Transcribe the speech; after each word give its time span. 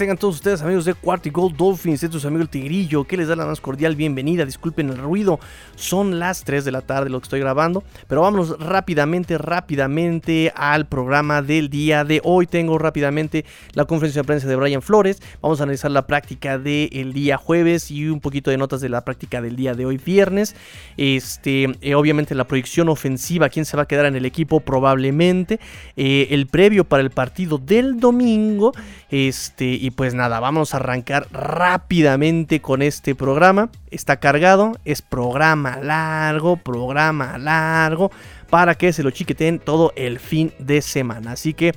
tengan 0.00 0.16
todos 0.16 0.36
ustedes 0.36 0.62
amigos 0.62 0.86
de 0.86 0.94
Quarty 0.94 1.28
Gold 1.28 1.58
Dolphins, 1.58 2.02
este 2.02 2.16
es 2.16 2.22
su 2.22 2.26
amigo 2.26 2.40
el 2.40 2.48
Tigrillo, 2.48 3.04
que 3.04 3.18
les 3.18 3.28
da 3.28 3.36
la 3.36 3.44
más 3.44 3.60
cordial 3.60 3.96
bienvenida, 3.96 4.46
disculpen 4.46 4.88
el 4.88 4.96
ruido, 4.96 5.38
son 5.76 6.18
las 6.18 6.42
3 6.42 6.64
de 6.64 6.72
la 6.72 6.80
tarde 6.80 7.10
lo 7.10 7.20
que 7.20 7.24
estoy 7.24 7.40
grabando, 7.40 7.84
pero 8.08 8.22
vámonos 8.22 8.58
rápidamente, 8.58 9.36
rápidamente 9.36 10.54
al 10.56 10.86
programa 10.86 11.42
del 11.42 11.68
día 11.68 12.04
de 12.04 12.22
hoy, 12.24 12.46
tengo 12.46 12.78
rápidamente 12.78 13.44
la 13.74 13.84
conferencia 13.84 14.22
de 14.22 14.26
prensa 14.26 14.48
de 14.48 14.56
Brian 14.56 14.80
Flores, 14.80 15.20
vamos 15.42 15.60
a 15.60 15.64
analizar 15.64 15.90
la 15.90 16.06
práctica 16.06 16.58
del 16.58 17.12
día 17.12 17.36
jueves 17.36 17.90
y 17.90 18.08
un 18.08 18.20
poquito 18.20 18.50
de 18.50 18.56
notas 18.56 18.80
de 18.80 18.88
la 18.88 19.04
práctica 19.04 19.42
del 19.42 19.54
día 19.54 19.74
de 19.74 19.84
hoy 19.84 19.98
viernes, 19.98 20.56
este, 20.96 21.76
eh, 21.82 21.94
obviamente 21.94 22.34
la 22.34 22.44
proyección 22.44 22.88
ofensiva, 22.88 23.50
quién 23.50 23.66
se 23.66 23.76
va 23.76 23.82
a 23.82 23.86
quedar 23.86 24.06
en 24.06 24.16
el 24.16 24.24
equipo 24.24 24.60
probablemente, 24.60 25.60
eh, 25.98 26.28
el 26.30 26.46
previo 26.46 26.84
para 26.84 27.02
el 27.02 27.10
partido 27.10 27.58
del 27.58 28.00
domingo, 28.00 28.72
este, 29.10 29.66
y 29.66 29.89
pues 29.90 30.14
nada, 30.14 30.40
vamos 30.40 30.74
a 30.74 30.78
arrancar 30.78 31.26
rápidamente 31.32 32.60
con 32.60 32.82
este 32.82 33.14
programa. 33.14 33.70
Está 33.90 34.18
cargado, 34.18 34.72
es 34.84 35.02
programa 35.02 35.78
largo, 35.78 36.56
programa 36.56 37.38
largo, 37.38 38.10
para 38.48 38.74
que 38.74 38.92
se 38.92 39.02
lo 39.02 39.10
chiqueten 39.10 39.58
todo 39.58 39.92
el 39.96 40.18
fin 40.18 40.52
de 40.58 40.82
semana. 40.82 41.32
Así 41.32 41.54
que 41.54 41.74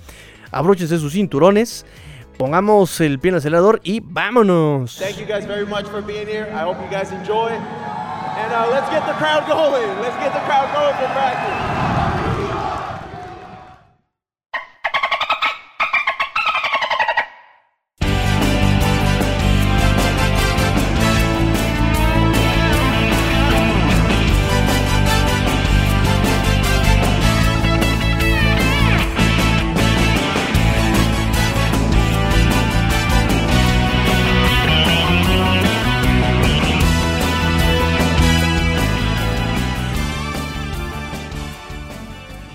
abróchense 0.51 0.97
sus 0.97 1.13
cinturones. 1.13 1.85
Pongamos 2.37 2.99
el 3.01 3.19
pie 3.19 3.29
en 3.29 3.35
el 3.35 3.39
acelerador 3.39 3.79
y 3.83 4.01
vámonos. 4.03 4.97
Thank 4.97 5.17
you 5.17 5.25
guys 5.25 5.45
very 5.45 5.65
much 5.65 5.85
for 5.85 6.01
being 6.01 6.27
here. 6.27 6.47
I 6.51 6.63
hope 6.63 6.77
you 6.81 6.89
guys 6.89 7.11
enjoy. 7.11 7.51
And 7.51 8.51
uh, 8.51 8.67
let's 8.71 8.89
get 8.89 9.05
the 9.05 9.13
crowd 9.13 9.47
going. 9.47 10.01
Let's 10.01 10.17
get 10.17 10.33
the 10.33 10.41
crowd 10.47 10.73
going 10.73 10.95
for 10.95 11.07
practice. 11.13 11.92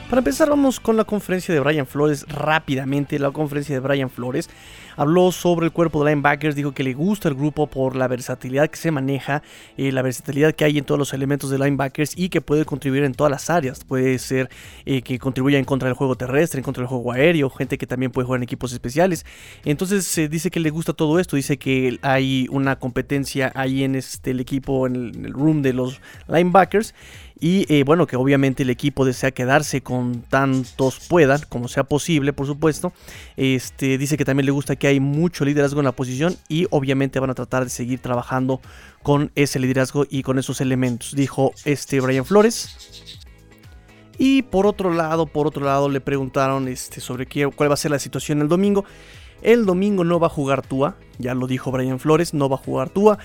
Para 0.09 0.20
empezar, 0.20 0.48
vamos 0.48 0.81
con 0.81 0.97
la 0.97 1.05
conferencia 1.05 1.53
de 1.53 1.61
Brian 1.61 1.87
Flores 1.87 2.25
rápidamente. 2.28 3.19
La 3.19 3.31
conferencia 3.31 3.75
de 3.75 3.81
Brian 3.81 4.09
Flores 4.09 4.48
habló 4.97 5.31
sobre 5.33 5.67
el 5.67 5.73
cuerpo 5.73 6.03
de 6.03 6.11
linebackers, 6.11 6.56
dijo 6.56 6.73
que 6.73 6.83
le 6.83 6.95
gusta 6.95 7.28
el 7.28 7.34
grupo 7.34 7.67
por 7.67 7.95
la 7.95 8.09
versatilidad 8.09 8.70
que 8.70 8.79
se 8.79 8.91
maneja, 8.91 9.42
eh, 9.77 9.92
la 9.92 10.01
versatilidad 10.01 10.55
que 10.55 10.64
hay 10.64 10.79
en 10.79 10.84
todos 10.84 10.98
los 10.98 11.12
elementos 11.12 11.51
de 11.51 11.59
linebackers 11.59 12.17
y 12.17 12.31
que 12.31 12.41
puede 12.41 12.64
contribuir 12.64 13.05
en 13.05 13.12
todas 13.12 13.31
las 13.31 13.51
áreas. 13.51 13.84
Puede 13.84 14.19
ser 14.19 14.48
eh, 14.86 15.03
que 15.03 15.19
contribuya 15.19 15.59
en 15.59 15.67
contra 15.67 15.89
del 15.89 15.95
juego 15.95 16.17
terrestre, 16.17 16.59
en 16.59 16.64
contra 16.64 16.81
del 16.81 16.89
juego 16.89 17.12
aéreo, 17.12 17.51
gente 17.51 17.77
que 17.77 17.86
también 17.86 18.11
puede 18.11 18.25
jugar 18.25 18.39
en 18.39 18.45
equipos 18.45 18.73
especiales. 18.73 19.27
Entonces 19.67 20.06
se 20.06 20.29
dice 20.29 20.51
que 20.51 20.59
le 20.59 20.70
gusta 20.70 20.95
todo 20.95 21.19
esto, 21.20 21.36
dice 21.36 21.59
que 21.59 21.98
hay 22.01 22.47
una 22.51 22.77
competencia 22.79 23.53
ahí 23.55 23.84
en 23.84 23.95
este, 23.95 24.30
el 24.30 24.40
equipo, 24.40 24.86
en 24.86 25.27
el 25.27 25.35
room 25.35 25.61
de 25.61 25.75
los 25.75 26.01
linebackers. 26.29 26.95
Y 27.41 27.73
eh, 27.73 27.85
bueno, 27.85 28.07
que 28.07 28.17
obviamente 28.17 28.65
el 28.65 28.71
equipo 28.71 29.05
desea 29.05 29.31
quedarse 29.31 29.81
con 29.81 30.23
tantos 30.23 30.99
puedan, 31.09 31.41
como 31.49 31.69
sea 31.69 31.85
posible, 31.85 32.33
por 32.33 32.47
supuesto. 32.47 32.93
Este, 33.37 33.97
dice 33.97 34.17
que 34.17 34.25
también 34.25 34.47
le 34.47 34.53
gusta 34.53 34.75
que 34.75 34.89
hay 34.89 34.99
mucho 34.99 35.45
liderazgo 35.45 35.81
en 35.81 35.85
la 35.85 35.93
posición 35.93 36.37
y 36.49 36.67
obviamente 36.71 37.21
van 37.21 37.31
a 37.31 37.35
tratar 37.35 37.65
de 37.65 37.71
seguir 37.71 38.01
trabajando 38.01 38.61
con 39.03 39.31
ese 39.37 39.61
liderazgo 39.61 40.05
y 40.11 40.23
con 40.23 40.39
esos 40.39 40.61
elementos, 40.61 41.15
dijo 41.15 41.53
este 41.65 42.01
Brian 42.01 42.25
Flores. 42.25 43.19
Y 44.19 44.43
por 44.43 44.67
otro 44.67 44.93
lado, 44.93 45.27
por 45.27 45.47
otro 45.47 45.65
lado 45.65 45.89
le 45.89 46.01
preguntaron 46.01 46.67
este, 46.67 47.01
sobre 47.01 47.27
qué, 47.27 47.47
cuál 47.47 47.70
va 47.70 47.75
a 47.75 47.77
ser 47.77 47.93
la 47.93 48.01
situación 48.01 48.43
el 48.43 48.49
domingo. 48.49 48.85
El 49.43 49.65
domingo 49.65 50.03
no 50.03 50.19
va 50.19 50.27
a 50.27 50.31
jugar 50.31 50.67
Tua, 50.67 50.97
ya 51.19 51.35
lo 51.35 51.47
dijo 51.47 51.70
Brian 51.70 52.01
Flores, 52.01 52.35
no 52.35 52.49
va 52.49 52.57
a 52.57 52.59
jugar 52.59 52.91
Tua. 52.91 53.19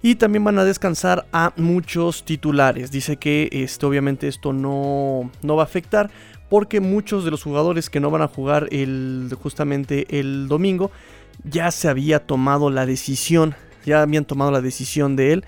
Y 0.00 0.14
también 0.14 0.44
van 0.44 0.58
a 0.58 0.64
descansar 0.64 1.26
a 1.32 1.52
muchos 1.56 2.24
titulares. 2.24 2.90
Dice 2.90 3.16
que 3.16 3.48
este, 3.50 3.84
obviamente 3.84 4.28
esto 4.28 4.52
no, 4.52 5.30
no 5.42 5.56
va 5.56 5.62
a 5.62 5.66
afectar 5.66 6.10
porque 6.48 6.80
muchos 6.80 7.24
de 7.24 7.30
los 7.30 7.42
jugadores 7.42 7.90
que 7.90 8.00
no 8.00 8.10
van 8.10 8.22
a 8.22 8.28
jugar 8.28 8.68
el, 8.70 9.34
justamente 9.42 10.06
el 10.18 10.48
domingo 10.48 10.90
ya 11.44 11.70
se 11.70 11.88
había 11.88 12.20
tomado 12.20 12.70
la 12.70 12.86
decisión, 12.86 13.54
ya 13.84 14.02
habían 14.02 14.24
tomado 14.24 14.50
la 14.50 14.60
decisión 14.60 15.16
de 15.16 15.32
él 15.34 15.44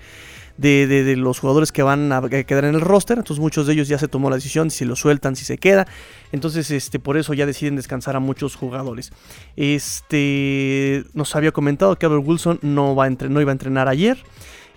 de, 0.61 1.15
los 1.17 1.39
jugadores 1.39 1.71
que 1.71 1.83
van 1.83 2.11
a 2.11 2.21
quedar 2.29 2.65
en 2.65 2.75
el 2.75 2.81
roster. 2.81 3.17
Entonces 3.17 3.41
muchos 3.41 3.67
de 3.67 3.73
ellos 3.73 3.87
ya 3.87 3.97
se 3.97 4.07
tomó 4.07 4.29
la 4.29 4.35
decisión 4.35 4.71
si 4.71 4.85
lo 4.85 4.95
sueltan, 4.95 5.35
si 5.35 5.45
se 5.45 5.57
queda. 5.57 5.87
Entonces 6.31 6.69
este, 6.71 6.99
por 6.99 7.17
eso 7.17 7.33
ya 7.33 7.45
deciden 7.45 7.75
descansar 7.75 8.15
a 8.15 8.19
muchos 8.19 8.55
jugadores. 8.55 9.11
Este, 9.55 11.03
nos 11.13 11.35
había 11.35 11.51
comentado 11.51 11.95
que 11.95 12.05
Albert 12.05 12.25
Wilson 12.25 12.59
no, 12.61 12.95
va 12.95 13.05
a 13.05 13.09
no 13.09 13.41
iba 13.41 13.51
a 13.51 13.53
entrenar 13.53 13.87
ayer. 13.87 14.17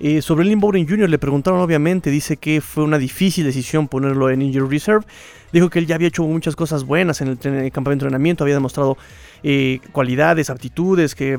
Eh, 0.00 0.22
sobre 0.22 0.42
el 0.42 0.48
Lynn 0.48 0.60
Bowden 0.60 0.88
Jr. 0.88 1.08
le 1.08 1.18
preguntaron 1.18 1.60
obviamente, 1.60 2.10
dice 2.10 2.36
que 2.36 2.60
fue 2.60 2.82
una 2.82 2.98
difícil 2.98 3.44
decisión 3.44 3.86
ponerlo 3.86 4.28
en 4.28 4.42
Injury 4.42 4.68
Reserve. 4.68 5.06
Dijo 5.52 5.70
que 5.70 5.78
él 5.78 5.86
ya 5.86 5.94
había 5.94 6.08
hecho 6.08 6.24
muchas 6.24 6.56
cosas 6.56 6.84
buenas 6.84 7.20
en 7.20 7.28
el, 7.28 7.38
campamento 7.38 8.04
de 8.04 8.08
entrenamiento, 8.08 8.42
había 8.42 8.54
demostrado 8.56 8.96
cualidades, 9.92 10.48
aptitudes, 10.50 11.14
que 11.14 11.36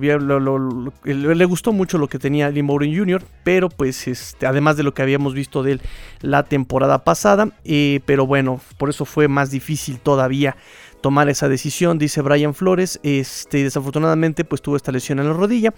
le 1.03 1.45
gustó 1.45 1.73
mucho 1.73 1.97
lo 1.97 2.07
que 2.07 2.19
tenía 2.19 2.49
Lynn 2.49 2.67
Bowden 2.67 2.95
Jr., 2.95 3.23
pero 3.43 3.69
pues 3.69 4.07
este, 4.07 4.45
además 4.45 4.77
de 4.77 4.83
lo 4.83 4.93
que 4.93 5.01
habíamos 5.01 5.33
visto 5.33 5.63
de 5.63 5.73
él 5.73 5.81
la 6.21 6.43
temporada 6.43 7.03
pasada, 7.03 7.49
pero 8.05 8.27
bueno, 8.27 8.61
por 8.77 8.89
eso 8.89 9.05
fue 9.05 9.27
más 9.27 9.49
difícil 9.49 9.99
todavía 9.99 10.55
tomar 11.05 11.29
esa 11.29 11.47
decisión, 11.47 11.99
dice 11.99 12.23
Brian 12.23 12.55
Flores. 12.55 12.99
Este, 13.03 13.61
desafortunadamente, 13.61 14.43
pues 14.43 14.63
tuvo 14.63 14.75
esta 14.75 14.91
lesión 14.91 15.19
en 15.19 15.27
la 15.27 15.33
rodilla 15.33 15.71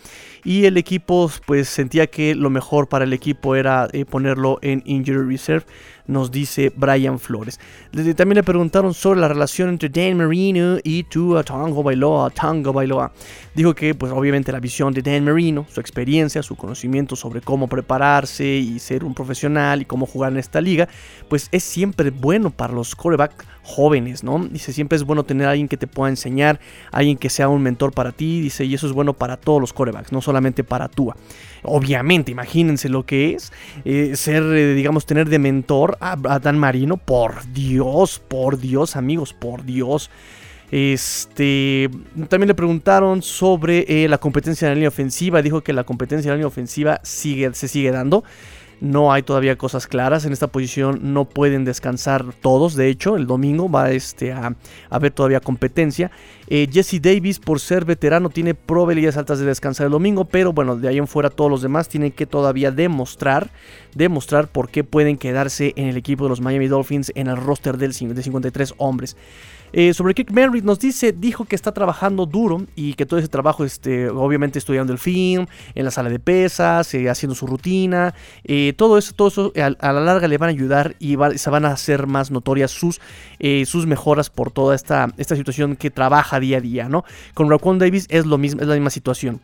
y 0.46 0.64
el 0.64 0.78
equipo, 0.78 1.30
pues 1.46 1.68
sentía 1.68 2.08
que 2.08 2.34
lo 2.34 2.50
mejor 2.50 2.88
para 2.88 3.04
el 3.04 3.12
equipo 3.12 3.58
era 3.58 3.90
eh, 3.92 4.06
ponerlo 4.06 4.58
en 4.62 4.84
injury 4.86 5.30
reserve 5.30 5.66
nos 6.08 6.32
dice 6.32 6.72
Brian 6.76 7.20
Flores. 7.20 7.60
También 7.92 8.36
le 8.36 8.44
preguntaron 8.44 8.94
sobre 8.94 9.20
la 9.20 9.28
relación 9.28 9.70
entre 9.70 9.90
Dan 9.90 10.18
Marino 10.18 10.78
y 10.84 11.04
Tua 11.04 11.44
Tango 11.44 11.84
Bailoa. 11.84 12.30
Tango 12.30 12.74
Bailoa. 12.74 13.12
Dijo 13.54 13.74
que, 13.76 13.96
pues 13.96 14.12
obviamente 14.12 14.52
la 14.52 14.60
visión 14.60 14.94
de 14.94 15.02
Dan 15.02 15.26
Marino, 15.26 15.66
su 15.70 15.80
experiencia, 15.80 16.42
su 16.44 16.56
conocimiento 16.56 17.16
sobre 17.16 17.42
cómo 17.42 17.68
prepararse 17.68 18.46
y 18.46 18.80
ser 18.80 19.04
un 19.04 19.14
profesional 19.14 19.82
y 19.82 19.86
cómo 19.86 20.06
jugar 20.06 20.32
en 20.32 20.40
esta 20.40 20.62
liga, 20.62 20.88
pues 21.28 21.50
es 21.52 21.64
siempre 21.64 22.10
bueno 22.10 22.50
para 22.50 22.74
los 22.74 22.96
corebacks 22.96 23.46
jóvenes, 23.68 24.24
¿no? 24.24 24.40
Dice, 24.50 24.72
siempre 24.72 24.96
es 24.96 25.04
bueno 25.04 25.26
tener 25.26 25.46
a 25.46 25.52
alguien 25.52 25.68
que 25.68 25.76
te 25.76 25.88
pueda 25.88 26.10
enseñar, 26.10 26.58
alguien 26.90 27.18
que 27.18 27.30
sea 27.30 27.50
un 27.50 27.62
mentor 27.62 27.92
para 27.92 28.14
ti, 28.14 28.40
dice, 28.40 28.64
y 28.64 28.74
eso 28.74 28.88
es 28.88 28.94
bueno 28.94 29.14
para 29.14 29.36
todos 29.36 29.60
los 29.60 29.74
corebacks, 29.74 30.14
no 30.14 30.22
solamente 30.22 30.64
para 30.64 30.88
Tua. 30.88 31.18
Obviamente, 31.64 32.32
imagínense 32.32 32.88
lo 32.88 33.06
que 33.06 33.34
es 33.34 33.52
eh, 33.84 34.16
ser, 34.16 34.44
eh, 34.44 34.74
digamos, 34.74 35.06
tener 35.06 35.28
de 35.28 35.38
mentor 35.38 35.97
a, 36.00 36.40
Dan 36.40 36.58
Marino. 36.58 36.98
Por 36.98 37.52
Dios, 37.54 38.22
por 38.28 38.60
Dios, 38.60 38.96
amigos, 38.96 39.34
por 39.34 39.64
Dios. 39.64 40.10
Este, 40.70 41.90
también 42.28 42.50
le 42.50 42.56
preguntaron 42.56 43.22
sobre 43.22 43.86
eh, 43.88 44.10
la 44.10 44.18
competencia 44.18 44.66
en 44.66 44.72
la 44.72 44.76
línea 44.76 44.90
ofensiva. 44.90 45.42
Dijo 45.42 45.62
que 45.62 45.74
la 45.74 45.84
competencia 45.84 46.30
en 46.30 46.32
la 46.32 46.36
línea 46.36 46.48
ofensiva 46.48 47.00
sigue, 47.04 47.54
se 47.54 47.68
sigue 47.68 47.92
dando. 47.92 48.24
No 48.80 49.12
hay 49.12 49.24
todavía 49.24 49.58
cosas 49.58 49.88
claras 49.88 50.26
en 50.26 50.34
esta 50.34 50.48
posición. 50.48 51.14
No 51.14 51.26
pueden 51.26 51.66
descansar 51.66 52.26
todos. 52.42 52.76
De 52.76 52.90
hecho, 52.90 53.16
el 53.16 53.26
domingo 53.26 53.70
va 53.70 53.92
este, 53.92 54.32
a, 54.32 54.56
haber 54.90 55.12
todavía 55.12 55.40
competencia. 55.40 56.12
Eh, 56.48 56.68
Jesse 56.72 57.02
Davis, 57.02 57.40
por 57.40 57.60
ser 57.60 57.86
veterano, 57.86 58.30
tiene 58.30 58.54
probabilidades 58.54 59.18
altas 59.18 59.40
de 59.40 59.46
descansar 59.46 59.86
el 59.86 59.92
domingo. 59.92 60.26
Pero 60.26 60.54
bueno, 60.54 60.76
de 60.76 60.88
ahí 60.88 60.98
en 60.98 61.08
fuera 61.08 61.30
todos 61.30 61.50
los 61.50 61.62
demás 61.62 61.90
tienen 61.90 62.12
que 62.12 62.28
todavía 62.28 62.72
demostrar, 62.72 63.50
demostrar 63.96 64.48
por 64.48 64.70
qué 64.70 64.84
pueden 64.84 65.18
quedarse 65.18 65.74
en 65.76 65.88
el 65.88 65.98
equipo 65.98 66.26
de 66.26 66.30
los 66.30 66.42
Miami 66.42 66.68
Dolphins 66.68 67.12
en 67.16 67.28
el 67.28 67.38
roster 67.38 67.78
del, 67.78 67.94
de 67.94 68.24
53 68.24 68.76
hombres. 68.78 69.18
Eh, 69.74 69.94
sobre 69.94 70.14
Kirk 70.14 70.32
Merritt 70.32 70.64
nos 70.64 70.80
dice, 70.80 71.12
dijo 71.12 71.46
que 71.46 71.56
está 71.56 71.72
trabajando 71.72 72.26
duro 72.26 72.66
y 72.76 72.94
que 72.94 73.06
todo 73.06 73.20
ese 73.20 73.28
trabajo, 73.28 73.66
este, 73.66 74.10
obviamente 74.10 74.60
estudiando 74.60 74.94
el 74.94 75.00
film, 75.00 75.46
en 75.76 75.86
la 75.86 75.92
sala 75.92 76.10
de 76.10 76.20
pesas, 76.20 76.94
eh, 76.94 77.10
haciendo 77.10 77.36
su 77.36 77.48
rutina, 77.48 78.14
eh, 78.44 78.74
todo 78.78 78.98
eso, 78.98 79.14
todo 79.14 79.28
eso 79.28 79.54
a, 79.56 79.94
la 79.94 80.00
larga 80.00 80.28
le 80.28 80.38
van 80.38 80.50
a 80.50 80.52
ayudar 80.52 80.96
y 81.00 81.18
se 81.36 81.50
van 81.50 81.66
a 81.66 81.72
hacer 81.72 82.08
más 82.08 82.32
notorias 82.32 82.72
sus, 82.72 83.02
sus 83.66 83.86
mejoras 83.86 84.30
por 84.30 84.52
toda 84.52 84.76
esta, 84.76 85.10
esta 85.18 85.36
situación 85.36 85.76
que 85.76 85.92
trabaja 85.92 86.40
día 86.40 86.58
a 86.58 86.62
día, 86.62 86.90
¿no? 86.90 87.04
Con 87.34 87.50
Raquan 87.50 87.80
Davis 87.80 88.08
es 88.10 88.26
lo 88.26 88.38
mismo, 88.38 88.62
es 88.62 88.68
la 88.68 88.76
misma 88.76 88.90
situación. 88.90 89.42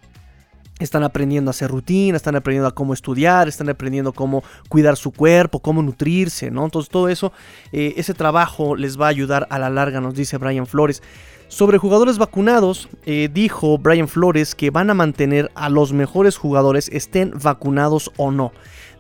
Están 0.79 1.03
aprendiendo 1.03 1.49
a 1.49 1.51
hacer 1.51 1.69
rutina, 1.69 2.17
están 2.17 2.35
aprendiendo 2.35 2.67
a 2.67 2.75
cómo 2.75 2.93
estudiar, 2.93 3.47
están 3.47 3.69
aprendiendo 3.69 4.13
cómo 4.13 4.43
cuidar 4.69 4.97
su 4.97 5.11
cuerpo, 5.11 5.59
cómo 5.59 5.81
nutrirse, 5.81 6.51
¿no? 6.51 6.65
Entonces 6.65 6.89
todo 6.89 7.09
eso, 7.09 7.31
eh, 7.71 7.93
ese 7.97 8.13
trabajo 8.13 8.75
les 8.75 8.99
va 8.99 9.05
a 9.05 9.09
ayudar 9.09 9.47
a 9.49 9.59
la 9.59 9.69
larga, 9.69 10.01
nos 10.01 10.15
dice 10.15 10.37
Brian 10.37 10.67
Flores. 10.67 11.01
Sobre 11.47 11.77
jugadores 11.77 12.17
vacunados, 12.17 12.89
eh, 13.05 13.29
dijo 13.31 13.77
Brian 13.77 14.07
Flores 14.07 14.55
que 14.55 14.71
van 14.71 14.89
a 14.89 14.95
mantener 14.95 15.51
a 15.53 15.69
los 15.69 15.93
mejores 15.93 16.37
jugadores 16.37 16.89
estén 16.91 17.31
vacunados 17.41 18.11
o 18.17 18.31
no 18.31 18.51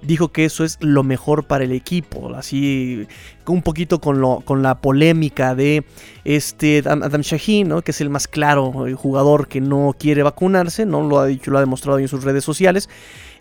dijo 0.05 0.31
que 0.31 0.45
eso 0.45 0.63
es 0.63 0.77
lo 0.81 1.03
mejor 1.03 1.45
para 1.45 1.63
el 1.63 1.71
equipo. 1.71 2.33
Así, 2.35 3.07
un 3.47 3.61
poquito 3.61 3.99
con, 3.99 4.21
lo, 4.21 4.41
con 4.41 4.63
la 4.63 4.75
polémica 4.75 5.55
de 5.55 5.83
este 6.23 6.83
Adam 6.85 7.21
Shaheen, 7.21 7.81
que 7.81 7.91
es 7.91 8.01
el 8.01 8.09
más 8.09 8.27
claro 8.27 8.71
jugador 8.95 9.47
que 9.47 9.61
no 9.61 9.95
quiere 9.97 10.23
vacunarse, 10.23 10.85
no 10.85 11.07
lo 11.07 11.19
ha 11.19 11.25
dicho, 11.25 11.51
lo 11.51 11.57
ha 11.57 11.61
demostrado 11.61 11.99
en 11.99 12.07
sus 12.07 12.23
redes 12.23 12.43
sociales. 12.43 12.89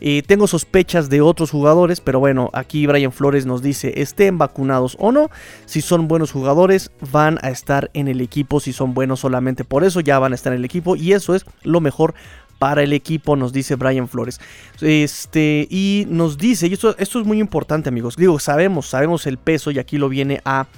Eh, 0.04 0.22
tengo 0.26 0.48
sospechas 0.48 1.08
de 1.10 1.20
otros 1.20 1.52
jugadores, 1.52 2.00
pero 2.00 2.18
bueno, 2.18 2.50
aquí 2.54 2.88
Brian 2.88 3.12
Flores 3.12 3.46
nos 3.46 3.62
dice, 3.62 4.00
estén 4.02 4.36
vacunados 4.36 4.96
o 4.98 5.12
no, 5.12 5.30
si 5.64 5.80
son 5.80 6.08
buenos 6.08 6.32
jugadores 6.32 6.90
van 7.12 7.38
a 7.42 7.50
estar 7.50 7.88
en 7.94 8.08
el 8.08 8.20
equipo, 8.20 8.58
si 8.58 8.72
son 8.72 8.94
buenos 8.94 9.20
solamente 9.20 9.64
por 9.64 9.84
eso 9.84 10.00
ya 10.00 10.18
van 10.18 10.32
a 10.32 10.34
estar 10.34 10.52
en 10.52 10.58
el 10.58 10.64
equipo 10.64 10.96
y 10.96 11.12
eso 11.12 11.34
es 11.34 11.44
lo 11.62 11.80
mejor 11.80 12.14
para 12.62 12.84
el 12.84 12.92
equipo, 12.92 13.34
nos 13.34 13.52
dice 13.52 13.74
Brian 13.74 14.06
Flores. 14.06 14.40
Este, 14.80 15.66
y 15.68 16.06
nos 16.08 16.38
dice, 16.38 16.68
y 16.68 16.74
esto, 16.74 16.94
esto 16.96 17.18
es 17.18 17.26
muy 17.26 17.40
importante 17.40 17.88
amigos, 17.88 18.14
digo, 18.14 18.38
sabemos, 18.38 18.86
sabemos 18.86 19.26
el 19.26 19.36
peso 19.36 19.72
y 19.72 19.80
aquí 19.80 19.98
lo 19.98 20.08
viene 20.08 20.40
a 20.44 20.68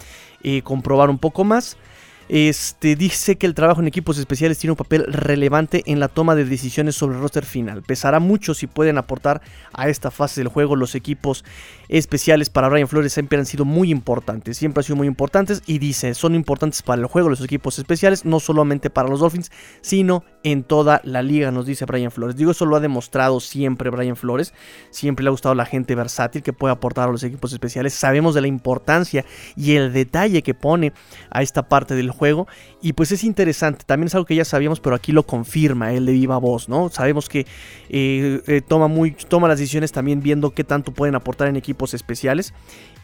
eh, 0.43 0.63
comprobar 0.63 1.11
un 1.11 1.19
poco 1.19 1.45
más. 1.45 1.77
Este, 2.29 2.97
dice 2.97 3.37
que 3.37 3.47
el 3.47 3.55
trabajo 3.55 3.81
en 3.81 3.87
equipos 3.87 4.19
especiales 4.19 4.59
tiene 4.59 4.73
un 4.73 4.77
papel 4.77 5.05
relevante 5.09 5.83
en 5.87 6.01
la 6.01 6.09
toma 6.09 6.35
de 6.35 6.45
decisiones 6.45 6.95
sobre 6.95 7.17
el 7.17 7.23
roster 7.23 7.45
final. 7.45 7.83
Pesará 7.83 8.19
mucho 8.19 8.55
si 8.55 8.67
pueden 8.67 8.97
aportar 8.97 9.43
a 9.73 9.89
esta 9.89 10.11
fase 10.11 10.41
del 10.41 10.49
juego. 10.49 10.77
Los 10.77 10.95
equipos 10.95 11.45
especiales 11.89 12.49
para 12.49 12.69
Brian 12.69 12.89
Flores 12.89 13.13
siempre 13.13 13.39
han 13.39 13.47
sido 13.47 13.65
muy 13.65 13.91
importantes. 13.91 14.57
Siempre 14.57 14.81
han 14.81 14.85
sido 14.85 14.97
muy 14.97 15.07
importantes 15.07 15.63
y 15.67 15.79
dice, 15.79 16.15
son 16.15 16.35
importantes 16.35 16.83
para 16.83 17.01
el 17.01 17.07
juego 17.07 17.29
los 17.29 17.43
equipos 17.43 17.79
especiales, 17.79 18.25
no 18.25 18.41
solamente 18.41 18.91
para 18.91 19.09
los 19.09 19.21
Dolphins, 19.21 19.51
sino 19.83 20.25
en 20.43 20.63
toda 20.63 21.01
la 21.05 21.23
liga, 21.23 21.51
nos 21.51 21.67
dice 21.67 21.85
Brian 21.85 22.11
Flores. 22.11 22.37
Digo, 22.37 22.51
eso 22.51 22.67
lo 22.67 22.77
ha 22.77 22.81
demostrado 22.81 23.41
siempre 23.41 23.91
Brian 23.91 24.17
Flores. 24.17 24.55
Siempre 24.91 25.25
le 25.25 25.29
ha 25.29 25.31
gustado 25.31 25.55
la 25.55 25.67
gente 25.67 25.95
versátil 25.95 26.43
que 26.43 26.53
puede 26.53 26.73
aportar 26.73 27.09
a 27.09 27.13
los 27.13 27.23
equipos 27.23 27.53
especiales. 27.53 27.95
Sabemos 27.95 28.35
de 28.35 28.41
la 28.41 28.47
importancia 28.47 29.25
y 29.57 29.77
el 29.77 29.93
detalle 29.93 30.43
que 30.43 30.55
pone 30.55 30.93
a 31.31 31.43
esta 31.43 31.69
parte 31.69 31.95
del 31.95 32.11
juego. 32.15 32.49
Y 32.81 32.95
pues 32.95 33.13
es 33.13 33.25
interesante, 33.25 33.85
también 33.85 34.07
es 34.07 34.15
algo 34.15 34.25
que 34.25 34.35
ya 34.35 34.45
sabíamos, 34.45 34.81
pero 34.81 34.97
aquí 34.97 35.13
lo 35.13 35.25
confirma 35.25 35.93
él 35.93 36.07
de 36.07 36.13
viva 36.13 36.39
voz, 36.39 36.69
¿no? 36.69 36.89
Sabemos 36.89 37.29
que 37.29 37.47
eh, 37.91 38.41
eh, 38.47 38.63
toma, 38.67 38.89
muy, 38.89 39.13
toma 39.13 39.49
las 39.49 39.59
decisiones 39.59 39.93
también 39.93 40.23
viendo 40.23 40.51
qué 40.51 40.65
tanto 40.65 40.93
pueden 40.93 41.15
aportar 41.15 41.49
en 41.49 41.57
equipos 41.57 41.95
especiales. 41.95 42.55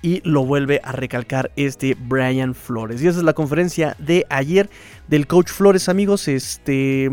Y 0.02 0.22
lo 0.24 0.46
vuelve 0.46 0.80
a 0.82 0.92
recalcar 0.92 1.52
este 1.56 1.94
Brian 1.94 2.54
Flores. 2.54 3.02
Y 3.02 3.08
esa 3.08 3.18
es 3.18 3.24
la 3.24 3.34
conferencia 3.34 3.96
de 3.98 4.24
ayer 4.30 4.70
del 5.08 5.26
coach 5.26 5.50
Flores, 5.50 5.90
amigos. 5.90 6.26
Este. 6.26 7.10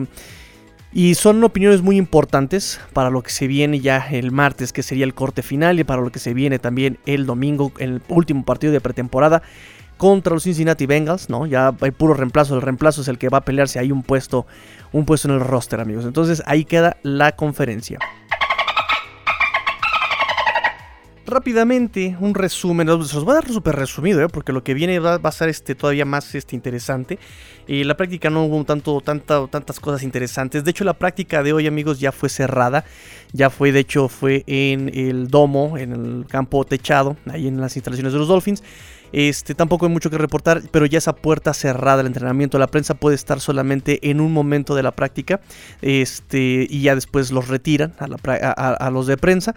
Y 0.94 1.16
son 1.16 1.44
opiniones 1.44 1.82
muy 1.82 1.98
importantes 1.98 2.80
para 2.94 3.10
lo 3.10 3.22
que 3.22 3.30
se 3.30 3.46
viene 3.46 3.82
ya 3.82 4.08
el 4.10 4.32
martes, 4.32 4.72
que 4.72 4.84
sería 4.84 5.04
el 5.04 5.14
corte 5.14 5.44
final, 5.44 5.80
y 5.80 5.84
para 5.84 6.02
lo 6.02 6.12
que 6.12 6.20
se 6.20 6.34
viene 6.34 6.60
también 6.60 6.98
el 7.06 7.26
domingo, 7.26 7.74
el 7.78 8.02
último 8.08 8.46
partido 8.46 8.72
de 8.72 8.82
pretemporada 8.82 9.44
contra 9.98 10.34
los 10.34 10.44
Cincinnati 10.44 10.86
Bengals, 10.86 11.30
¿no? 11.30 11.46
Ya 11.46 11.76
hay 11.82 11.92
puro 11.92 12.14
reemplazo, 12.14 12.56
el 12.56 12.62
reemplazo 12.62 13.02
es 13.02 13.08
el 13.08 13.18
que 13.18 13.30
va 13.30 13.40
a 13.40 13.42
pelearse 13.42 13.80
ahí 13.80 13.92
un 13.92 14.04
puesto, 14.04 14.46
un 14.92 15.06
puesto 15.06 15.28
en 15.28 15.36
el 15.36 15.42
roster, 15.42 15.80
amigos. 15.80 16.06
Entonces 16.06 16.42
ahí 16.46 16.66
queda 16.66 16.98
la 17.04 17.36
conferencia. 17.36 18.00
Rápidamente, 21.30 22.16
un 22.22 22.34
resumen, 22.34 22.88
se 22.88 23.16
los 23.16 23.26
voy 23.26 23.34
a 23.34 23.42
dar 23.42 23.50
súper 23.50 23.76
resumido, 23.76 24.22
¿eh? 24.22 24.30
porque 24.30 24.54
lo 24.54 24.64
que 24.64 24.74
viene 24.74 24.98
va, 25.00 25.20
a 25.22 25.32
ser 25.34 25.50
este, 25.50 25.76
todavía 25.76 26.06
más 26.06 26.34
este, 26.36 26.56
interesante. 26.56 27.20
Eh, 27.68 27.84
la 27.84 27.98
práctica 27.98 28.30
no 28.30 28.46
hubo 28.46 28.64
tanto, 28.64 29.02
tanta, 29.02 29.46
tantas 29.48 29.82
cosas 29.82 30.04
interesantes. 30.04 30.64
De 30.64 30.72
hecho, 30.72 30.86
la 30.86 30.94
práctica 30.94 31.44
de 31.44 31.52
hoy, 31.52 31.68
amigos, 31.68 32.00
ya 32.00 32.14
fue 32.14 32.30
cerrada. 32.30 32.86
Ya 33.34 33.50
fue, 33.50 33.74
de 33.74 33.82
hecho, 33.82 34.08
fue 34.08 34.46
en 34.48 34.90
el 34.94 35.28
domo, 35.28 35.78
en 35.78 35.92
el 35.92 36.26
campo 36.30 36.64
techado, 36.64 37.18
ahí 37.30 37.50
en 37.50 37.60
las 37.60 37.76
instalaciones 37.76 38.14
de 38.14 38.20
los 38.20 38.30
Dolphins. 38.30 38.64
Este, 39.12 39.56
tampoco 39.56 39.86
hay 39.86 39.92
mucho 39.92 40.10
que 40.10 40.18
reportar, 40.18 40.62
pero 40.72 40.86
ya 40.86 40.98
esa 40.98 41.16
puerta 41.16 41.54
cerrada 41.54 41.98
del 41.98 42.08
entrenamiento. 42.08 42.60
La 42.60 42.68
prensa 42.68 42.94
puede 42.94 43.16
estar 43.16 43.40
solamente 43.40 44.10
en 44.10 44.22
un 44.22 44.34
momento 44.34 44.76
de 44.76 44.84
la 44.84 44.92
práctica 44.92 45.42
este, 45.82 46.68
y 46.70 46.82
ya 46.82 46.96
después 46.96 47.32
los 47.32 47.48
retiran 47.48 47.94
a, 48.00 48.90
los 48.90 49.08
de 49.08 49.18
prensa. 49.18 49.56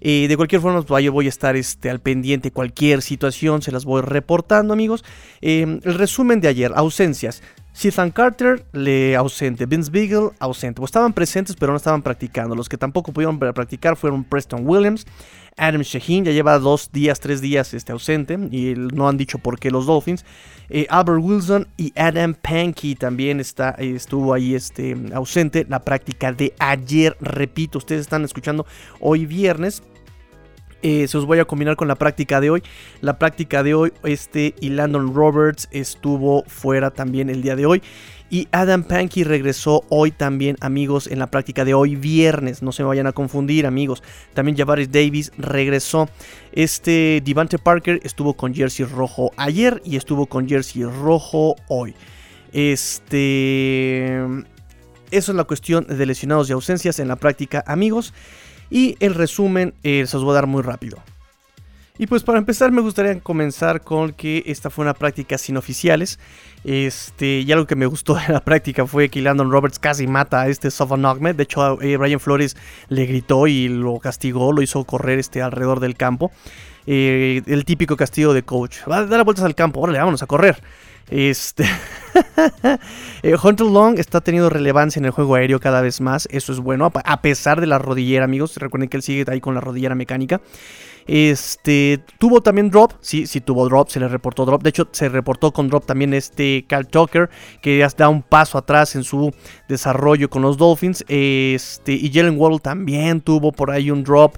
Eh, 0.00 0.28
de 0.28 0.36
cualquier 0.36 0.60
forma, 0.60 0.82
pues, 0.82 1.04
yo 1.04 1.12
voy 1.12 1.26
a 1.26 1.28
estar 1.30 1.56
este, 1.56 1.90
al 1.90 2.00
pendiente 2.00 2.50
cualquier 2.50 3.02
situación, 3.02 3.62
se 3.62 3.72
las 3.72 3.84
voy 3.84 4.02
reportando, 4.02 4.74
amigos. 4.74 5.04
Em, 5.40 5.80
el 5.84 5.94
resumen 5.94 6.40
de 6.40 6.48
ayer, 6.48 6.72
ausencias. 6.74 7.42
Ethan 7.84 8.10
Carter, 8.10 8.64
le 8.72 9.16
ausente. 9.16 9.66
Vince 9.66 9.90
Beagle, 9.90 10.30
ausente. 10.38 10.80
Pues 10.80 10.88
estaban 10.88 11.12
presentes, 11.12 11.56
pero 11.56 11.72
no 11.72 11.76
estaban 11.76 12.02
practicando. 12.02 12.54
Los 12.54 12.68
que 12.68 12.78
tampoco 12.78 13.12
pudieron 13.12 13.38
practicar 13.38 13.96
fueron 13.96 14.24
Preston 14.24 14.66
Williams, 14.66 15.06
Adam 15.56 15.80
Shaheen 15.80 16.24
ya 16.24 16.32
lleva 16.32 16.58
dos 16.58 16.90
días, 16.92 17.18
tres 17.18 17.40
días 17.40 17.72
este, 17.72 17.92
ausente 17.92 18.34
y 18.50 18.74
no 18.76 19.08
han 19.08 19.16
dicho 19.16 19.38
por 19.38 19.58
qué 19.58 19.70
los 19.70 19.86
Dolphins. 19.86 20.24
Eh, 20.68 20.86
Albert 20.90 21.22
Wilson 21.22 21.66
y 21.76 21.92
Adam 21.96 22.34
Pankey 22.34 22.94
también 22.94 23.40
está, 23.40 23.70
estuvo 23.70 24.34
ahí 24.34 24.54
este, 24.54 24.96
ausente. 25.14 25.66
La 25.68 25.80
práctica 25.80 26.32
de 26.32 26.54
ayer, 26.58 27.16
repito, 27.20 27.78
ustedes 27.78 28.02
están 28.02 28.24
escuchando 28.24 28.66
hoy 29.00 29.24
viernes. 29.24 29.82
Eh, 30.82 31.08
se 31.08 31.18
os 31.18 31.24
voy 31.24 31.38
a 31.38 31.44
combinar 31.44 31.76
con 31.76 31.88
la 31.88 31.96
práctica 31.96 32.40
de 32.40 32.50
hoy. 32.50 32.62
La 33.00 33.18
práctica 33.18 33.62
de 33.62 33.74
hoy, 33.74 33.92
este 34.04 34.54
y 34.60 34.70
Landon 34.70 35.14
Roberts 35.14 35.68
estuvo 35.70 36.44
fuera 36.46 36.90
también 36.90 37.30
el 37.30 37.42
día 37.42 37.56
de 37.56 37.66
hoy. 37.66 37.82
Y 38.28 38.48
Adam 38.50 38.82
Pankey 38.82 39.22
regresó 39.22 39.84
hoy 39.88 40.10
también, 40.10 40.56
amigos, 40.60 41.06
en 41.06 41.20
la 41.20 41.30
práctica 41.30 41.64
de 41.64 41.74
hoy 41.74 41.94
viernes. 41.94 42.60
No 42.60 42.72
se 42.72 42.82
vayan 42.82 43.06
a 43.06 43.12
confundir, 43.12 43.66
amigos. 43.66 44.02
También 44.34 44.56
Javaris 44.56 44.90
Davis 44.90 45.30
regresó. 45.38 46.08
Este 46.52 47.22
Devante 47.24 47.58
Parker 47.58 48.00
estuvo 48.02 48.34
con 48.34 48.52
jersey 48.52 48.84
rojo 48.84 49.30
ayer 49.36 49.80
y 49.84 49.96
estuvo 49.96 50.26
con 50.26 50.48
jersey 50.48 50.82
rojo 50.84 51.54
hoy. 51.68 51.94
Este. 52.52 54.16
Eso 55.12 55.32
es 55.32 55.36
la 55.36 55.44
cuestión 55.44 55.86
de 55.86 56.04
lesionados 56.04 56.50
y 56.50 56.52
ausencias 56.52 56.98
en 56.98 57.06
la 57.06 57.16
práctica, 57.16 57.62
amigos. 57.66 58.12
Y 58.70 58.96
el 59.00 59.14
resumen 59.14 59.74
eh, 59.82 60.04
se 60.06 60.16
os 60.16 60.24
voy 60.24 60.32
a 60.32 60.34
dar 60.34 60.46
muy 60.46 60.62
rápido. 60.62 60.98
Y 61.98 62.06
pues 62.06 62.22
para 62.22 62.38
empezar 62.38 62.72
me 62.72 62.82
gustaría 62.82 63.18
comenzar 63.20 63.80
con 63.80 64.12
que 64.12 64.42
esta 64.46 64.68
fue 64.68 64.84
una 64.84 64.92
práctica 64.92 65.38
sin 65.38 65.56
oficiales. 65.56 66.18
Este, 66.64 67.40
y 67.40 67.52
algo 67.52 67.66
que 67.66 67.76
me 67.76 67.86
gustó 67.86 68.14
de 68.16 68.28
la 68.28 68.40
práctica 68.40 68.86
fue 68.86 69.08
que 69.08 69.22
Landon 69.22 69.50
Roberts 69.50 69.78
casi 69.78 70.06
mata 70.06 70.42
a 70.42 70.48
este 70.48 70.70
Sofan 70.70 71.06
Ahmed. 71.06 71.36
De 71.36 71.44
hecho, 71.44 71.80
eh, 71.80 71.96
Brian 71.96 72.20
Flores 72.20 72.56
le 72.88 73.06
gritó 73.06 73.46
y 73.46 73.68
lo 73.68 73.98
castigó, 73.98 74.52
lo 74.52 74.60
hizo 74.60 74.84
correr 74.84 75.18
este, 75.18 75.40
alrededor 75.40 75.80
del 75.80 75.96
campo. 75.96 76.32
Eh, 76.86 77.42
el 77.46 77.64
típico 77.64 77.96
castigo 77.96 78.34
de 78.34 78.42
coach. 78.42 78.78
Va 78.90 78.98
a 78.98 79.06
dar 79.06 79.24
vueltas 79.24 79.44
al 79.44 79.54
campo, 79.54 79.80
órale, 79.80 79.98
vámonos 79.98 80.22
a 80.22 80.26
correr. 80.26 80.62
Este 81.08 81.64
eh, 83.22 83.36
Hunter 83.40 83.66
Long 83.66 83.98
está 83.98 84.20
teniendo 84.20 84.50
relevancia 84.50 84.98
en 84.98 85.04
el 85.04 85.12
juego 85.12 85.36
aéreo 85.36 85.60
cada 85.60 85.80
vez 85.80 86.00
más. 86.00 86.26
Eso 86.30 86.52
es 86.52 86.58
bueno, 86.58 86.90
a 86.92 87.22
pesar 87.22 87.60
de 87.60 87.66
la 87.66 87.78
rodillera, 87.78 88.24
amigos. 88.24 88.56
Recuerden 88.56 88.88
que 88.88 88.96
él 88.96 89.02
sigue 89.02 89.24
ahí 89.28 89.40
con 89.40 89.54
la 89.54 89.60
rodillera 89.60 89.94
mecánica. 89.94 90.40
Este, 91.06 92.00
tuvo 92.18 92.40
también 92.40 92.68
drop, 92.68 92.94
sí, 93.00 93.28
sí 93.28 93.40
tuvo 93.40 93.68
drop, 93.68 93.88
se 93.88 94.00
le 94.00 94.08
reportó 94.08 94.44
drop. 94.44 94.62
De 94.62 94.70
hecho, 94.70 94.88
se 94.90 95.08
reportó 95.08 95.52
con 95.52 95.68
drop 95.68 95.86
también 95.86 96.12
este 96.14 96.64
Cal 96.68 96.88
Tucker, 96.88 97.30
que 97.62 97.78
ya 97.78 97.88
da 97.96 98.08
un 98.08 98.22
paso 98.22 98.58
atrás 98.58 98.96
en 98.96 99.04
su 99.04 99.32
desarrollo 99.68 100.28
con 100.28 100.42
los 100.42 100.56
Dolphins. 100.56 101.04
Este, 101.08 101.92
y 101.92 102.10
Jalen 102.12 102.38
Waddle 102.38 102.58
también 102.58 103.20
tuvo 103.20 103.52
por 103.52 103.70
ahí 103.70 103.90
un 103.90 104.02
drop. 104.02 104.36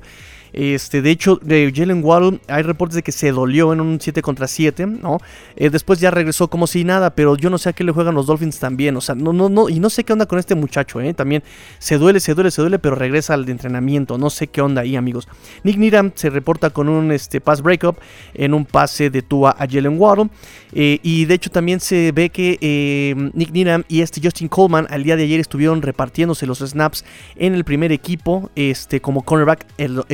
Este, 0.53 1.03
de 1.03 1.11
hecho, 1.11 1.39
de 1.43 1.73
Jalen 1.75 2.03
Waddle 2.05 2.41
hay 2.49 2.63
reportes 2.63 2.97
de 2.97 3.03
que 3.03 3.13
se 3.13 3.33
dolió 3.33 3.73
en 3.73 3.81
un 3.81 4.01
7 4.01 4.23
contra 4.23 4.47
7, 4.47 4.87
¿no? 4.87 5.19
Eh, 5.57 5.71
después 5.71 6.01
ya 6.01 6.11
regresó 6.11 6.49
como 6.49 6.67
si 6.67 6.85
nada, 6.85 7.15
pero 7.15 7.37
yo 7.37 7.51
no 7.51 7.59
sé 7.59 7.71
a 7.71 7.73
qué 7.73 7.85
le 7.85 7.93
juegan 7.93 8.15
los 8.15 8.27
Dolphins 8.27 8.59
también, 8.59 8.97
o 8.97 9.01
sea, 9.01 9.15
no, 9.15 9.33
no, 9.33 9.49
no, 9.49 9.69
y 9.69 9.81
no 9.81 9.91
sé 9.91 10.05
qué 10.05 10.13
onda 10.13 10.27
con 10.27 10.39
este 10.39 10.55
muchacho, 10.55 11.01
¿eh? 11.01 11.15
También 11.15 11.43
se 11.79 11.99
duele, 11.99 12.21
se 12.21 12.35
duele, 12.35 12.51
se 12.51 12.63
duele, 12.63 12.79
pero 12.79 12.95
regresa 12.95 13.35
al 13.35 13.49
entrenamiento, 13.49 14.19
no 14.19 14.31
sé 14.31 14.49
qué 14.49 14.61
onda 14.61 14.83
ahí, 14.83 14.97
amigos. 14.97 15.29
Nick 15.65 15.77
Niram 15.77 16.13
se 16.15 16.31
reporta 16.31 16.71
con 16.71 16.89
un 16.89 17.13
este, 17.13 17.41
pass 17.41 17.63
breakup 17.63 17.97
en 18.35 18.55
un 18.55 18.65
pase 18.65 19.11
de 19.11 19.23
Tua 19.23 19.57
a 19.59 19.67
Jalen 19.67 19.99
Waddle, 19.99 20.31
eh, 20.73 20.99
y 21.03 21.25
de 21.25 21.35
hecho 21.35 21.51
también 21.51 21.81
se 21.81 22.13
ve 22.13 22.31
que 22.31 22.59
eh, 22.61 23.15
Nick 23.35 23.53
Niram 23.53 23.85
y 23.89 24.03
este 24.03 24.21
Justin 24.23 24.49
Coleman 24.49 24.87
al 24.91 25.03
día 25.03 25.17
de 25.17 25.25
ayer 25.25 25.41
estuvieron 25.41 25.83
repartiéndose 25.83 26.47
los 26.47 26.59
snaps 26.59 27.05
en 27.37 27.55
el 27.55 27.65
primer 27.65 27.93
equipo, 27.93 28.51
este, 28.55 29.01
como 29.01 29.23
cornerback 29.23 29.67
el, 29.79 30.05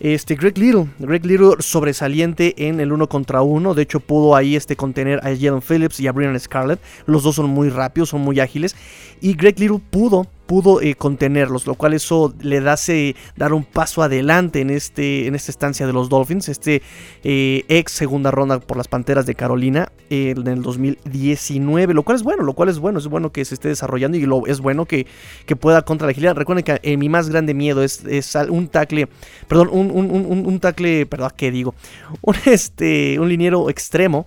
este, 0.00 0.34
Greg 0.34 0.58
Little, 0.58 0.86
Greg 0.98 1.24
Little 1.24 1.56
sobresaliente 1.60 2.68
en 2.68 2.80
el 2.80 2.92
uno 2.92 3.08
contra 3.08 3.42
uno. 3.42 3.74
De 3.74 3.82
hecho, 3.82 4.00
pudo 4.00 4.36
ahí 4.36 4.56
este, 4.56 4.76
contener 4.76 5.18
a 5.20 5.34
Jalen 5.34 5.62
Phillips 5.62 6.00
y 6.00 6.06
a 6.06 6.12
Brian 6.12 6.38
Scarlett. 6.38 6.80
Los 7.06 7.22
dos 7.22 7.36
son 7.36 7.50
muy 7.50 7.68
rápidos, 7.68 8.10
son 8.10 8.20
muy 8.20 8.40
ágiles. 8.40 8.76
Y 9.20 9.34
Greg 9.34 9.58
Little 9.58 9.80
pudo 9.90 10.26
pudo 10.46 10.80
eh, 10.80 10.94
contenerlos, 10.94 11.66
lo 11.66 11.74
cual 11.74 11.94
eso 11.94 12.34
le 12.40 12.58
hace 12.68 13.16
dar 13.36 13.52
un 13.52 13.64
paso 13.64 14.02
adelante 14.02 14.60
en, 14.60 14.70
este, 14.70 15.26
en 15.26 15.34
esta 15.34 15.50
estancia 15.50 15.86
de 15.86 15.92
los 15.92 16.08
Dolphins, 16.08 16.48
este 16.48 16.82
eh, 17.24 17.64
ex 17.68 17.92
segunda 17.92 18.30
ronda 18.30 18.60
por 18.60 18.76
las 18.76 18.88
Panteras 18.88 19.26
de 19.26 19.34
Carolina 19.34 19.92
en 20.10 20.46
el 20.46 20.62
2019, 20.62 21.94
lo 21.94 22.02
cual 22.02 22.16
es 22.16 22.22
bueno, 22.22 22.42
lo 22.42 22.52
cual 22.52 22.68
es 22.68 22.78
bueno, 22.78 22.98
es 22.98 23.06
bueno 23.06 23.32
que 23.32 23.44
se 23.44 23.54
esté 23.54 23.68
desarrollando 23.68 24.16
y 24.18 24.26
lo, 24.26 24.46
es 24.46 24.60
bueno 24.60 24.84
que, 24.84 25.06
que 25.46 25.56
pueda 25.56 25.82
contra 25.82 26.06
la 26.06 26.12
agilidad. 26.12 26.34
Recuerden 26.34 26.64
que 26.64 26.80
eh, 26.82 26.96
mi 26.96 27.08
más 27.08 27.28
grande 27.28 27.54
miedo 27.54 27.82
es, 27.82 28.04
es 28.04 28.34
un 28.48 28.68
tackle, 28.68 29.08
perdón, 29.48 29.68
un, 29.72 29.90
un, 29.90 30.10
un, 30.10 30.46
un 30.46 30.60
tackle, 30.60 31.06
perdón, 31.06 31.32
¿qué 31.36 31.50
digo? 31.50 31.74
Un, 32.22 32.36
este, 32.44 33.18
un 33.18 33.28
liniero 33.28 33.68
extremo 33.70 34.26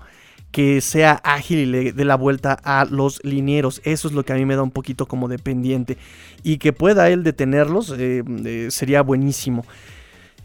que 0.56 0.80
sea 0.80 1.20
ágil 1.26 1.60
y 1.60 1.66
le 1.66 1.92
dé 1.92 2.06
la 2.06 2.16
vuelta 2.16 2.58
a 2.64 2.86
los 2.86 3.22
linieros. 3.26 3.82
Eso 3.84 4.08
es 4.08 4.14
lo 4.14 4.24
que 4.24 4.32
a 4.32 4.38
mí 4.38 4.46
me 4.46 4.56
da 4.56 4.64
un 4.64 4.72
poquito 4.72 5.06
como 5.06 5.28
dependiente. 5.28 5.98
Y 6.44 6.60
que 6.60 6.72
pueda 6.72 7.10
él 7.10 7.24
detenerlos 7.24 7.94
eh, 7.98 8.24
eh, 8.46 8.68
sería 8.70 9.02
buenísimo. 9.02 9.66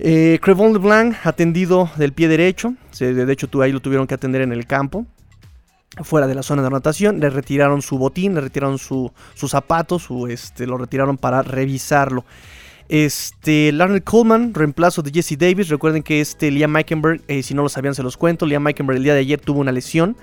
Eh, 0.00 0.40
Crevon 0.42 0.72
LeBlanc 0.72 1.14
atendido 1.22 1.88
del 1.96 2.12
pie 2.12 2.26
derecho. 2.26 2.74
De 2.98 3.32
hecho, 3.32 3.48
ahí 3.62 3.70
lo 3.70 3.78
tuvieron 3.78 4.08
que 4.08 4.14
atender 4.14 4.42
en 4.42 4.50
el 4.50 4.66
campo. 4.66 5.06
Fuera 6.02 6.26
de 6.26 6.34
la 6.34 6.42
zona 6.42 6.62
de 6.62 6.66
anotación. 6.66 7.20
Le 7.20 7.30
retiraron 7.30 7.80
su 7.80 7.96
botín, 7.96 8.34
le 8.34 8.40
retiraron 8.40 8.78
su, 8.78 9.12
su 9.34 9.46
zapato, 9.46 10.00
su, 10.00 10.26
este, 10.26 10.66
lo 10.66 10.76
retiraron 10.76 11.18
para 11.18 11.42
revisarlo. 11.42 12.24
Este, 12.90 13.70
Larry 13.70 14.00
Coleman, 14.00 14.52
reemplazo 14.52 15.00
de 15.02 15.12
Jesse 15.12 15.38
Davis. 15.38 15.68
Recuerden 15.68 16.02
que 16.02 16.20
este 16.20 16.50
Liam 16.50 16.72
Meikenberg, 16.72 17.22
eh, 17.28 17.44
si 17.44 17.54
no 17.54 17.62
lo 17.62 17.68
sabían, 17.68 17.94
se 17.94 18.02
los 18.02 18.16
cuento. 18.16 18.46
Liam 18.46 18.64
Meikenberg 18.64 18.96
el 18.96 19.04
día 19.04 19.14
de 19.14 19.20
ayer 19.20 19.40
tuvo 19.40 19.60
una 19.60 19.70
lesión 19.70 20.16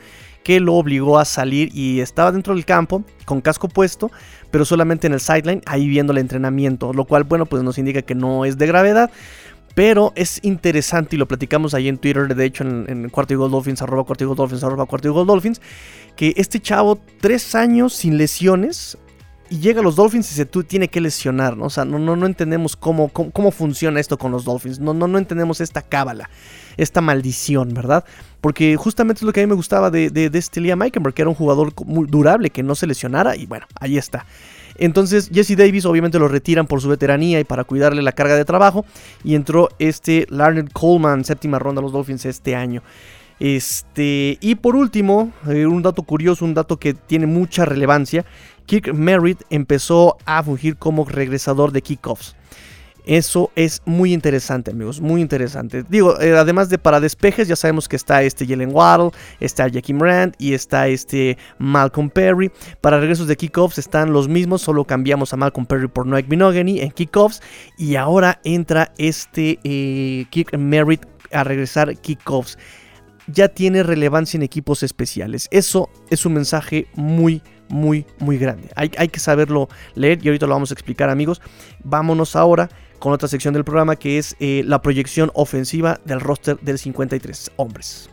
que 0.43 0.59
lo 0.59 0.73
obligó 0.73 1.17
a 1.17 1.23
salir 1.23 1.69
y 1.73 2.01
estaba 2.01 2.33
dentro 2.33 2.53
del 2.53 2.65
campo 2.65 3.05
con 3.23 3.39
casco 3.39 3.69
puesto, 3.69 4.11
pero 4.51 4.65
solamente 4.65 5.07
en 5.07 5.13
el 5.13 5.21
sideline, 5.21 5.61
ahí 5.65 5.87
viendo 5.87 6.11
el 6.11 6.17
entrenamiento. 6.17 6.91
Lo 6.91 7.05
cual, 7.05 7.23
bueno, 7.23 7.45
pues 7.45 7.63
nos 7.63 7.77
indica 7.77 8.01
que 8.01 8.15
no 8.15 8.43
es 8.43 8.57
de 8.57 8.67
gravedad. 8.67 9.11
Pero 9.73 10.11
es 10.17 10.41
interesante 10.43 11.15
y 11.15 11.19
lo 11.19 11.27
platicamos 11.27 11.73
ahí 11.73 11.87
en 11.87 11.97
Twitter, 11.97 12.35
de 12.35 12.45
hecho 12.45 12.65
en, 12.65 12.85
en 12.89 13.09
Cuarto 13.09 13.33
y 13.33 13.37
Dolphins, 13.37 13.81
arroba 13.81 14.03
Cuarto 14.03 14.25
y 14.25 14.27
Gold 14.27 14.39
Dolphins, 14.39 14.63
arroba 14.65 14.87
Cuarto 14.87 15.23
Dolphins, 15.23 15.61
que 16.17 16.33
este 16.35 16.59
chavo, 16.59 16.99
tres 17.21 17.55
años 17.55 17.93
sin 17.93 18.17
lesiones, 18.17 18.97
y 19.49 19.59
llega 19.59 19.81
a 19.81 19.83
los 19.83 19.95
Dolphins 19.95 20.31
y 20.31 20.35
se 20.35 20.45
tiene 20.45 20.87
que 20.87 21.01
lesionar, 21.01 21.57
¿no? 21.57 21.65
O 21.65 21.69
sea, 21.69 21.85
no, 21.85 21.99
no, 21.99 22.15
no 22.15 22.25
entendemos 22.25 22.75
cómo, 22.75 23.09
cómo, 23.09 23.51
funciona 23.51 23.99
esto 23.99 24.17
con 24.17 24.31
los 24.31 24.45
Dolphins. 24.45 24.79
No, 24.79 24.93
no, 24.93 25.07
no 25.07 25.17
entendemos 25.17 25.61
esta 25.61 25.81
cábala, 25.81 26.29
esta 26.77 27.01
maldición, 27.01 27.73
¿verdad? 27.73 28.03
Porque 28.41 28.75
justamente 28.75 29.19
es 29.19 29.23
lo 29.23 29.33
que 29.33 29.41
a 29.41 29.43
mí 29.43 29.47
me 29.49 29.55
gustaba 29.55 29.89
de, 29.89 30.09
de, 30.09 30.29
de 30.29 30.39
este 30.39 30.61
Liam 30.61 30.81
Eikenberg, 30.81 31.13
que 31.13 31.21
era 31.21 31.29
un 31.29 31.35
jugador 31.35 31.73
muy 31.85 32.07
durable, 32.07 32.49
que 32.49 32.63
no 32.63 32.75
se 32.75 32.87
lesionara, 32.87 33.35
y 33.35 33.45
bueno, 33.45 33.65
ahí 33.79 33.97
está. 33.97 34.25
Entonces 34.77 35.29
Jesse 35.33 35.57
Davis 35.57 35.85
obviamente 35.85 36.19
lo 36.19 36.27
retiran 36.27 36.67
por 36.67 36.81
su 36.81 36.89
veteranía 36.89 37.39
y 37.39 37.43
para 37.43 37.63
cuidarle 37.63 38.01
la 38.01 38.11
carga 38.11 38.35
de 38.35 38.45
trabajo. 38.45 38.85
Y 39.23 39.35
entró 39.35 39.69
este 39.79 40.27
Larned 40.29 40.69
Coleman, 40.71 41.25
séptima 41.25 41.59
ronda 41.59 41.79
a 41.79 41.83
los 41.83 41.91
Dolphins 41.91 42.25
este 42.25 42.55
año. 42.55 42.83
Este, 43.39 44.37
y 44.41 44.55
por 44.55 44.75
último, 44.75 45.31
eh, 45.47 45.67
un 45.67 45.83
dato 45.83 46.03
curioso, 46.03 46.43
un 46.43 46.55
dato 46.55 46.77
que 46.77 46.93
tiene 46.95 47.27
mucha 47.27 47.65
relevancia, 47.65 48.25
Kirk 48.67 48.93
Merritt 48.93 49.41
empezó 49.49 50.17
a 50.25 50.43
fungir 50.43 50.77
como 50.77 51.05
regresador 51.05 51.71
de 51.71 51.81
kickoffs. 51.81 52.35
Eso 53.07 53.51
es 53.55 53.81
muy 53.85 54.11
interesante, 54.11 54.71
amigos, 54.71 54.99
muy 54.99 55.21
interesante. 55.21 55.85
Digo, 55.87 56.19
eh, 56.19 56.37
además 56.37 56.67
de 56.67 56.77
para 56.77 56.99
despejes, 56.99 57.47
ya 57.47 57.55
sabemos 57.55 57.87
que 57.87 57.95
está 57.95 58.21
este 58.21 58.45
Jalen 58.45 58.75
Waddle, 58.75 59.11
está 59.39 59.69
Jackie 59.69 59.93
Rand 59.93 60.35
y 60.37 60.53
está 60.53 60.89
este 60.89 61.37
Malcolm 61.57 62.09
Perry. 62.09 62.51
Para 62.81 62.99
regresos 62.99 63.27
de 63.27 63.37
kickoffs 63.37 63.77
están 63.77 64.11
los 64.11 64.27
mismos, 64.27 64.61
solo 64.61 64.83
cambiamos 64.83 65.31
a 65.31 65.37
Malcolm 65.37 65.65
Perry 65.65 65.87
por 65.87 66.05
Noek 66.05 66.27
Minogany 66.27 66.81
en 66.81 66.91
kickoffs. 66.91 67.41
Y 67.77 67.95
ahora 67.95 68.41
entra 68.43 68.91
este 68.97 69.57
eh, 69.63 70.25
Kirk 70.29 70.57
Merritt 70.57 71.05
a 71.31 71.45
regresar 71.45 71.95
kickoffs. 71.95 72.57
Ya 73.27 73.47
tiene 73.47 73.83
relevancia 73.83 74.37
en 74.37 74.43
equipos 74.43 74.83
especiales. 74.83 75.47
Eso 75.51 75.89
es 76.09 76.25
un 76.25 76.33
mensaje 76.33 76.87
muy, 76.95 77.41
muy, 77.69 78.05
muy 78.19 78.37
grande. 78.37 78.69
Hay, 78.75 78.91
hay, 78.97 79.07
que 79.07 79.19
saberlo 79.19 79.69
leer 79.95 80.19
y 80.23 80.27
ahorita 80.27 80.47
lo 80.47 80.53
vamos 80.53 80.71
a 80.71 80.73
explicar 80.73 81.09
amigos. 81.09 81.41
Vámonos 81.83 82.35
ahora 82.35 82.69
con 82.99 83.13
otra 83.13 83.27
sección 83.27 83.53
del 83.53 83.63
programa 83.63 83.95
que 83.95 84.17
es 84.17 84.35
eh, 84.39 84.63
la 84.65 84.81
proyección 84.81 85.31
ofensiva 85.33 85.99
del 86.05 86.19
roster 86.19 86.59
del 86.59 86.79
53 86.79 87.51
hombres. 87.57 88.09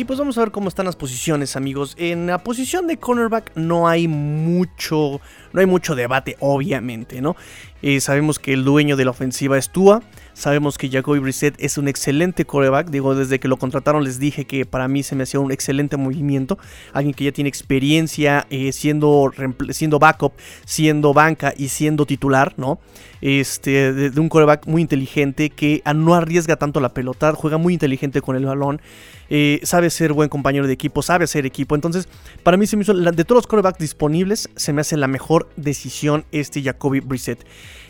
Y 0.00 0.04
pues 0.04 0.18
vamos 0.18 0.38
a 0.38 0.40
ver 0.40 0.50
cómo 0.50 0.68
están 0.68 0.86
las 0.86 0.96
posiciones, 0.96 1.56
amigos. 1.56 1.94
En 1.98 2.28
la 2.28 2.38
posición 2.38 2.86
de 2.86 2.96
cornerback 2.96 3.52
no 3.56 3.88
hay 3.88 4.08
mucho, 4.08 5.20
no 5.52 5.60
hay 5.60 5.66
mucho 5.66 5.94
debate, 5.94 6.36
obviamente, 6.38 7.20
¿no? 7.20 7.36
Eh, 7.82 8.00
sabemos 8.00 8.38
que 8.38 8.52
el 8.52 8.64
dueño 8.64 8.96
de 8.96 9.04
la 9.04 9.10
ofensiva 9.10 9.58
es 9.58 9.68
Tua. 9.68 10.00
Sabemos 10.34 10.78
que 10.78 10.88
Jacoby 10.88 11.18
Brissett 11.18 11.54
es 11.58 11.78
un 11.78 11.88
excelente 11.88 12.44
coreback. 12.44 12.90
Digo, 12.90 13.14
desde 13.14 13.38
que 13.38 13.48
lo 13.48 13.56
contrataron 13.56 14.04
les 14.04 14.18
dije 14.18 14.44
que 14.44 14.64
para 14.64 14.88
mí 14.88 15.02
se 15.02 15.14
me 15.14 15.24
hacía 15.24 15.40
un 15.40 15.52
excelente 15.52 15.96
movimiento. 15.96 16.58
Alguien 16.92 17.14
que 17.14 17.24
ya 17.24 17.32
tiene 17.32 17.48
experiencia 17.48 18.46
eh, 18.50 18.72
siendo, 18.72 19.32
siendo 19.70 19.98
backup, 19.98 20.32
siendo 20.64 21.12
banca 21.12 21.52
y 21.56 21.68
siendo 21.68 22.06
titular, 22.06 22.54
¿no? 22.56 22.80
Este, 23.20 23.92
de, 23.92 24.20
un 24.20 24.28
coreback 24.28 24.66
muy 24.66 24.82
inteligente 24.82 25.50
que 25.50 25.82
no 25.94 26.14
arriesga 26.14 26.56
tanto 26.56 26.80
la 26.80 26.94
pelota, 26.94 27.32
juega 27.34 27.58
muy 27.58 27.74
inteligente 27.74 28.22
con 28.22 28.36
el 28.36 28.46
balón. 28.46 28.80
Eh, 29.28 29.60
sabe 29.62 29.90
ser 29.90 30.12
buen 30.12 30.28
compañero 30.28 30.66
de 30.66 30.72
equipo, 30.72 31.02
sabe 31.02 31.24
hacer 31.24 31.46
equipo. 31.46 31.74
Entonces, 31.74 32.08
para 32.42 32.56
mí 32.56 32.66
se 32.66 32.76
me 32.76 32.82
hizo, 32.82 32.94
de 32.94 33.24
todos 33.24 33.38
los 33.38 33.46
corebacks 33.46 33.78
disponibles, 33.78 34.48
se 34.56 34.72
me 34.72 34.80
hace 34.80 34.96
la 34.96 35.06
mejor 35.06 35.48
decisión 35.56 36.24
este 36.32 36.62
Jacoby 36.62 37.00
Brissett. 37.00 37.44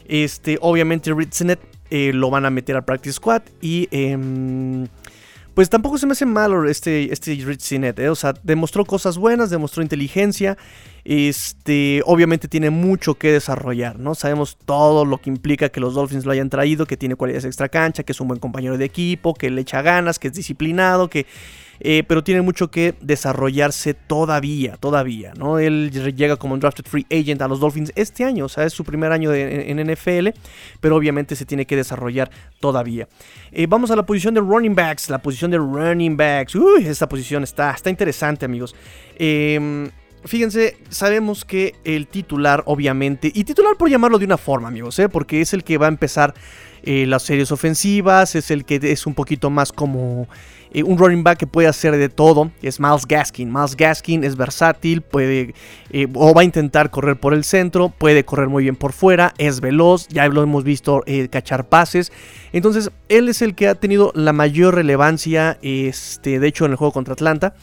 Este, 0.06 0.58
obviamente 0.60 1.14
Ritzenet 1.14 1.60
eh, 1.90 2.12
lo 2.12 2.30
van 2.30 2.46
a 2.46 2.50
meter 2.50 2.76
al 2.76 2.84
practice 2.84 3.14
squad 3.14 3.42
y 3.60 3.88
em, 3.90 4.86
pues 5.54 5.68
tampoco 5.68 5.98
se 5.98 6.06
me 6.06 6.12
hace 6.12 6.26
malo 6.26 6.68
este, 6.68 7.12
este 7.12 7.34
Rich 7.34 7.72
¿eh? 7.72 8.08
O 8.08 8.14
sea, 8.14 8.34
demostró 8.42 8.84
cosas 8.84 9.18
buenas, 9.18 9.50
demostró 9.50 9.82
inteligencia. 9.82 10.56
Este, 11.04 12.02
obviamente 12.04 12.48
tiene 12.48 12.70
mucho 12.70 13.14
que 13.14 13.32
desarrollar, 13.32 13.98
¿no? 13.98 14.14
Sabemos 14.14 14.58
todo 14.64 15.04
lo 15.04 15.18
que 15.18 15.30
implica 15.30 15.68
que 15.68 15.80
los 15.80 15.94
Dolphins 15.94 16.24
lo 16.24 16.32
hayan 16.32 16.50
traído, 16.50 16.86
que 16.86 16.96
tiene 16.96 17.16
cualidades 17.16 17.44
extra 17.44 17.68
cancha, 17.68 18.02
que 18.02 18.12
es 18.12 18.20
un 18.20 18.28
buen 18.28 18.40
compañero 18.40 18.78
de 18.78 18.84
equipo, 18.84 19.34
que 19.34 19.50
le 19.50 19.62
echa 19.62 19.82
ganas, 19.82 20.18
que 20.18 20.28
es 20.28 20.34
disciplinado, 20.34 21.08
que 21.08 21.26
eh, 21.82 22.04
pero 22.06 22.22
tiene 22.22 22.42
mucho 22.42 22.70
que 22.70 22.94
desarrollarse 23.00 23.94
todavía, 23.94 24.76
todavía, 24.76 25.32
¿no? 25.38 25.58
Él 25.58 25.90
llega 26.14 26.36
como 26.36 26.52
un 26.52 26.60
drafted 26.60 26.84
free 26.84 27.06
agent 27.10 27.40
a 27.40 27.48
los 27.48 27.58
Dolphins 27.58 27.90
este 27.96 28.24
año, 28.24 28.44
o 28.44 28.48
sea, 28.50 28.64
es 28.64 28.74
su 28.74 28.84
primer 28.84 29.12
año 29.12 29.32
en, 29.32 29.80
NFL, 29.90 30.28
pero 30.80 30.96
obviamente 30.96 31.34
se 31.36 31.46
tiene 31.46 31.64
que 31.66 31.76
desarrollar 31.76 32.30
todavía. 32.60 33.08
Eh, 33.50 33.66
vamos 33.66 33.90
a 33.90 33.96
la 33.96 34.04
posición 34.04 34.34
de 34.34 34.42
running 34.42 34.74
backs, 34.74 35.08
la 35.08 35.22
posición 35.22 35.50
de 35.50 35.56
running 35.56 36.18
backs, 36.18 36.54
uy, 36.54 36.86
esta 36.86 37.08
posición 37.08 37.44
está, 37.44 37.70
está 37.70 37.88
interesante, 37.88 38.44
amigos. 38.44 38.76
Em, 39.16 39.90
fíjense, 40.24 40.76
sabemos 40.88 41.44
que 41.44 41.74
el 41.84 42.06
titular, 42.06 42.62
obviamente, 42.66 43.30
y 43.34 43.44
titular 43.44 43.76
por 43.76 43.88
llamarlo 43.88 44.18
de 44.18 44.24
una 44.24 44.38
forma, 44.38 44.68
amigos, 44.68 44.98
¿eh? 44.98 45.08
porque 45.08 45.40
es 45.40 45.52
el 45.54 45.64
que 45.64 45.78
va 45.78 45.86
a 45.86 45.88
empezar 45.88 46.34
eh, 46.82 47.06
las 47.06 47.22
series 47.22 47.52
ofensivas, 47.52 48.34
es 48.34 48.50
el 48.50 48.64
que 48.64 48.80
es 48.82 49.06
un 49.06 49.14
poquito 49.14 49.50
más 49.50 49.72
como 49.72 50.28
eh, 50.72 50.82
un 50.82 50.96
running 50.96 51.22
back 51.22 51.38
que 51.38 51.46
puede 51.46 51.68
hacer 51.68 51.96
de 51.96 52.08
todo 52.08 52.50
es 52.62 52.80
Miles 52.80 53.06
Gaskin. 53.06 53.52
Miles 53.52 53.76
Gaskin 53.76 54.24
es 54.24 54.36
versátil, 54.36 55.02
puede 55.02 55.54
o 56.14 56.32
va 56.32 56.42
a 56.42 56.44
intentar 56.44 56.90
correr 56.90 57.18
por 57.18 57.34
el 57.34 57.44
centro, 57.44 57.90
puede 57.90 58.24
correr 58.24 58.48
muy 58.48 58.62
bien 58.62 58.76
por 58.76 58.92
fuera, 58.92 59.34
es 59.36 59.60
veloz, 59.60 60.08
ya 60.08 60.26
lo 60.28 60.42
hemos 60.42 60.64
visto 60.64 61.04
cachar 61.30 61.68
pases. 61.68 62.12
Entonces, 62.52 62.90
él 63.08 63.28
es 63.28 63.42
el 63.42 63.54
que 63.54 63.68
ha 63.68 63.74
tenido 63.74 64.12
la 64.14 64.32
mayor 64.32 64.74
relevancia, 64.74 65.58
este, 65.62 66.38
de 66.38 66.48
hecho, 66.48 66.64
en 66.64 66.70
el 66.70 66.76
juego 66.76 66.92
contra 66.92 67.14
Atlanta. 67.14 67.54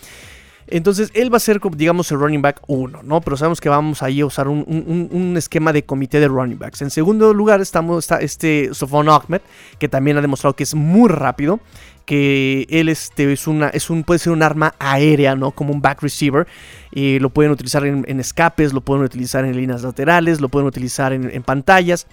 Entonces, 0.70 1.12
él 1.14 1.32
va 1.32 1.38
a 1.38 1.40
ser, 1.40 1.62
digamos, 1.76 2.12
el 2.12 2.20
running 2.20 2.42
back 2.42 2.62
1, 2.68 3.04
¿no? 3.04 3.22
Pero 3.22 3.38
sabemos 3.38 3.62
que 3.62 3.70
vamos 3.70 4.04
ahí 4.04 4.20
a 4.20 4.26
usar 4.26 4.50
un, 4.50 5.34
esquema 5.38 5.72
de 5.72 5.84
comité 5.84 6.20
de 6.20 6.28
running 6.28 6.60
backs. 6.60 6.82
En 6.82 6.90
segundo 6.90 7.34
lugar 7.34 7.62
estamos, 7.62 8.04
está 8.04 8.20
este 8.20 8.74
Sofon 8.74 9.08
Ahmed, 9.08 9.42
que 9.80 9.88
también 9.88 10.18
ha 10.18 10.22
demostrado 10.22 10.56
que 10.56 10.64
es 10.64 10.76
muy 10.76 11.10
rápido 11.10 11.60
que 12.06 12.66
él 12.70 12.88
este, 12.88 13.32
es 13.34 13.48
una, 13.48 13.68
es 13.68 13.90
un, 13.90 14.04
puede 14.04 14.20
ser 14.20 14.32
un 14.32 14.42
arma 14.42 14.74
aérea, 14.80 15.36
¿no? 15.36 15.52
Como 15.52 15.74
un 15.74 15.82
back 15.82 16.02
receiver. 16.02 16.48
Y 16.92 17.20
lo 17.20 17.30
pueden 17.30 17.52
utilizar 17.52 17.86
en, 17.86 18.20
escapes, 18.20 18.74
lo 18.74 18.82
pueden 18.82 19.04
utilizar 19.04 19.46
en 19.46 19.56
líneas 19.56 19.84
laterales, 19.84 20.42
lo 20.42 20.50
pueden 20.50 20.68
utilizar 20.68 21.14
en, 21.14 21.44
pantallas. 21.44 22.08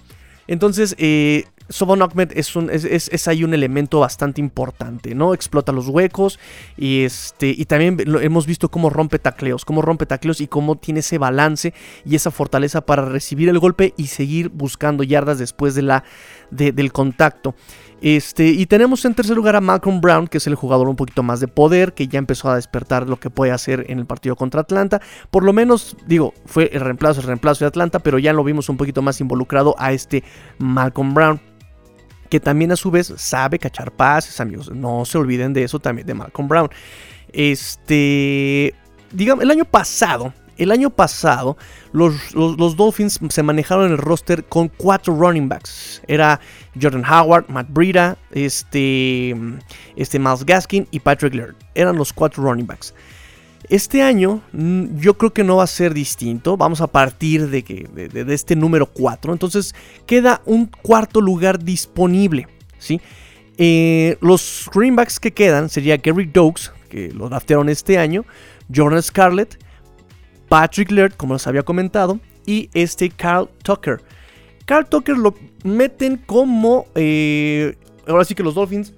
Entonces, 0.47 0.95
eh, 0.97 1.45
Sobon 1.69 2.01
Ahmed 2.01 2.31
es, 2.35 3.27
ahí 3.27 3.43
un 3.43 3.53
elemento 3.53 3.99
bastante 3.99 4.39
importante, 4.39 5.15
¿no? 5.15 5.33
Explota 5.33 5.71
los 5.71 5.87
huecos 5.87 6.39
y, 6.77 7.03
este, 7.03 7.63
también 7.65 7.97
hemos 8.21 8.45
visto 8.45 8.69
cómo 8.69 8.89
rompe 8.89 9.19
tacleos, 9.19 9.65
cómo 9.65 9.81
rompe 9.81 10.05
tacleos 10.05 10.41
y 10.41 10.47
cómo 10.47 10.77
tiene 10.77 10.99
ese 10.99 11.17
balance 11.17 11.73
y 12.05 12.15
esa 12.15 12.31
fortaleza 12.31 12.81
para 12.81 13.05
recibir 13.05 13.49
el 13.49 13.59
golpe 13.59 13.93
y 13.97 14.07
seguir 14.07 14.49
buscando 14.49 15.03
yardas 15.03 15.39
después 15.39 15.75
de 15.75 15.81
la, 15.81 16.03
del 16.51 16.91
contacto. 16.91 17.55
Este, 18.01 18.47
y 18.47 18.65
tenemos 18.67 19.03
en 19.05 19.15
tercer 19.15 19.35
lugar 19.35 19.55
a 19.55 19.61
Malcolm 19.61 20.01
Brown, 20.01 20.27
que 20.27 20.37
es 20.37 20.47
el 20.47 20.55
jugador 20.55 20.89
un 20.89 20.95
poquito 20.95 21.23
más 21.23 21.39
de 21.39 21.47
poder, 21.47 21.93
que 21.93 22.07
ya 22.07 22.19
empezó 22.19 22.49
a 22.49 22.55
despertar 22.55 23.09
lo 23.09 23.19
que 23.19 23.29
puede 23.29 23.51
hacer 23.51 23.85
en 23.89 23.99
el 23.99 24.05
partido 24.05 24.35
contra 24.35 24.61
Atlanta. 24.61 25.01
Por 25.31 25.43
lo 25.43 25.53
menos, 25.53 25.97
digo, 26.05 26.33
fue 26.45 26.69
el 26.73 26.81
reemplazo, 26.81 27.21
el 27.21 27.27
reemplazo 27.27 27.63
de 27.63 27.69
Atlanta, 27.69 27.99
pero 27.99 28.19
ya 28.19 28.33
lo 28.33 28.43
vimos 28.43 28.69
un 28.69 28.77
poquito 28.77 29.01
más 29.01 29.19
involucrado 29.21 29.75
a 29.79 29.93
este 29.93 30.23
Malcolm 30.59 31.13
Brown 31.13 31.54
que 32.29 32.39
también 32.39 32.71
a 32.71 32.75
su 32.75 32.91
vez 32.91 33.13
sabe 33.17 33.59
cachar 33.59 33.91
pases, 33.91 34.39
amigos. 34.39 34.71
No 34.71 35.05
se 35.05 35.17
olviden 35.17 35.53
de 35.53 35.63
eso 35.63 35.79
también 35.79 36.07
de 36.07 36.13
Malcolm 36.13 36.47
Brown. 36.47 36.69
Este, 37.31 38.73
digamos, 39.11 39.43
el 39.43 39.51
año 39.51 39.65
pasado, 39.65 40.33
el 40.57 40.71
año 40.71 40.89
pasado, 40.89 41.57
los, 41.91 42.33
los, 42.33 42.77
Dolphins 42.77 43.19
se 43.29 43.43
manejaron 43.43 43.87
en 43.87 43.91
el 43.93 43.97
roster 43.97 44.45
con 44.45 44.69
cuatro 44.69 45.15
running 45.15 45.49
backs. 45.49 46.01
Era 46.07 46.39
Jordan 46.81 47.03
Howard, 47.05 47.45
Matt 47.49 47.67
Breida, 47.69 48.17
este, 48.31 49.35
este 49.95 50.19
Miles 50.19 50.45
Gaskin 50.45 50.87
y 50.91 50.99
Patrick 50.99 51.35
Laird. 51.35 51.55
Eran 51.73 51.97
los 51.97 52.13
cuatro 52.13 52.43
running 52.43 52.67
backs. 52.67 52.93
Este 53.69 54.01
año 54.01 54.41
mm, 54.51 54.97
yo 54.97 55.17
creo 55.17 55.33
que 55.33 55.43
no 55.43 55.57
va 55.57 55.63
a 55.63 55.67
ser 55.67 55.93
distinto. 55.93 56.57
Vamos 56.57 56.81
a 56.81 56.87
partir 56.87 57.49
de, 57.49 57.63
que, 57.63 57.87
de, 57.93 58.33
este 58.33 58.55
número 58.55 58.87
4. 58.87 59.33
Entonces 59.33 59.73
queda 60.05 60.41
un 60.45 60.67
cuarto 60.67 61.21
lugar 61.21 61.63
disponible. 61.63 62.47
¿sí? 62.77 63.01
Eh, 63.57 64.17
los 64.21 64.69
greenbacks 64.73 65.19
que 65.19 65.31
quedan 65.31 65.69
sería 65.69 65.97
Gary 65.97 66.25
Dokes, 66.25 66.71
que 66.89 67.11
lo 67.11 67.29
draftearon 67.29 67.69
este 67.69 67.97
año, 67.97 68.25
Jordan 68.73 69.01
Scarlett, 69.01 69.57
Patrick 70.49 70.91
Laird, 70.91 71.15
como 71.15 71.33
les 71.33 71.47
había 71.47 71.63
comentado, 71.63 72.19
y 72.45 72.69
este 72.73 73.09
Carl 73.09 73.49
Tucker. 73.63 74.01
Carl 74.65 74.87
Tucker 74.87 75.17
lo 75.17 75.35
meten 75.63 76.17
como... 76.17 76.87
Eh, 76.95 77.77
ahora 78.07 78.25
sí 78.25 78.35
que 78.35 78.43
los 78.43 78.55
Dolphins 78.55 78.93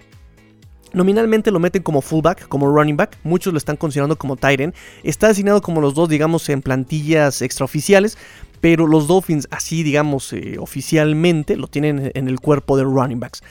Nominalmente 0.94 1.52
lo 1.52 1.60
meten 1.60 1.84
como 1.84 2.02
fullback, 2.02 2.48
como 2.48 2.68
running 2.68 2.98
back. 2.98 3.18
Muchos 3.24 3.54
lo 3.54 3.58
están 3.58 3.78
considerando 3.78 4.18
como 4.18 4.38
end. 4.42 4.74
Está 5.04 5.28
designado 5.28 5.62
como 5.62 5.82
los 5.82 5.94
dos, 5.94 6.10
digamos, 6.10 6.48
en 6.50 6.62
plantillas 6.62 7.42
extraoficiales. 7.42 8.18
Pero 8.62 8.88
los 8.88 9.08
Dolphins, 9.08 9.48
así 9.52 9.84
digamos, 9.84 10.34
eh, 10.34 10.58
oficialmente, 10.60 11.56
lo 11.58 11.68
tienen 11.68 12.12
en 12.16 12.28
el 12.28 12.40
cuerpo 12.40 12.78
de 12.78 12.84
running 12.84 13.20
backs. 13.20 13.44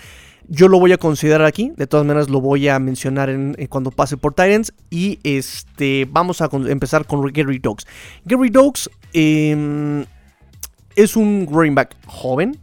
Yo 0.48 0.68
lo 0.68 0.78
voy 0.78 0.92
a 0.92 0.98
considerar 0.98 1.44
aquí, 1.44 1.72
de 1.76 1.88
todas 1.88 2.06
maneras 2.06 2.28
lo 2.28 2.40
voy 2.40 2.68
a 2.68 2.78
mencionar 2.78 3.30
en, 3.30 3.54
cuando 3.68 3.90
pase 3.90 4.16
por 4.16 4.32
Titans. 4.32 4.72
Y 4.90 5.18
este, 5.22 6.06
vamos 6.10 6.40
a 6.40 6.48
empezar 6.52 7.04
con 7.06 7.24
Gary 7.32 7.58
Dogs. 7.58 7.86
Gary 8.24 8.50
Dogs 8.50 8.88
em, 9.12 10.04
es 10.94 11.16
un 11.16 11.48
running 11.50 11.74
back 11.74 11.96
joven, 12.06 12.56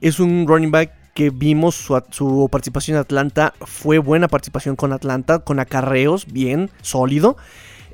es 0.00 0.18
un 0.18 0.46
running 0.48 0.70
back 0.70 0.92
que 1.14 1.30
vimos 1.30 1.74
su, 1.74 2.48
participación 2.50 2.96
en 2.96 3.00
Atlanta 3.00 3.54
fue 3.60 3.98
buena 3.98 4.28
participación 4.28 4.76
con 4.76 4.92
Atlanta, 4.92 5.40
con 5.40 5.60
acarreos, 5.60 6.26
bien, 6.26 6.70
sólido. 6.80 7.36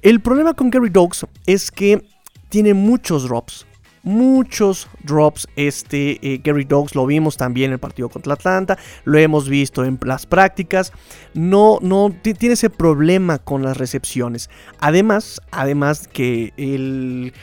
El 0.02 0.20
problema 0.20 0.54
con 0.54 0.70
Gary 0.70 0.90
Dogs 0.90 1.26
es 1.46 1.70
que 1.70 2.04
tiene 2.48 2.74
muchos 2.74 3.24
drops 3.24 3.66
muchos 4.04 4.88
drops 5.02 5.46
este 5.56 6.18
eh, 6.22 6.40
Gary 6.42 6.64
Dogs 6.64 6.94
lo 6.94 7.04
vimos 7.04 7.36
también 7.36 7.70
en 7.70 7.72
el 7.74 7.78
partido 7.78 8.08
contra 8.08 8.34
Atlanta 8.34 8.78
lo 9.04 9.18
hemos 9.18 9.48
visto 9.48 9.84
en 9.84 9.98
las 10.02 10.24
prácticas 10.24 10.92
no 11.34 11.78
no 11.82 12.14
tiene 12.22 12.54
ese 12.54 12.70
problema 12.70 13.38
con 13.38 13.62
las 13.62 13.76
recepciones 13.76 14.48
además 14.78 15.42
además 15.50 16.08
que 16.08 16.52
el, 16.56 17.34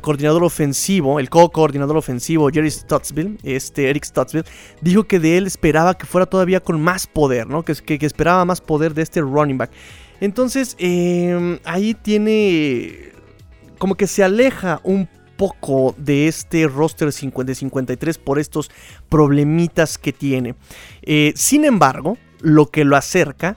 coordinador 0.00 0.44
ofensivo 0.44 1.18
el 1.18 1.28
co-coordinador 1.28 1.96
ofensivo 1.96 2.50
Jerry 2.50 2.70
Stuttsville 2.70 3.38
este 3.42 3.90
Eric 3.90 4.04
Stuttsville 4.04 4.44
dijo 4.80 5.04
que 5.04 5.18
de 5.18 5.38
él 5.38 5.46
esperaba 5.46 5.96
que 5.96 6.06
fuera 6.06 6.26
todavía 6.26 6.60
con 6.60 6.80
más 6.80 7.06
poder 7.06 7.46
no 7.46 7.64
que, 7.64 7.74
que, 7.74 8.06
esperaba 8.06 8.44
más 8.44 8.60
poder 8.60 8.94
de 8.94 9.02
este 9.02 9.20
running 9.20 9.58
back 9.58 9.70
entonces 10.20 10.76
em, 10.78 11.58
ahí 11.64 11.94
tiene 11.94 13.12
como 13.78 13.96
que 13.96 14.06
se 14.06 14.22
aleja 14.22 14.80
un 14.84 15.08
poco 15.36 15.96
de 15.98 16.28
este 16.28 16.68
roster 16.68 17.08
50-53 17.08 18.16
por 18.16 18.38
estos 18.38 18.70
problemitas 19.08 19.98
que 19.98 20.12
tiene. 20.12 20.54
Eh, 21.02 21.32
sin 21.34 21.64
embargo, 21.64 22.16
lo 22.40 22.66
que 22.66 22.84
lo 22.84 22.96
acerca, 22.96 23.56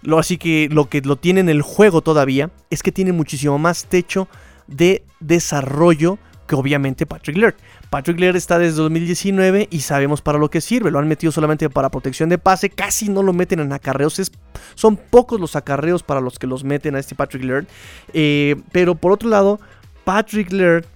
lo, 0.00 0.18
así 0.18 0.38
que 0.38 0.70
lo 0.70 0.88
que 0.88 1.02
lo 1.02 1.16
tiene 1.16 1.40
en 1.40 1.50
el 1.50 1.60
juego 1.60 2.00
todavía, 2.00 2.50
es 2.70 2.82
que 2.82 2.90
tiene 2.90 3.12
muchísimo 3.12 3.58
más 3.58 3.84
techo 3.84 4.28
de 4.66 5.04
desarrollo 5.20 6.18
que 6.46 6.54
obviamente 6.54 7.06
Patrick 7.06 7.36
Laird. 7.36 7.56
Patrick 7.90 8.20
Laird 8.20 8.36
está 8.36 8.58
desde 8.58 8.76
2019 8.76 9.68
y 9.70 9.80
sabemos 9.80 10.22
para 10.22 10.38
lo 10.38 10.48
que 10.48 10.60
sirve. 10.60 10.90
Lo 10.90 10.98
han 10.98 11.08
metido 11.08 11.32
solamente 11.32 11.68
para 11.68 11.90
protección 11.90 12.28
de 12.28 12.38
pase. 12.38 12.70
Casi 12.70 13.08
no 13.08 13.22
lo 13.22 13.32
meten 13.32 13.60
en 13.60 13.72
acarreos. 13.72 14.20
son 14.74 14.96
pocos 14.96 15.40
los 15.40 15.56
acarreos 15.56 16.02
para 16.02 16.20
los 16.20 16.38
que 16.38 16.46
los 16.46 16.62
meten 16.62 16.94
a 16.94 17.00
este 17.00 17.14
Patrick 17.14 17.44
Laird. 17.44 17.66
Eh, 18.12 18.56
pero 18.70 18.94
por 18.94 19.12
otro 19.12 19.28
lado, 19.28 19.60
Patrick 20.04 20.52
Laird 20.52 20.86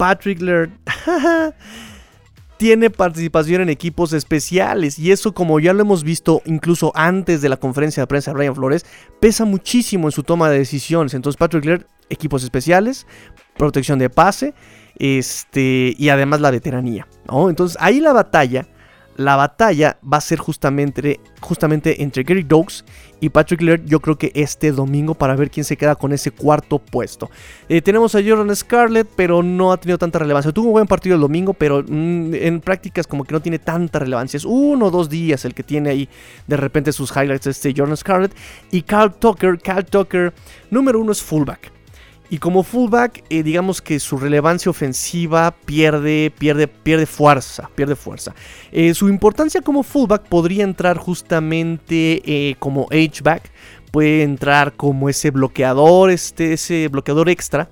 Patrick 0.00 0.40
Laird 0.40 0.70
tiene 2.60 2.90
participación 2.90 3.62
en 3.62 3.70
equipos 3.70 4.12
especiales 4.12 4.98
y 4.98 5.12
eso 5.12 5.32
como 5.32 5.60
ya 5.60 5.72
lo 5.72 5.80
hemos 5.80 6.04
visto 6.04 6.42
incluso 6.44 6.92
antes 6.94 7.40
de 7.40 7.48
la 7.48 7.56
conferencia 7.56 8.02
de 8.02 8.06
prensa 8.06 8.32
de 8.32 8.36
Brian 8.36 8.54
Flores, 8.54 8.84
pesa 9.18 9.46
muchísimo 9.46 10.08
en 10.08 10.12
su 10.12 10.24
toma 10.24 10.50
de 10.50 10.58
decisiones. 10.58 11.14
Entonces 11.14 11.38
Patrick 11.38 11.64
Laird, 11.64 11.86
equipos 12.10 12.44
especiales, 12.44 13.06
protección 13.56 13.98
de 13.98 14.10
pase 14.10 14.52
este, 14.96 15.94
y 15.96 16.10
además 16.10 16.42
la 16.42 16.50
veteranía. 16.50 17.06
Entonces 17.48 17.78
ahí 17.80 17.98
la 17.98 18.12
batalla 18.12 18.66
la 19.16 19.36
batalla 19.36 19.98
va 20.02 20.16
a 20.16 20.20
ser 20.20 20.38
justamente, 20.38 21.20
justamente 21.40 22.02
entre 22.02 22.22
Gary 22.22 22.42
Dogs 22.42 22.84
y 23.20 23.28
Patrick 23.28 23.60
Laird. 23.60 23.84
Yo 23.84 24.00
creo 24.00 24.16
que 24.16 24.32
este 24.34 24.72
domingo 24.72 25.14
para 25.14 25.36
ver 25.36 25.50
quién 25.50 25.64
se 25.64 25.76
queda 25.76 25.94
con 25.94 26.12
ese 26.12 26.30
cuarto 26.30 26.78
puesto. 26.78 27.30
Eh, 27.68 27.82
tenemos 27.82 28.14
a 28.14 28.22
Jordan 28.22 28.54
Scarlett, 28.54 29.08
pero 29.14 29.42
no 29.42 29.72
ha 29.72 29.76
tenido 29.76 29.98
tanta 29.98 30.18
relevancia. 30.18 30.52
Tuvo 30.52 30.68
un 30.68 30.72
buen 30.72 30.86
partido 30.86 31.16
el 31.16 31.20
domingo, 31.20 31.52
pero 31.52 31.82
mm, 31.86 32.34
en 32.34 32.60
prácticas 32.60 33.06
como 33.06 33.24
que 33.24 33.34
no 33.34 33.40
tiene 33.40 33.58
tanta 33.58 33.98
relevancia. 33.98 34.38
Es 34.38 34.44
uno 34.44 34.86
o 34.86 34.90
dos 34.90 35.08
días 35.08 35.44
el 35.44 35.54
que 35.54 35.62
tiene 35.62 35.90
ahí 35.90 36.08
de 36.46 36.56
repente 36.56 36.92
sus 36.92 37.10
highlights 37.14 37.46
este 37.46 37.74
Jordan 37.76 37.96
Scarlett. 37.96 38.34
Y 38.70 38.82
Carl 38.82 39.12
Tucker, 39.14 39.58
Carl 39.58 39.84
Tucker, 39.84 40.32
número 40.70 41.00
uno 41.00 41.12
es 41.12 41.22
fullback. 41.22 41.79
Y 42.32 42.38
como 42.38 42.62
fullback, 42.62 43.24
eh, 43.28 43.42
digamos 43.42 43.82
que 43.82 43.98
su 43.98 44.16
relevancia 44.16 44.70
ofensiva 44.70 45.52
pierde, 45.64 46.32
pierde, 46.38 46.68
pierde 46.68 47.04
fuerza, 47.04 47.68
pierde 47.74 47.96
fuerza. 47.96 48.32
Eh, 48.70 48.94
su 48.94 49.08
importancia 49.08 49.60
como 49.62 49.82
fullback 49.82 50.22
podría 50.28 50.62
entrar 50.62 50.96
justamente 50.96 52.22
eh, 52.24 52.54
como 52.60 52.86
H-back, 52.92 53.50
puede 53.90 54.22
entrar 54.22 54.74
como 54.74 55.08
ese 55.08 55.32
bloqueador, 55.32 56.10
este, 56.10 56.52
ese 56.52 56.86
bloqueador 56.86 57.28
extra. 57.28 57.68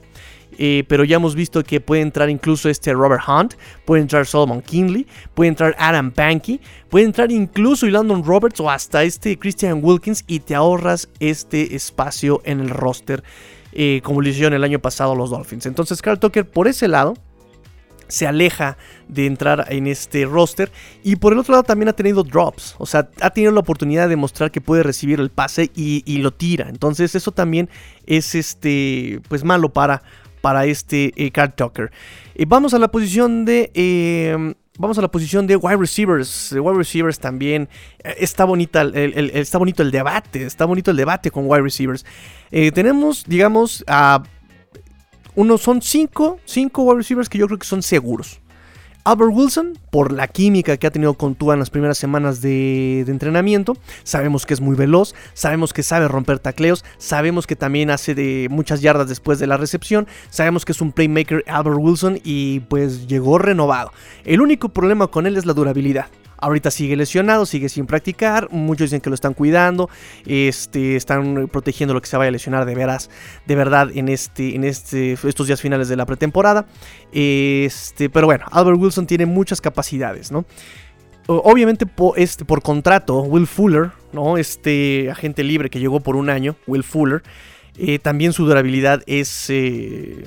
pero 0.89 1.05
ya 1.05 1.15
hemos 1.15 1.37
visto 1.37 1.63
que 1.63 1.81
puede 1.81 2.03
entrar 2.03 2.29
incluso 2.29 2.69
este 2.69 2.93
Robert 2.93 3.23
Hunt, 3.29 3.55
puede 3.85 4.03
entrar 4.03 4.27
Solomon 4.27 4.61
Kinley, 4.61 5.07
puede 5.35 5.51
entrar 5.51 5.77
Adam 5.79 6.11
Pankey, 6.11 6.61
puede 6.89 7.05
entrar 7.05 7.31
incluso 7.31 7.87
Landon 7.87 8.25
Roberts 8.25 8.59
o 8.59 8.69
hasta 8.69 9.05
este 9.05 9.39
Christian 9.39 9.79
Wilkins 9.85 10.25
y 10.27 10.41
te 10.41 10.57
ahorras 10.57 11.09
este 11.21 11.77
espacio 11.77 12.41
en 12.45 12.59
el 12.59 12.71
roster 12.71 13.23
eh, 13.73 14.01
como 14.03 14.21
lo 14.21 14.29
hicieron 14.29 14.55
el 14.55 14.65
año 14.65 14.79
pasado 14.79 15.15
los 15.15 15.31
Dolphins. 15.31 15.67
Entonces 15.67 16.03
Carl 16.03 16.19
Tucker 16.19 16.49
por 16.49 16.69
ese 16.69 16.89
lado 16.89 17.15
se 18.09 18.27
aleja 18.27 18.77
de 19.07 19.27
entrar 19.27 19.67
en 19.69 19.87
este 19.87 20.25
roster. 20.25 20.73
Y 21.05 21.17
por 21.17 21.33
el 21.33 21.39
otro 21.39 21.53
lado 21.53 21.63
también 21.63 21.89
ha 21.89 21.93
tenido 21.93 22.25
drops. 22.25 22.75
O 22.79 22.87
sea, 22.87 23.09
ha 23.21 23.31
tenido 23.31 23.53
la 23.53 23.61
oportunidad 23.61 24.09
de 24.09 24.17
mostrar 24.17 24.51
que 24.51 24.61
puede 24.61 24.83
recibir 24.83 25.21
el 25.21 25.31
pase 25.31 25.71
y, 25.75 26.19
lo 26.19 26.33
tira. 26.33 26.69
Entonces 26.69 27.15
eso 27.15 27.31
también 27.33 27.69
es 28.07 28.35
este, 28.35 29.21
pues 29.29 29.45
malo 29.45 29.69
para, 29.69 30.03
para 30.41 30.67
este 30.67 31.13
eh, 31.17 31.31
Carl 31.31 31.53
Tucker. 31.55 31.91
Eh, 32.35 32.45
vamos 32.49 32.75
a 32.75 32.79
la 32.79 32.89
posición 32.89 33.45
de 33.45 33.71
Vamos 34.81 34.97
a 34.97 35.03
la 35.03 35.11
posición 35.11 35.49
de 35.49 35.57
wide 35.57 35.77
receivers. 35.77 36.51
De 36.53 36.61
wide 36.61 36.79
receivers 36.79 37.19
también 37.19 37.69
eh, 38.05 38.15
está, 38.19 38.45
bonita 38.45 38.83
el, 38.83 39.31
está 39.35 39.59
bonito 39.59 39.83
el 39.83 39.91
debate. 39.91 40.45
Está 40.45 40.67
bonito 40.67 40.93
el 40.93 40.97
debate 40.97 41.33
con 41.33 41.47
wide 41.49 41.63
receivers. 41.63 42.07
Eh, 42.53 42.71
tenemos, 42.71 43.25
digamos, 43.27 43.85
a. 43.89 44.23
uno, 45.35 45.59
son 45.59 45.83
cinco, 45.83 46.39
cinco 46.45 46.85
wide 46.85 46.99
receivers 46.99 47.29
que 47.29 47.39
yo 47.39 47.47
creo 47.47 47.59
que 47.59 47.67
son 47.67 47.83
seguros. 47.83 48.41
Albert 49.09 49.31
Wilson, 49.33 49.79
por 49.91 50.13
la 50.13 50.29
química 50.29 50.77
que 50.77 50.87
ha 50.87 50.91
tenido 50.91 51.15
con 51.15 51.35
Tua 51.35 51.55
en 51.55 51.61
las 51.61 51.71
primeras 51.71 51.97
semanas 51.97 52.43
de, 52.43 53.01
entrenamiento, 53.09 53.75
sabemos 54.03 54.45
que 54.45 54.53
es 54.53 54.61
muy 54.61 54.77
veloz, 54.77 55.15
sabemos 55.33 55.73
que 55.73 55.83
sabe 55.83 56.09
romper 56.09 56.41
tacleos, 56.41 56.85
sabemos 56.99 57.47
que 57.47 57.57
también 57.57 57.89
hace 57.89 58.15
de 58.15 58.49
muchas 58.51 58.83
yardas 58.83 59.09
después 59.09 59.39
de 59.39 59.47
la 59.47 59.57
recepción, 59.57 60.07
sabemos 60.29 60.67
que 60.67 60.73
es 60.73 60.83
un 60.83 60.93
playmaker 60.93 61.43
Albert 61.47 61.79
Wilson 61.81 62.21
y 62.23 62.61
pues 62.61 63.07
llegó 63.07 63.39
renovado. 63.39 63.93
El 64.27 64.43
único 64.43 64.69
problema 64.69 65.07
con 65.07 65.27
él 65.27 65.39
es 65.39 65.47
la 65.47 65.55
durabilidad. 65.55 66.09
Ahorita 66.39 66.71
sigue 66.71 66.97
lesionado, 66.97 67.47
sigue 67.47 67.69
sin 67.69 67.87
practicar. 67.87 68.49
Muchos 68.51 68.87
dicen 68.87 69.01
que 69.01 69.11
lo 69.11 69.15
están 69.15 69.35
cuidando. 69.35 69.91
Este, 70.27 70.97
están 70.97 71.49
protegiendo 71.53 71.95
lo 71.95 72.01
que 72.01 72.07
se 72.07 72.17
vaya 72.17 72.29
a 72.29 72.33
lesionar 72.33 72.65
de 72.65 72.75
veras, 72.75 73.11
de 73.47 73.55
verdad, 73.55 73.91
en 73.95 74.09
este, 74.09 74.55
en 74.55 74.65
este, 74.65 75.13
estos 75.13 75.47
días 75.47 75.61
finales 75.61 75.89
de 75.89 75.97
la 75.97 76.07
pretemporada. 76.07 76.67
Este, 77.13 78.09
pero 78.11 78.27
bueno, 78.27 78.47
Albert 78.51 78.79
Wilson 78.79 79.07
tiene 79.07 79.27
muchas 79.27 79.61
capacidades, 79.61 80.33
¿no? 80.33 80.45
obviamente 81.29 81.85
por, 81.85 82.19
este, 82.19 82.45
por 82.45 82.63
contrato, 82.63 83.21
Will 83.21 83.47
Fuller, 83.47 83.91
¿no? 84.13 84.39
Este 84.39 85.11
agente 85.11 85.45
libre 85.45 85.69
que 85.69 85.79
llegó 85.79 86.01
por 86.01 86.17
un 86.17 86.31
año, 86.31 86.57
Will 86.67 86.83
Fuller, 86.83 87.23
eh, 87.77 87.99
también 87.99 88.33
su 88.33 88.47
durabilidad 88.47 89.03
es... 89.07 89.51
Eh, 89.51 90.27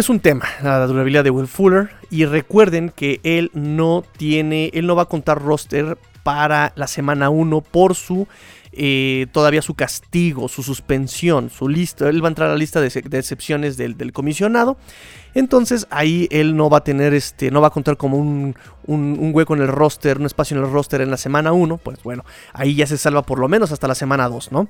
es 0.00 0.08
un 0.08 0.20
tema, 0.20 0.46
la 0.62 0.86
durabilidad 0.86 1.24
de 1.24 1.30
Will 1.30 1.48
Fuller. 1.48 1.90
Y 2.10 2.24
recuerden 2.24 2.90
que 2.90 3.20
él 3.24 3.50
no 3.52 4.04
tiene, 4.16 4.70
él 4.72 4.86
no 4.86 4.94
va 4.94 5.02
a 5.02 5.06
contar 5.06 5.42
roster 5.42 5.98
para 6.22 6.72
la 6.76 6.86
semana 6.86 7.30
1 7.30 7.60
por 7.62 7.94
su 7.94 8.28
eh, 8.72 9.26
todavía 9.32 9.62
su 9.62 9.74
castigo, 9.74 10.46
su 10.48 10.62
suspensión, 10.62 11.50
su 11.50 11.68
lista. 11.68 12.08
Él 12.08 12.22
va 12.22 12.28
a 12.28 12.30
entrar 12.30 12.48
a 12.48 12.52
la 12.52 12.58
lista 12.58 12.80
de, 12.80 12.86
excepciones 12.86 13.76
del, 13.76 14.12
comisionado. 14.12 14.76
Entonces 15.34 15.86
ahí 15.90 16.28
él 16.30 16.56
no 16.56 16.70
va 16.70 16.78
a 16.78 16.84
tener 16.84 17.14
este, 17.14 17.50
no 17.50 17.60
va 17.60 17.68
a 17.68 17.70
contar 17.70 17.96
como 17.96 18.18
un, 18.18 18.54
un, 18.86 19.30
hueco 19.34 19.54
en 19.54 19.62
el 19.62 19.68
roster, 19.68 20.18
un 20.18 20.26
espacio 20.26 20.56
en 20.56 20.64
el 20.64 20.70
roster 20.70 21.00
en 21.00 21.10
la 21.10 21.16
semana 21.16 21.52
1. 21.52 21.78
Pues 21.78 22.02
bueno, 22.02 22.24
ahí 22.52 22.74
ya 22.74 22.86
se 22.86 22.98
salva 22.98 23.22
por 23.22 23.38
lo 23.38 23.48
menos 23.48 23.72
hasta 23.72 23.88
la 23.88 23.94
semana 23.94 24.28
2, 24.28 24.52
¿no? 24.52 24.68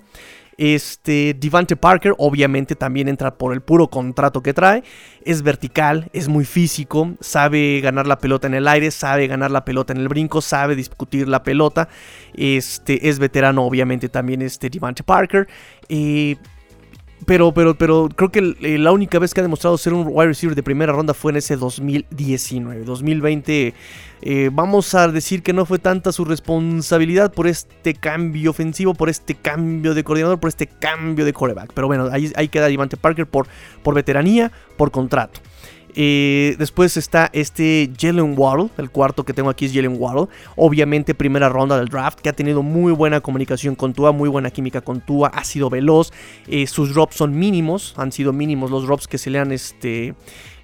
Este 0.58 1.34
Devante 1.38 1.76
Parker 1.76 2.14
obviamente 2.18 2.74
también 2.74 3.06
entra 3.06 3.38
por 3.38 3.52
el 3.52 3.60
puro 3.60 3.88
contrato 3.88 4.42
que 4.42 4.52
trae. 4.52 4.82
Es 5.24 5.42
vertical, 5.42 6.10
es 6.12 6.28
muy 6.28 6.44
físico, 6.44 7.14
sabe 7.20 7.80
ganar 7.80 8.08
la 8.08 8.18
pelota 8.18 8.48
en 8.48 8.54
el 8.54 8.66
aire, 8.66 8.90
sabe 8.90 9.28
ganar 9.28 9.52
la 9.52 9.64
pelota 9.64 9.92
en 9.92 10.00
el 10.00 10.08
brinco, 10.08 10.40
sabe 10.40 10.74
discutir 10.74 11.28
la 11.28 11.44
pelota. 11.44 11.88
Este 12.34 13.08
es 13.08 13.20
veterano 13.20 13.64
obviamente 13.64 14.08
también 14.08 14.42
este 14.42 14.68
Devante 14.68 15.04
Parker. 15.04 15.46
Eh, 15.88 16.36
pero, 17.26 17.52
pero, 17.52 17.74
pero 17.74 18.08
creo 18.14 18.30
que 18.30 18.56
eh, 18.60 18.78
la 18.78 18.92
única 18.92 19.18
vez 19.18 19.34
que 19.34 19.40
ha 19.40 19.42
demostrado 19.42 19.76
ser 19.76 19.92
un 19.92 20.06
wide 20.08 20.28
receiver 20.28 20.54
de 20.54 20.62
primera 20.62 20.92
ronda 20.92 21.14
fue 21.14 21.32
en 21.32 21.38
ese 21.38 21.56
2019. 21.56 22.84
2020, 22.84 23.74
eh, 24.22 24.50
vamos 24.52 24.94
a 24.94 25.08
decir 25.08 25.42
que 25.42 25.52
no 25.52 25.66
fue 25.66 25.78
tanta 25.78 26.12
su 26.12 26.24
responsabilidad 26.24 27.32
por 27.32 27.46
este 27.46 27.94
cambio 27.94 28.50
ofensivo, 28.50 28.94
por 28.94 29.08
este 29.08 29.34
cambio 29.34 29.94
de 29.94 30.04
coordinador, 30.04 30.38
por 30.40 30.48
este 30.48 30.66
cambio 30.66 31.24
de 31.24 31.32
coreback. 31.32 31.72
Pero 31.74 31.86
bueno, 31.86 32.08
ahí, 32.12 32.32
ahí 32.36 32.48
queda 32.48 32.68
Devante 32.68 32.96
Parker 32.96 33.26
por, 33.26 33.46
por 33.82 33.94
veteranía, 33.94 34.52
por 34.76 34.90
contrato. 34.90 35.40
Eh, 35.94 36.56
después 36.58 36.96
está 36.96 37.30
este 37.32 37.90
Jalen 37.98 38.34
Waddle, 38.36 38.68
el 38.78 38.90
cuarto 38.90 39.24
que 39.24 39.32
tengo 39.32 39.50
aquí 39.50 39.66
es 39.66 39.72
Jalen 39.72 39.96
Waddle. 39.98 40.28
Obviamente 40.56 41.14
primera 41.14 41.48
ronda 41.48 41.78
del 41.78 41.88
draft, 41.88 42.20
que 42.20 42.28
ha 42.28 42.32
tenido 42.32 42.62
muy 42.62 42.92
buena 42.92 43.20
comunicación 43.20 43.74
con 43.74 43.94
Tua, 43.94 44.12
muy 44.12 44.28
buena 44.28 44.50
química 44.50 44.80
con 44.80 45.00
Tua, 45.00 45.28
ha 45.28 45.44
sido 45.44 45.70
veloz. 45.70 46.12
Eh, 46.46 46.66
sus 46.66 46.94
drops 46.94 47.16
son 47.16 47.38
mínimos, 47.38 47.94
han 47.96 48.12
sido 48.12 48.32
mínimos 48.32 48.70
los 48.70 48.84
drops 48.86 49.08
que 49.08 49.18
se 49.18 49.30
le 49.30 49.38
han 49.38 49.52
este, 49.52 50.14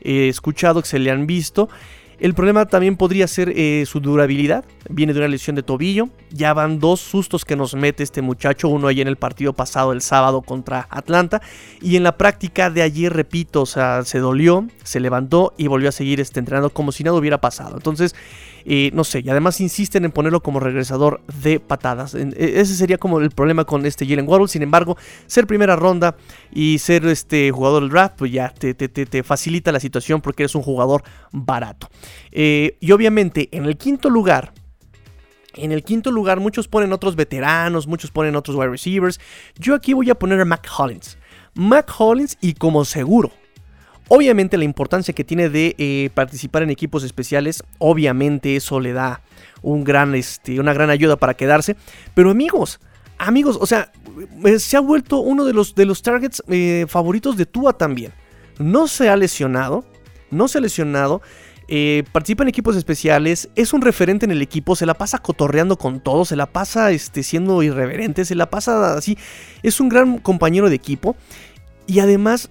eh, 0.03 0.29
escuchado, 0.29 0.83
que 0.83 0.89
se 0.89 0.99
le 0.99 1.11
han 1.11 1.27
visto. 1.27 1.69
El 2.19 2.35
problema 2.35 2.67
también 2.67 2.97
podría 2.97 3.27
ser 3.27 3.53
eh, 3.55 3.85
su 3.87 4.01
durabilidad. 4.01 4.65
Viene 4.89 5.13
de 5.13 5.19
una 5.19 5.29
lesión 5.29 5.57
de 5.57 5.63
tobillo. 5.63 6.09
Ya 6.31 6.55
van 6.55 6.79
dos 6.79 7.01
sustos 7.01 7.45
que 7.45 7.57
nos 7.57 7.75
mete 7.75 8.03
este 8.03 8.23
muchacho. 8.23 8.69
Uno 8.69 8.89
ahí 8.89 9.01
en 9.01 9.09
el 9.09 9.17
partido 9.17 9.53
pasado, 9.53 9.93
el 9.93 10.01
sábado 10.01 10.43
contra 10.43 10.87
Atlanta. 10.91 11.43
Y 11.81 11.97
en 11.97 12.03
la 12.03 12.17
práctica 12.17 12.71
de 12.71 12.83
ayer, 12.83 13.13
repito, 13.13 13.63
o 13.63 13.67
sea, 13.67 14.05
se 14.05 14.19
dolió, 14.19 14.67
se 14.85 15.01
levantó 15.01 15.55
y 15.57 15.67
volvió 15.67 15.89
a 15.89 15.93
seguir 15.93 16.21
este, 16.21 16.41
entrenando 16.41 16.71
como 16.71 16.93
si 16.93 17.05
nada 17.05 17.17
hubiera 17.17 17.41
pasado. 17.41 17.77
Entonces, 17.77 18.15
no 18.93 19.05
sé, 19.05 19.21
y 19.21 19.29
además 19.29 19.61
insisten 19.61 20.05
en 20.05 20.13
ponerlo 20.13 20.43
como 20.43 20.61
regresador 20.61 21.21
de 21.43 21.61
patadas. 21.61 22.15
E, 22.15 22.33
ese 22.37 22.75
sería 22.75 22.99
como 22.99 23.21
el 23.21 23.31
problema 23.31 23.65
con 23.65 23.85
este 23.87 24.07
Jalen 24.07 24.29
Waddle. 24.29 24.49
Sin 24.49 24.63
embargo, 24.63 24.97
ser 25.27 25.47
primera 25.47 25.77
ronda 25.77 26.17
y 26.53 26.79
ser 26.79 27.07
este 27.07 27.51
jugador 27.51 27.83
del 27.83 27.91
draft, 27.91 28.17
pues 28.19 28.33
ya 28.33 28.49
te, 28.49 28.75
te, 28.75 29.23
facilita 29.23 29.73
la 29.73 29.81
situación 29.81 30.21
porque 30.21 30.45
eres 30.45 30.55
un 30.55 30.63
jugador 30.63 31.03
barato. 31.33 31.89
Eh, 32.33 32.77
y 32.81 32.93
obviamente, 32.93 33.49
en 33.53 33.67
el 33.67 33.77
quinto 33.77 34.09
lugar, 34.09 34.53
en 35.57 35.73
el 35.73 35.83
quinto 35.85 36.11
lugar, 36.11 36.41
muchos 36.41 36.69
ponen 36.69 36.93
otros 36.93 37.17
veteranos, 37.17 37.87
muchos 37.87 38.11
ponen 38.11 38.37
otros 38.37 38.57
wide 38.57 38.71
receivers. 38.71 39.21
Yo 39.57 39.75
aquí 39.75 39.93
voy 39.93 40.11
a 40.11 40.15
poner 40.15 40.41
a 40.41 40.45
Mac 40.45 40.69
Hollins. 40.77 41.19
Mac 41.55 41.91
Hollins 41.99 42.37
y 42.41 42.55
como 42.55 42.85
seguro, 42.85 43.31
Obviamente 44.09 44.59
la 44.59 44.65
importancia 44.65 45.15
que 45.15 45.25
tiene 45.25 45.49
de 45.49 45.75
eh, 45.79 46.11
participar 46.13 46.63
en 46.63 46.71
equipos 46.71 47.05
especiales, 47.05 47.63
obviamente 47.79 48.57
eso 48.57 48.79
le 48.81 48.93
da 48.93 49.23
un 49.63 49.83
gran, 49.83 50.15
este, 50.15 50.61
una 50.61 50.75
gran 50.75 50.91
ayuda 50.91 51.17
para 51.17 51.35
quedarse. 51.35 51.77
Pero 52.15 52.31
amigos, 52.31 52.81
amigos, 53.17 53.57
o 53.59 53.67
sea, 53.67 53.93
eh, 54.45 54.59
se 54.59 54.77
ha 54.77 54.81
vuelto 54.81 55.21
uno 55.21 55.47
de 55.47 55.55
los, 55.55 55.75
de 55.75 55.87
los 55.87 56.03
targets 56.03 56.43
eh, 56.49 56.85
favoritos 56.89 57.37
de 57.39 57.47
Tua 57.47 57.73
también. 57.73 58.13
No 58.59 58.89
se 58.89 59.09
ha 59.09 59.17
lesionado, 59.17 59.85
no 60.31 60.49
se 60.49 60.59
ha 60.59 60.61
lesionado. 60.61 61.23
participa 62.13 62.43
en 62.45 62.51
equipos 62.51 62.77
especiales, 62.77 63.49
es 63.57 63.73
un 63.73 63.81
referente 63.81 64.27
en 64.27 64.33
el 64.33 64.43
equipo, 64.43 64.77
se 64.77 64.85
la 64.85 64.93
pasa 64.93 65.19
cotorreando 65.19 65.79
con 65.79 66.01
todo, 66.01 66.27
se 66.27 66.37
la 66.37 66.45
pasa 66.45 66.91
este, 66.91 67.23
siendo 67.23 67.63
irreverente, 67.63 68.27
se 68.27 68.35
la 68.35 68.51
pasa 68.51 68.95
así, 68.99 69.17
es 69.63 69.81
un 69.81 69.89
gran 69.89 70.19
compañero 70.19 70.69
de 70.69 70.77
equipo 70.77 71.17
y 71.87 72.01
además 72.01 72.51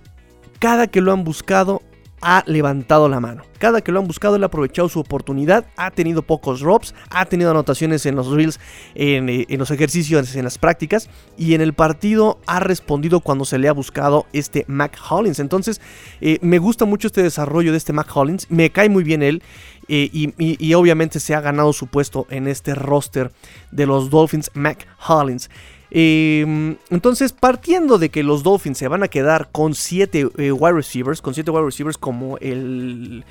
cada 0.64 0.88
que 0.88 1.02
lo 1.02 1.12
han 1.12 1.26
buscado 1.26 1.82
ha 2.22 2.42
levantado 2.48 3.10
la 3.10 3.20
mano. 3.20 3.44
Cada 3.60 3.82
que 3.82 3.92
lo 3.92 4.00
han 4.00 4.08
buscado, 4.08 4.38
él 4.38 4.44
ha 4.44 4.46
aprovechado 4.46 4.88
su 4.88 5.02
oportunidad. 5.02 5.66
Ha 5.76 5.92
tenido 5.92 6.22
pocos 6.22 6.62
drops, 6.62 6.96
ha 7.10 7.26
tenido 7.26 7.52
anotaciones 7.52 8.06
en 8.06 8.16
los 8.16 8.30
reels, 8.32 8.62
en, 8.96 9.28
eh, 9.28 9.46
los 9.50 9.72
ejercicios, 9.72 10.34
en 10.34 10.46
las 10.46 10.58
prácticas. 10.58 11.10
Y 11.38 11.54
en 11.54 11.60
el 11.60 11.74
partido 11.74 12.40
ha 12.46 12.62
respondido 12.62 13.20
cuando 13.20 13.44
se 13.44 13.58
le 13.58 13.68
ha 13.68 13.74
buscado 13.74 14.26
este 14.32 14.64
Mac 14.70 14.98
Hollins. 15.10 15.40
Entonces, 15.40 15.82
eh, 16.22 16.40
me 16.42 16.60
gusta 16.60 16.86
mucho 16.86 17.08
este 17.08 17.22
desarrollo 17.22 17.72
de 17.72 17.78
este 17.78 17.92
Mac 17.92 18.08
Hollins. 18.16 18.50
Me 18.50 18.70
cae 18.70 18.88
muy 18.88 19.04
bien 19.04 19.22
él. 19.22 19.44
Eh, 19.90 20.10
y, 20.14 20.34
y, 20.38 20.74
obviamente 20.76 21.20
se 21.20 21.36
ha 21.36 21.42
ganado 21.42 21.74
su 21.74 21.88
puesto 21.88 22.26
en 22.30 22.48
este 22.48 22.74
roster 22.74 23.34
de 23.72 23.86
los 23.86 24.10
Dolphins 24.10 24.50
Mac 24.54 24.88
Hollins. 25.10 25.50
Em, 25.96 26.78
entonces, 26.90 27.34
partiendo 27.34 28.00
de 28.00 28.10
que 28.10 28.24
los 28.24 28.42
Dolphins 28.42 28.80
se 28.80 28.88
van 28.88 29.04
a 29.04 29.10
quedar 29.10 29.50
con 29.52 29.76
7 29.76 30.28
eh, 30.38 30.52
wide 30.52 30.74
receivers, 30.74 31.22
con 31.22 31.36
7 31.36 31.52
wide 31.52 31.66
receivers 31.66 32.00
como 32.00 32.40
el, 32.40 33.24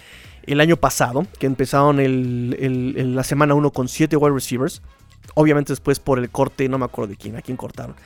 el 0.47 0.61
año 0.61 0.77
pasado, 0.77 1.27
que 1.41 1.47
empezaron 1.47 1.97
la 3.17 3.25
semana 3.25 3.55
1 3.55 3.71
con 3.73 3.89
7 3.89 4.17
wide 4.17 4.33
receivers. 4.33 4.81
Obviamente 5.35 5.73
después 5.73 5.99
por 5.99 6.21
el 6.21 6.31
corte, 6.31 6.69
no 6.69 6.79
me 6.79 6.85
acuerdo 6.85 7.11
de 7.11 7.17
quién, 7.17 7.37
a 7.37 7.43
quién 7.43 7.57
cortaron. 7.57 7.97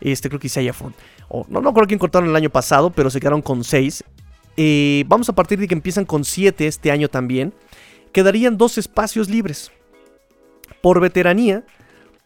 Este 0.00 0.28
creo 0.28 0.38
que 0.38 0.46
Isaiah 0.46 0.72
Ford. 0.72 0.92
O, 1.28 1.44
no, 1.48 1.60
no 1.60 1.70
acuerdo 1.70 1.88
quién 1.88 1.98
cortaron 1.98 2.28
el 2.28 2.36
año 2.36 2.50
pasado, 2.50 2.90
pero 2.90 3.10
se 3.10 3.18
quedaron 3.18 3.42
con 3.42 3.64
6. 3.64 4.04
Eh, 4.56 5.04
vamos 5.08 5.28
a 5.28 5.34
partir 5.34 5.58
de 5.58 5.66
que 5.66 5.74
empiezan 5.74 6.04
con 6.04 6.24
7 6.24 6.68
este 6.68 6.92
año 6.92 7.08
también. 7.08 7.52
Quedarían 8.12 8.56
dos 8.56 8.78
espacios 8.78 9.28
libres. 9.28 9.72
Por 10.80 11.00
veteranía, 11.00 11.64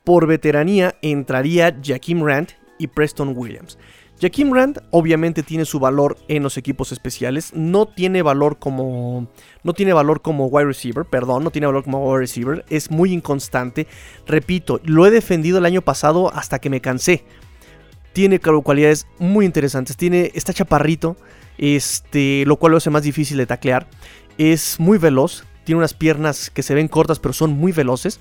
por 0.05 0.27
veteranía 0.27 0.97
entraría 1.03 1.77
Jaquim 1.83 2.25
Rand 2.25 2.49
y 2.79 2.87
Preston 2.87 3.35
Williams. 3.37 3.79
Jaquim 4.21 4.53
Rand 4.53 4.83
obviamente 4.91 5.43
tiene 5.43 5.65
su 5.65 5.81
valor 5.81 6.19
en 6.29 6.43
los 6.43 6.59
equipos 6.59 6.93
especiales, 6.93 7.53
no 7.55 7.87
tiene 7.87 8.21
valor 8.21 8.59
como 8.59 9.29
no 9.65 9.73
tiene 9.73 9.95
valor 9.95 10.21
como 10.21 10.47
wide 10.47 10.67
receiver, 10.67 11.07
perdón, 11.07 11.43
no 11.43 11.51
tiene 11.51 11.67
valor 11.67 11.85
como 11.85 12.05
wide 12.07 12.21
receiver, 12.21 12.65
es 12.69 12.91
muy 12.91 13.15
inconstante. 13.15 13.87
Repito, 14.27 14.81
lo 14.85 15.07
he 15.07 15.11
defendido 15.11 15.57
el 15.57 15.65
año 15.65 15.81
pasado 15.81 16.31
hasta 16.35 16.59
que 16.59 16.69
me 16.69 16.83
cansé. 16.83 17.25
Tiene 18.13 18.41
cualidades 18.41 19.07
muy 19.19 19.47
interesantes, 19.47 19.97
tiene 19.97 20.33
está 20.35 20.53
chaparrito, 20.53 21.17
este, 21.57 22.45
lo 22.47 22.57
cual 22.57 22.73
lo 22.73 22.77
hace 22.79 22.91
más 22.91 23.05
difícil 23.05 23.39
de 23.39 23.47
taclear. 23.47 23.87
Es 24.37 24.79
muy 24.81 24.99
veloz, 24.99 25.45
tiene 25.65 25.79
unas 25.79 25.95
piernas 25.95 26.51
que 26.51 26.63
se 26.63 26.75
ven 26.75 26.89
cortas 26.89 27.21
pero 27.21 27.33
son 27.33 27.53
muy 27.53 27.73
veloces. 27.73 28.21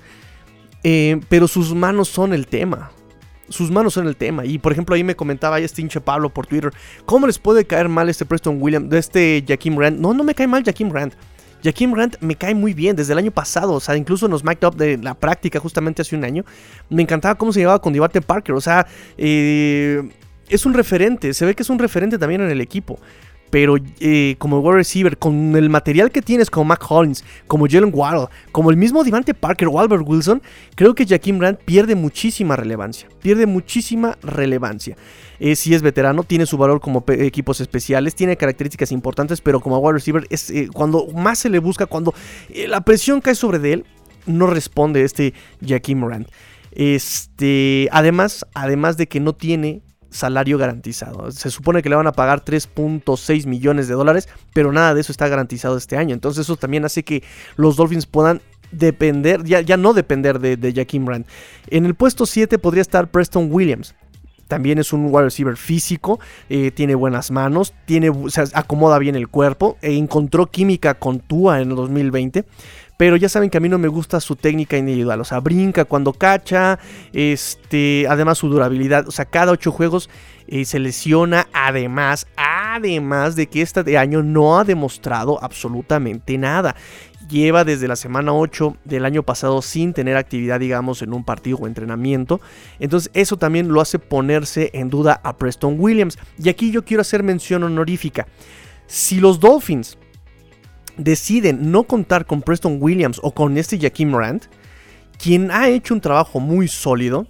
Eh, 0.82 1.20
pero 1.28 1.48
sus 1.48 1.74
manos 1.74 2.08
son 2.08 2.32
el 2.32 2.46
tema. 2.46 2.90
Sus 3.48 3.70
manos 3.70 3.94
son 3.94 4.06
el 4.06 4.16
tema. 4.16 4.44
Y 4.44 4.58
por 4.58 4.72
ejemplo, 4.72 4.94
ahí 4.94 5.04
me 5.04 5.16
comentaba 5.16 5.58
este 5.58 5.82
hinche 5.82 6.00
Pablo 6.00 6.30
por 6.30 6.46
Twitter. 6.46 6.72
¿Cómo 7.04 7.26
les 7.26 7.38
puede 7.38 7.64
caer 7.64 7.88
mal 7.88 8.08
este 8.08 8.24
Preston 8.24 8.58
Williams, 8.60 8.88
de 8.88 8.98
este 8.98 9.44
Jaquim 9.46 9.76
Rand? 9.76 9.98
No, 9.98 10.14
no 10.14 10.24
me 10.24 10.34
cae 10.34 10.46
mal 10.46 10.64
Jaquim 10.64 10.90
Rand. 10.90 11.14
Jaquim 11.62 11.94
Rand 11.94 12.16
me 12.20 12.36
cae 12.36 12.54
muy 12.54 12.72
bien 12.72 12.96
desde 12.96 13.12
el 13.12 13.18
año 13.18 13.32
pasado. 13.32 13.72
O 13.72 13.80
sea, 13.80 13.96
incluso 13.96 14.26
en 14.26 14.32
los 14.32 14.42
Up 14.42 14.76
de 14.76 14.98
la 14.98 15.14
práctica 15.14 15.58
justamente 15.58 16.02
hace 16.02 16.16
un 16.16 16.24
año. 16.24 16.44
Me 16.88 17.02
encantaba 17.02 17.34
cómo 17.34 17.52
se 17.52 17.60
llevaba 17.60 17.80
con 17.80 17.92
Divate 17.92 18.22
Parker. 18.22 18.54
O 18.54 18.60
sea, 18.60 18.86
eh, 19.18 20.08
es 20.48 20.64
un 20.64 20.74
referente. 20.74 21.34
Se 21.34 21.44
ve 21.44 21.54
que 21.54 21.62
es 21.62 21.70
un 21.70 21.78
referente 21.78 22.18
también 22.18 22.40
en 22.40 22.50
el 22.50 22.60
equipo 22.60 22.98
pero 23.50 23.76
eh, 23.98 24.36
como 24.38 24.60
wide 24.60 24.76
receiver, 24.76 25.18
con 25.18 25.56
el 25.56 25.68
material 25.68 26.10
que 26.10 26.22
tienes 26.22 26.50
como 26.50 26.64
Mac 26.66 26.84
Hollins, 26.88 27.24
como 27.46 27.66
Jalen 27.68 27.90
Waddle, 27.92 28.28
como 28.52 28.70
el 28.70 28.76
mismo 28.76 29.04
Devante 29.04 29.34
Parker 29.34 29.68
o 29.68 29.78
Albert 29.78 30.04
Wilson, 30.06 30.40
creo 30.76 30.94
que 30.94 31.06
Jaquim 31.06 31.38
Brandt 31.38 31.60
pierde 31.64 31.94
muchísima 31.94 32.56
relevancia. 32.56 33.08
Pierde 33.20 33.46
muchísima 33.46 34.16
relevancia. 34.22 34.96
Eh, 35.40 35.56
si 35.56 35.74
es 35.74 35.82
veterano, 35.82 36.22
tiene 36.22 36.46
su 36.46 36.56
valor 36.56 36.80
como 36.80 37.04
equipos 37.08 37.60
especiales, 37.60 38.14
tiene 38.14 38.36
características 38.36 38.92
importantes, 38.92 39.40
pero 39.40 39.60
como 39.60 39.78
wide 39.78 39.94
receiver, 39.94 40.26
eh, 40.30 40.68
cuando 40.72 41.06
más 41.08 41.40
se 41.40 41.50
le 41.50 41.58
busca, 41.58 41.86
cuando 41.86 42.14
la 42.68 42.82
presión 42.82 43.20
cae 43.20 43.34
sobre 43.34 43.58
de 43.58 43.72
él, 43.74 43.84
no 44.26 44.46
responde 44.46 45.02
este 45.02 45.34
Jaquim 45.66 46.04
Brandt. 46.04 46.30
Este, 46.72 47.88
además, 47.90 48.46
además 48.54 48.96
de 48.96 49.08
que 49.08 49.18
no 49.18 49.34
tiene 49.34 49.82
salario 50.10 50.58
garantizado. 50.58 51.30
Se 51.30 51.50
supone 51.50 51.82
que 51.82 51.88
le 51.88 51.96
van 51.96 52.06
a 52.06 52.12
pagar 52.12 52.44
3.6 52.44 53.46
millones 53.46 53.88
de 53.88 53.94
dólares, 53.94 54.28
pero 54.52 54.72
nada 54.72 54.94
de 54.94 55.00
eso 55.00 55.12
está 55.12 55.28
garantizado 55.28 55.76
este 55.76 55.96
año. 55.96 56.14
Entonces 56.14 56.46
eso 56.46 56.56
también 56.56 56.84
hace 56.84 57.02
que 57.04 57.22
los 57.56 57.76
Dolphins 57.76 58.06
puedan 58.06 58.42
depender, 58.72 59.44
ya, 59.44 59.60
ya 59.60 59.76
no 59.76 59.92
depender 59.92 60.38
de, 60.38 60.56
de 60.56 60.72
Jaquim 60.72 61.04
Brand. 61.04 61.26
En 61.68 61.86
el 61.86 61.94
puesto 61.94 62.26
7 62.26 62.58
podría 62.58 62.82
estar 62.82 63.10
Preston 63.10 63.48
Williams. 63.50 63.94
También 64.50 64.78
es 64.78 64.92
un 64.92 65.06
wide 65.06 65.22
receiver 65.22 65.56
físico, 65.56 66.18
eh, 66.48 66.72
tiene 66.72 66.96
buenas 66.96 67.30
manos, 67.30 67.72
tiene, 67.86 68.10
acomoda 68.52 68.98
bien 68.98 69.14
el 69.14 69.28
cuerpo, 69.28 69.78
e 69.80 69.96
encontró 69.96 70.46
química 70.46 70.94
con 70.94 71.20
Tua 71.20 71.60
en 71.60 71.70
el 71.70 71.76
2020. 71.76 72.44
Pero 73.00 73.16
ya 73.16 73.30
saben 73.30 73.48
que 73.48 73.56
a 73.56 73.62
mí 73.62 73.70
no 73.70 73.78
me 73.78 73.88
gusta 73.88 74.20
su 74.20 74.36
técnica 74.36 74.76
individual. 74.76 75.22
O 75.22 75.24
sea, 75.24 75.40
brinca 75.40 75.86
cuando 75.86 76.12
cacha. 76.12 76.78
Este. 77.14 78.04
Además, 78.06 78.36
su 78.36 78.50
durabilidad. 78.50 79.08
O 79.08 79.10
sea, 79.10 79.24
cada 79.24 79.52
ocho 79.52 79.72
juegos 79.72 80.10
eh, 80.48 80.66
se 80.66 80.78
lesiona. 80.78 81.48
Además, 81.54 82.26
además 82.36 83.36
de 83.36 83.46
que 83.46 83.62
este 83.62 83.96
año 83.96 84.22
no 84.22 84.58
ha 84.58 84.64
demostrado 84.64 85.42
absolutamente 85.42 86.36
nada 86.36 86.76
lleva 87.26 87.64
desde 87.64 87.88
la 87.88 87.96
semana 87.96 88.34
8 88.34 88.76
del 88.84 89.06
año 89.06 89.22
pasado 89.22 89.62
sin 89.62 89.94
tener 89.94 90.16
actividad, 90.16 90.60
digamos, 90.60 91.00
en 91.00 91.14
un 91.14 91.24
partido 91.24 91.56
o 91.58 91.66
entrenamiento. 91.68 92.40
Entonces 92.80 93.10
eso 93.14 93.38
también 93.38 93.68
lo 93.68 93.80
hace 93.80 93.98
ponerse 93.98 94.70
en 94.74 94.90
duda 94.90 95.20
a 95.24 95.38
Preston 95.38 95.76
Williams. 95.78 96.18
Y 96.38 96.50
aquí 96.50 96.70
yo 96.70 96.84
quiero 96.84 97.00
hacer 97.00 97.22
mención 97.22 97.62
honorífica. 97.62 98.26
Si 98.88 99.20
los 99.20 99.40
Dolphins 99.40 99.96
deciden 101.04 101.70
no 101.70 101.84
contar 101.84 102.26
con 102.26 102.42
Preston 102.42 102.78
Williams 102.80 103.20
o 103.22 103.32
con 103.32 103.56
este 103.56 103.78
Jaquim 103.78 104.14
Rand, 104.14 104.42
quien 105.18 105.50
ha 105.50 105.68
hecho 105.68 105.94
un 105.94 106.00
trabajo 106.00 106.40
muy 106.40 106.68
sólido, 106.68 107.26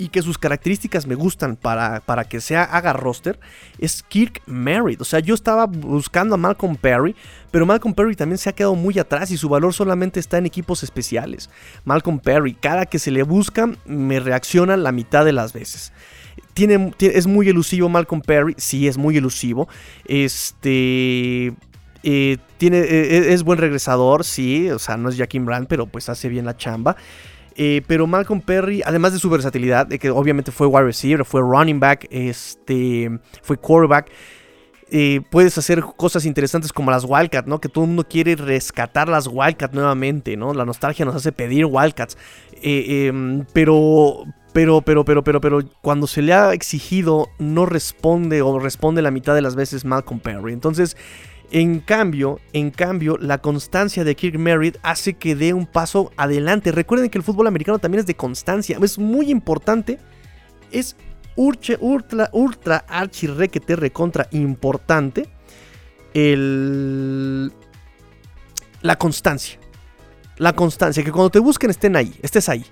y 0.00 0.08
que 0.08 0.22
sus 0.22 0.38
características 0.38 1.06
me 1.06 1.14
gustan 1.14 1.56
para, 1.56 2.00
para 2.00 2.24
que 2.24 2.40
sea 2.40 2.64
haga 2.64 2.94
roster 2.94 3.38
es 3.78 4.02
Kirk 4.02 4.40
Merritt. 4.46 5.00
O 5.02 5.04
sea, 5.04 5.20
yo 5.20 5.34
estaba 5.34 5.66
buscando 5.66 6.34
a 6.34 6.38
Malcolm 6.38 6.76
Perry, 6.76 7.14
pero 7.50 7.66
Malcolm 7.66 7.94
Perry 7.94 8.16
también 8.16 8.38
se 8.38 8.48
ha 8.48 8.54
quedado 8.54 8.74
muy 8.74 8.98
atrás 8.98 9.30
y 9.30 9.36
su 9.36 9.50
valor 9.50 9.74
solamente 9.74 10.18
está 10.18 10.38
en 10.38 10.46
equipos 10.46 10.82
especiales. 10.82 11.50
Malcolm 11.84 12.18
Perry, 12.18 12.54
cada 12.54 12.86
que 12.86 12.98
se 12.98 13.10
le 13.10 13.22
busca, 13.24 13.70
me 13.84 14.20
reacciona 14.20 14.78
la 14.78 14.90
mitad 14.90 15.26
de 15.26 15.32
las 15.32 15.52
veces. 15.52 15.92
Tiene, 16.54 16.94
es 16.98 17.26
muy 17.26 17.50
elusivo 17.50 17.90
Malcolm 17.90 18.22
Perry, 18.22 18.54
sí, 18.56 18.88
es 18.88 18.96
muy 18.96 19.18
elusivo. 19.18 19.68
Este. 20.06 21.52
Tiene, 22.02 22.78
eh, 22.78 23.32
es 23.32 23.42
buen 23.42 23.58
regresador, 23.58 24.24
sí, 24.24 24.70
o 24.70 24.78
sea, 24.78 24.96
no 24.96 25.08
es 25.08 25.16
Jackie 25.16 25.38
Brand, 25.38 25.66
pero 25.68 25.86
pues 25.86 26.08
hace 26.08 26.28
bien 26.28 26.44
la 26.44 26.56
chamba. 26.56 26.96
Eh, 27.56 27.82
pero 27.86 28.06
Malcolm 28.06 28.40
Perry, 28.40 28.82
además 28.84 29.12
de 29.12 29.18
su 29.18 29.28
versatilidad, 29.28 29.86
de 29.86 29.98
que 29.98 30.10
obviamente 30.10 30.50
fue 30.52 30.66
wide 30.66 30.84
receiver, 30.84 31.24
fue 31.24 31.42
running 31.42 31.80
back, 31.80 32.06
este, 32.10 33.10
fue 33.42 33.56
quarterback. 33.56 34.10
Eh, 34.92 35.20
puedes 35.30 35.56
hacer 35.56 35.82
cosas 35.82 36.24
interesantes 36.24 36.72
como 36.72 36.90
las 36.90 37.04
Wildcats, 37.06 37.46
¿no? 37.46 37.60
Que 37.60 37.68
todo 37.68 37.84
el 37.84 37.88
mundo 37.88 38.08
quiere 38.08 38.34
rescatar 38.34 39.08
las 39.08 39.28
Wildcats 39.30 39.74
nuevamente, 39.74 40.36
¿no? 40.36 40.52
La 40.52 40.64
nostalgia 40.64 41.04
nos 41.04 41.14
hace 41.14 41.32
pedir 41.32 41.66
Wildcats. 41.66 42.16
Eh, 42.62 43.06
em, 43.06 43.44
pero, 43.52 44.24
pero, 44.52 44.80
pero, 44.80 45.04
pero, 45.04 45.22
pero, 45.22 45.40
pero, 45.40 45.60
cuando 45.80 46.06
se 46.06 46.22
le 46.22 46.32
ha 46.32 46.52
exigido, 46.52 47.28
no 47.38 47.66
responde 47.66 48.42
o 48.42 48.58
responde 48.58 49.00
la 49.00 49.12
mitad 49.12 49.34
de 49.34 49.42
las 49.42 49.54
veces 49.54 49.84
Malcolm 49.84 50.18
Perry. 50.18 50.52
Entonces, 50.52 50.96
en 51.50 51.80
cambio, 51.80 52.40
en 52.52 52.70
cambio, 52.70 53.18
la 53.18 53.38
constancia 53.38 54.04
de 54.04 54.14
Kirk 54.14 54.38
Merritt 54.38 54.76
hace 54.82 55.14
que 55.14 55.34
dé 55.34 55.52
un 55.52 55.66
paso 55.66 56.12
adelante. 56.16 56.70
Recuerden 56.70 57.10
que 57.10 57.18
el 57.18 57.24
fútbol 57.24 57.48
americano 57.48 57.78
también 57.78 58.00
es 58.00 58.06
de 58.06 58.14
constancia. 58.14 58.78
Es 58.80 58.98
muy 58.98 59.30
importante. 59.30 59.98
Es 60.70 60.96
ultra, 61.34 61.76
ultra, 61.80 62.30
ultra 62.32 62.84
archi 62.88 63.26
requete 63.26 63.74
recontra 63.74 64.28
importante. 64.30 65.28
El, 66.14 67.52
la 68.82 68.96
constancia. 68.96 69.58
La 70.36 70.52
constancia. 70.52 71.02
Que 71.02 71.10
cuando 71.10 71.30
te 71.30 71.40
busquen 71.40 71.70
estén 71.70 71.96
ahí. 71.96 72.14
Estés 72.22 72.48
ahí. 72.48 72.64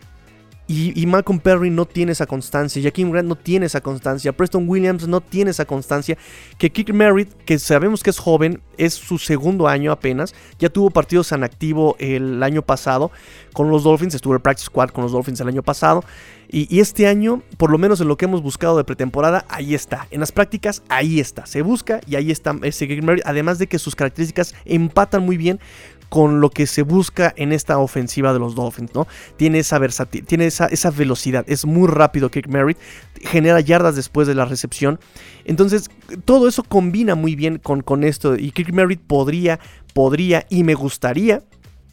Y, 0.71 1.07
Malcolm 1.07 1.41
Perry 1.41 1.71
no 1.71 1.87
tiene 1.87 2.13
esa 2.13 2.27
constancia. 2.27 2.83
Jaquim 2.83 3.11
Grant 3.11 3.27
no 3.27 3.37
tiene 3.37 3.65
esa 3.65 3.81
constancia. 3.81 4.35
Preston 4.35 4.69
Williams 4.69 5.09
no 5.09 5.23
tiene 5.23 5.51
esa 5.51 5.65
constancia. 5.65 6.19
Que 6.59 6.71
Kick 6.71 6.93
Merritt, 6.93 7.33
que 7.47 7.59
sabemos 7.59 8.03
que 8.03 8.11
es 8.11 8.19
joven, 8.19 8.61
es 8.77 8.93
su 8.93 9.17
segundo 9.17 9.67
año 9.67 9.91
apenas. 9.93 10.35
Ya 10.59 10.69
tuvo 10.69 10.91
partidos 10.91 11.33
en 11.33 11.43
activo 11.43 11.97
el 11.99 12.43
año 12.43 12.61
pasado 12.61 13.11
con 13.55 13.71
los 13.71 13.83
Dolphins. 13.83 14.15
Estuvo 14.15 14.35
en 14.35 14.43
Practice 14.43 14.67
Squad 14.67 14.91
con 14.91 15.05
los 15.05 15.13
Dolphins 15.13 15.41
el 15.41 15.49
año 15.49 15.63
pasado. 15.63 16.05
Y, 16.51 16.81
este 16.81 17.07
año, 17.07 17.43
por 17.57 17.71
lo 17.71 17.79
menos 17.79 18.03
en 18.03 18.09
lo 18.09 18.19
que 18.19 18.27
hemos 18.27 18.43
buscado 18.43 18.77
de 18.77 18.85
pretemporada, 18.85 19.47
ahí 19.49 19.75
está. 19.75 20.07
En 20.11 20.21
las 20.21 20.33
prácticas, 20.33 20.83
ahí 20.91 21.19
está. 21.19 21.47
Se 21.47 21.63
busca 21.63 22.03
y 22.07 22.17
ahí 22.17 22.31
está 22.31 22.55
ese 22.61 22.87
Kick 22.87 23.03
Merritt. 23.03 23.25
Además 23.25 23.59
de 23.59 23.69
que 23.69 23.79
sus 23.79 23.97
características 23.97 24.55
empatan 24.67 25.23
muy 25.23 25.39
bien 25.39 25.61
con 26.09 26.41
lo 26.41 26.51
que 26.51 26.67
se 26.67 26.83
busca 26.83 27.33
en 27.37 27.53
esta 27.53 27.79
ofensiva 27.79 28.33
de 28.33 28.39
los 28.39 28.55
Dolphins, 28.55 28.95
¿no? 28.95 29.07
Tiene 29.37 29.59
esa 29.59 29.79
versatilidad, 29.79 30.29
tiene 30.29 30.47
esa, 30.47 30.67
esa, 30.67 30.91
velocidad, 30.91 31.45
es 31.49 31.67
muy 31.67 31.89
rápido 31.89 32.31
Kick 32.31 32.49
Merritt, 32.49 32.79
genera 33.21 33.61
yardas 33.61 33.97
después 33.97 34.27
de 34.27 34.35
la 34.35 34.45
recepción. 34.45 34.99
Entonces, 35.45 35.91
todo 36.25 36.49
eso 36.49 36.63
combina 36.63 37.15
muy 37.15 37.35
bien 37.35 37.59
con, 37.59 37.83
con 37.83 38.05
esto 38.05 38.37
y 38.37 38.51
Kick 38.53 38.73
Merritt 38.73 39.01
podría, 39.01 39.61
podría 39.93 40.47
y 40.49 40.65
me 40.65 40.75
gustaría, 40.75 41.43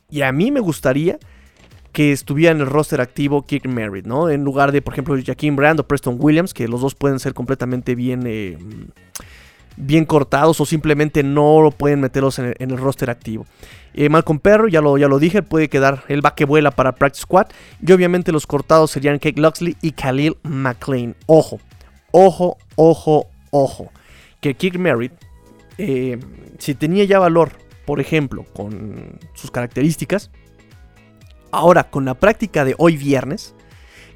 y 0.09 0.21
a 0.21 0.31
mí 0.31 0.51
me 0.51 0.59
gustaría 0.59 1.19
que 1.95 2.11
estuviera 2.11 2.51
en 2.51 2.59
el 2.59 2.67
roster 2.67 2.99
activo 2.99 3.45
Kick 3.45 3.65
Merritt, 3.67 4.05
¿no? 4.05 4.29
En 4.29 4.43
lugar 4.43 4.73
de, 4.73 4.81
por 4.81 4.93
ejemplo, 4.93 5.15
Jaquim 5.25 5.55
Brand 5.55 5.79
o 5.79 5.87
Preston 5.87 6.17
Williams, 6.19 6.53
que 6.53 6.67
los 6.67 6.81
dos 6.81 6.93
pueden 6.93 7.19
ser 7.19 7.33
completamente 7.33 7.95
bien... 7.95 8.23
Eh, 8.25 8.57
bien 9.77 10.05
cortados 10.05 10.59
o 10.61 10.65
simplemente 10.65 11.23
no 11.23 11.69
pueden 11.75 12.01
meterlos 12.01 12.39
en 12.39 12.55
el, 12.57 12.77
roster 12.77 13.09
activo. 13.09 13.45
Eh, 13.93 14.09
Malcolm 14.09 14.39
Perro, 14.39 14.67
ya 14.67 14.81
lo, 14.81 14.97
ya 14.97 15.07
lo 15.07 15.19
dije, 15.19 15.41
puede 15.41 15.69
quedar 15.69 16.03
el 16.07 16.25
va 16.25 16.35
que 16.35 16.45
vuela 16.45 16.71
para 16.71 16.93
Practice 16.93 17.23
Squad. 17.23 17.47
Y 17.85 17.91
obviamente 17.91 18.31
los 18.31 18.47
cortados 18.47 18.91
serían 18.91 19.19
Kate 19.19 19.39
Luxley 19.39 19.77
y 19.81 19.91
Khalil 19.91 20.37
McLean. 20.43 21.15
Ojo, 21.25 21.59
ojo, 22.11 22.57
ojo, 22.75 23.27
ojo. 23.51 23.91
Que 24.41 24.55
Kick 24.55 24.77
Merritt, 24.77 25.13
eh, 25.77 26.19
si 26.59 26.75
tenía 26.75 27.03
ya 27.05 27.19
valor, 27.19 27.51
por 27.85 27.99
ejemplo, 27.99 28.45
con 28.53 29.19
sus 29.33 29.51
características, 29.51 30.31
ahora 31.51 31.85
con 31.85 32.05
la 32.05 32.15
práctica 32.15 32.65
de 32.65 32.75
hoy 32.77 32.97
viernes, 32.97 33.55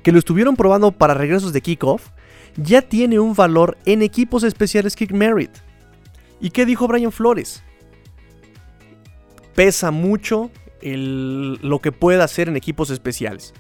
que 0.04 0.12
lo 0.12 0.20
estuvieron 0.20 0.56
probando 0.56 0.92
para 0.92 1.14
regresos 1.14 1.54
de 1.54 1.62
kickoff, 1.62 2.10
ya 2.58 2.82
tiene 2.82 3.20
un 3.20 3.34
valor 3.34 3.78
en 3.86 4.02
equipos 4.02 4.44
especiales 4.44 4.96
Kick 4.96 5.12
Merit. 5.12 5.52
¿Y 6.40 6.52
qué 6.52 6.66
dijo 6.66 6.88
Brian 6.88 7.12
Flores? 7.12 7.64
Pesa 9.56 9.92
mucho 9.92 10.50
lo 10.82 11.80
que 11.80 11.92
pueda 11.92 12.24
hacer 12.24 12.48
en 12.48 12.56
equipos 12.56 12.90
especiales. 12.90 13.54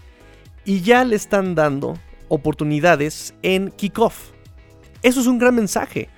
Y 0.65 0.81
ya 0.81 1.03
le 1.03 1.15
están 1.15 1.55
dando 1.55 1.97
oportunidades 2.29 3.33
en 3.41 3.71
kickoff. 3.71 4.31
Eso 5.01 5.19
es 5.19 5.27
un 5.27 5.39
gran 5.39 5.55
mensaje. 5.55 6.09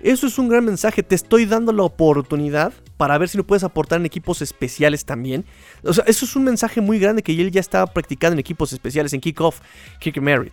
Eso 0.00 0.26
es 0.26 0.38
un 0.38 0.48
gran 0.48 0.64
mensaje. 0.64 1.02
Te 1.02 1.14
estoy 1.14 1.44
dando 1.46 1.72
la 1.72 1.82
oportunidad 1.82 2.72
para 2.96 3.16
ver 3.18 3.28
si 3.28 3.38
lo 3.38 3.46
puedes 3.46 3.64
aportar 3.64 4.00
en 4.00 4.06
equipos 4.06 4.42
especiales 4.42 5.04
también. 5.04 5.44
O 5.82 5.92
sea, 5.92 6.04
eso 6.06 6.24
es 6.24 6.36
un 6.36 6.44
mensaje 6.44 6.80
muy 6.80 6.98
grande 6.98 7.22
que 7.22 7.32
él 7.32 7.50
ya 7.50 7.60
estaba 7.60 7.86
practicando 7.86 8.34
en 8.34 8.40
equipos 8.40 8.72
especiales, 8.72 9.12
en 9.12 9.20
kickoff, 9.20 9.60
kick 10.00 10.20
merit. 10.20 10.52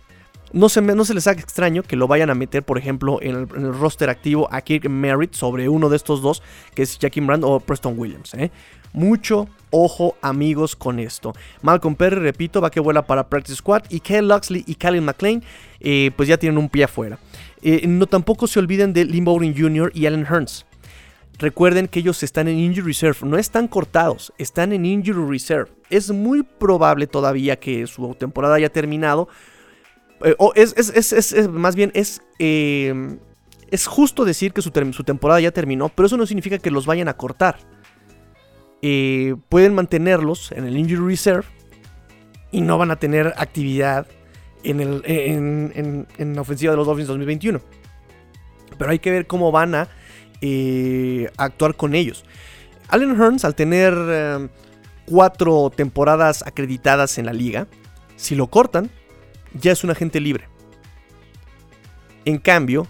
No 0.52 0.68
se, 0.68 0.80
no 0.80 1.04
se 1.04 1.14
les 1.14 1.26
haga 1.26 1.40
extraño 1.40 1.82
que 1.82 1.96
lo 1.96 2.06
vayan 2.08 2.30
a 2.30 2.34
meter, 2.34 2.62
por 2.62 2.78
ejemplo, 2.78 3.20
en 3.20 3.36
el, 3.36 3.48
roster 3.48 4.08
activo 4.08 4.48
a 4.50 4.60
Kirk 4.62 4.88
Merritt 4.88 5.34
sobre 5.34 5.68
uno 5.68 5.88
de 5.88 5.96
estos 5.96 6.22
dos, 6.22 6.42
que 6.74 6.82
es 6.82 6.98
Jackie 6.98 7.20
Brand 7.20 7.44
o 7.44 7.60
Preston 7.60 7.94
Williams. 7.98 8.34
¿eh? 8.34 8.50
Mucho 8.92 9.48
ojo, 9.70 10.16
amigos, 10.22 10.74
con 10.74 10.98
esto. 10.98 11.32
Malcolm 11.62 11.94
Perry, 11.94 12.20
repito, 12.20 12.60
va 12.60 12.70
que 12.70 12.80
vuela 12.80 13.06
para 13.06 13.28
Practice 13.28 13.56
Squad. 13.56 13.82
Y 13.90 14.00
Kel 14.00 14.28
Luxley 14.28 14.64
y 14.66 14.74
Calvin 14.74 15.04
McLean, 15.04 15.42
eh, 15.80 16.10
pues 16.16 16.28
ya 16.28 16.38
tienen 16.38 16.58
un 16.58 16.68
pie 16.68 16.84
afuera. 16.84 17.18
Eh, 17.62 17.86
no 17.86 18.06
tampoco 18.06 18.46
se 18.46 18.58
olviden 18.58 18.92
de 18.92 19.04
Lim 19.04 19.24
Bowling 19.24 19.54
Jr. 19.56 19.90
y 19.94 20.06
Allen 20.06 20.26
Hearns. 20.26 20.64
Recuerden 21.38 21.86
que 21.86 22.00
ellos 22.00 22.22
están 22.24 22.48
en 22.48 22.58
Injury 22.58 22.88
Reserve, 22.88 23.18
no 23.22 23.38
están 23.38 23.68
cortados, 23.68 24.32
están 24.38 24.72
en 24.72 24.84
Injury 24.84 25.24
Reserve. 25.28 25.70
Es 25.88 26.10
muy 26.10 26.42
probable 26.42 27.06
todavía 27.06 27.60
que 27.60 27.86
su 27.86 28.12
temporada 28.16 28.56
haya 28.56 28.70
terminado 28.70 29.28
eh, 30.24 30.36
es, 30.54 31.48
más 31.48 31.76
bien, 31.76 31.90
es, 31.94 32.22
eh, 32.38 33.18
es 33.70 33.86
justo 33.86 34.24
decir 34.24 34.52
que 34.52 34.62
su, 34.62 34.70
temporada 34.70 35.40
ya 35.40 35.50
terminó, 35.50 35.88
pero 35.88 36.06
eso 36.06 36.16
no 36.16 36.26
significa 36.26 36.58
que 36.58 36.70
los 36.70 36.86
vayan 36.86 37.08
a 37.08 37.16
cortar. 37.16 37.58
Eh, 38.82 39.34
pueden 39.48 39.74
mantenerlos 39.74 40.52
en 40.52 40.64
el 40.64 40.76
Injury 40.76 41.08
Reserve 41.08 41.46
y 42.50 42.60
no 42.60 42.78
van 42.78 42.90
a 42.90 42.96
tener 42.96 43.34
actividad 43.36 44.06
en, 44.62 44.80
el, 44.80 45.02
en, 45.04 46.34
la 46.34 46.40
ofensiva 46.40 46.72
de 46.72 46.76
los 46.76 46.86
Dolphins 46.86 47.08
2021. 47.08 47.60
Pero 48.76 48.90
hay 48.90 48.98
que 48.98 49.10
ver 49.10 49.26
cómo 49.26 49.50
van 49.50 49.74
a 49.74 49.88
actuar 51.36 51.74
con 51.74 51.94
ellos. 51.94 52.24
Allen 52.88 53.16
Hearns, 53.16 53.44
al 53.44 53.54
tener 53.54 54.48
cuatro 55.04 55.70
temporadas 55.74 56.46
acreditadas 56.46 57.18
en 57.18 57.26
la 57.26 57.32
liga, 57.32 57.66
si 58.16 58.34
lo 58.34 58.48
cortan, 58.48 58.90
ya 59.54 59.72
es 59.72 59.84
un 59.84 59.90
agente 59.90 60.20
libre. 60.20 60.48
En 62.24 62.38
cambio, 62.38 62.86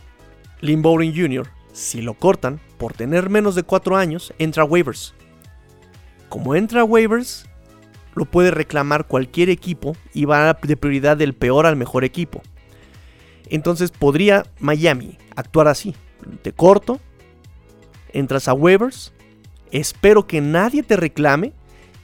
Lynn 0.61 0.83
Jr., 0.83 1.49
si 1.73 2.03
lo 2.03 2.15
cortan 2.15 2.61
por 2.77 2.93
tener 2.93 3.31
menos 3.31 3.55
de 3.55 3.63
4 3.63 3.97
años, 3.97 4.35
entra 4.39 4.65
a 4.65 4.67
waivers. 4.67 5.15
Como 6.29 6.55
entra 6.55 6.81
a 6.81 6.85
waivers, 6.85 7.47
lo 8.15 8.25
puede 8.25 8.51
reclamar 8.51 9.07
cualquier 9.07 9.49
equipo 9.49 9.97
y 10.13 10.25
va 10.25 10.53
de 10.55 10.77
prioridad 10.77 11.17
del 11.17 11.35
peor 11.35 11.67
al 11.67 11.77
mejor 11.77 12.05
equipo. 12.05 12.43
Entonces 13.49 13.91
podría 13.93 14.45
Miami 14.59 15.19
actuar 15.37 15.69
así. 15.69 15.95
Te 16.43 16.53
corto, 16.53 17.01
entras 18.13 18.49
a 18.49 18.55
waivers, 18.55 19.13
espero 19.71 20.27
que 20.27 20.41
nadie 20.41 20.83
te 20.83 20.97
reclame 20.97 21.53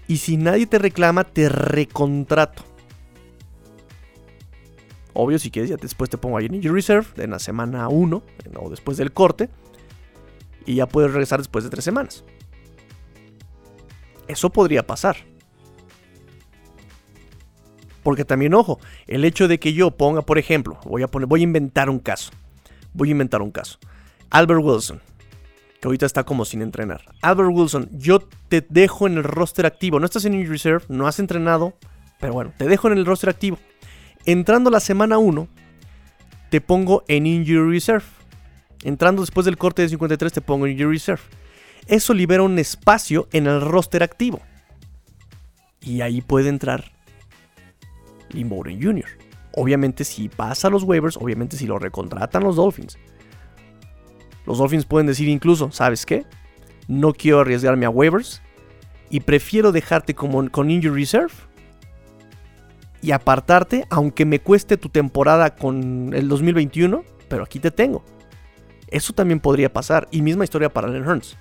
y 0.06 0.18
si 0.18 0.36
nadie 0.36 0.66
te 0.66 0.78
reclama 0.78 1.24
te 1.24 1.48
recontrato. 1.48 2.73
Obvio, 5.14 5.38
si 5.38 5.50
quieres, 5.50 5.70
ya 5.70 5.76
después 5.76 6.10
te 6.10 6.18
pongo 6.18 6.36
ahí 6.36 6.46
en 6.46 6.54
Injury 6.56 6.74
Reserve 6.74 7.06
en 7.16 7.30
la 7.30 7.38
semana 7.38 7.88
1 7.88 8.22
o 8.56 8.70
después 8.70 8.96
del 8.96 9.12
corte. 9.12 9.48
Y 10.66 10.76
ya 10.76 10.86
puedes 10.86 11.10
regresar 11.12 11.38
después 11.38 11.64
de 11.64 11.70
3 11.70 11.84
semanas. 11.84 12.24
Eso 14.26 14.50
podría 14.50 14.86
pasar. 14.86 15.16
Porque 18.02 18.24
también, 18.24 18.54
ojo, 18.54 18.80
el 19.06 19.24
hecho 19.24 19.48
de 19.48 19.58
que 19.58 19.72
yo 19.72 19.90
ponga, 19.92 20.22
por 20.22 20.38
ejemplo, 20.38 20.78
voy 20.84 21.02
a 21.02 21.08
poner, 21.08 21.26
voy 21.26 21.40
a 21.40 21.44
inventar 21.44 21.88
un 21.88 21.98
caso. 21.98 22.32
Voy 22.92 23.08
a 23.08 23.12
inventar 23.12 23.40
un 23.40 23.50
caso. 23.50 23.78
Albert 24.30 24.60
Wilson, 24.62 25.00
que 25.80 25.88
ahorita 25.88 26.06
está 26.06 26.24
como 26.24 26.44
sin 26.44 26.60
entrenar. 26.60 27.02
Albert 27.22 27.50
Wilson, 27.52 27.88
yo 27.92 28.20
te 28.48 28.66
dejo 28.68 29.06
en 29.06 29.18
el 29.18 29.24
roster 29.24 29.64
activo. 29.64 30.00
No 30.00 30.06
estás 30.06 30.24
en 30.24 30.34
Injury 30.34 30.52
Reserve, 30.52 30.84
no 30.88 31.06
has 31.06 31.18
entrenado, 31.18 31.74
pero 32.20 32.32
bueno, 32.32 32.52
te 32.56 32.66
dejo 32.66 32.88
en 32.88 32.98
el 32.98 33.06
roster 33.06 33.30
activo. 33.30 33.58
Entrando 34.26 34.70
la 34.70 34.80
semana 34.80 35.18
1, 35.18 35.48
te 36.50 36.60
pongo 36.60 37.04
en 37.08 37.26
Injury 37.26 37.70
Reserve. 37.70 38.06
Entrando 38.82 39.22
después 39.22 39.44
del 39.44 39.58
corte 39.58 39.82
de 39.82 39.88
53, 39.90 40.32
te 40.32 40.40
pongo 40.40 40.66
en 40.66 40.72
Injury 40.72 40.94
Reserve. 40.94 41.22
Eso 41.86 42.14
libera 42.14 42.42
un 42.42 42.58
espacio 42.58 43.28
en 43.32 43.46
el 43.46 43.60
roster 43.60 44.02
activo. 44.02 44.40
Y 45.80 46.00
ahí 46.00 46.22
puede 46.22 46.48
entrar 46.48 46.92
Lee 48.30 48.46
Jr. 48.48 49.04
Obviamente, 49.52 50.04
si 50.04 50.28
pasa 50.28 50.70
los 50.70 50.82
waivers, 50.82 51.16
obviamente, 51.16 51.56
si 51.56 51.66
lo 51.66 51.78
recontratan 51.78 52.42
los 52.42 52.56
Dolphins. 52.56 52.98
Los 54.46 54.58
Dolphins 54.58 54.84
pueden 54.84 55.06
decir 55.06 55.28
incluso, 55.28 55.70
¿sabes 55.70 56.04
qué? 56.04 56.24
No 56.88 57.12
quiero 57.12 57.40
arriesgarme 57.40 57.86
a 57.86 57.90
waivers 57.90 58.42
y 59.10 59.20
prefiero 59.20 59.70
dejarte 59.70 60.14
como 60.14 60.50
con 60.50 60.70
Injury 60.70 61.02
Reserve 61.02 61.34
y 63.04 63.12
apartarte, 63.12 63.84
aunque 63.90 64.24
me 64.24 64.40
cueste 64.40 64.78
tu 64.78 64.88
temporada 64.88 65.54
con 65.56 66.14
el 66.14 66.26
2021, 66.26 67.04
pero 67.28 67.42
aquí 67.44 67.58
te 67.58 67.70
tengo. 67.70 68.02
Eso 68.88 69.12
también 69.12 69.40
podría 69.40 69.70
pasar. 69.70 70.08
Y 70.10 70.22
misma 70.22 70.44
historia 70.44 70.72
para 70.72 70.88
Allen 70.88 71.04
Hearns. 71.04 71.36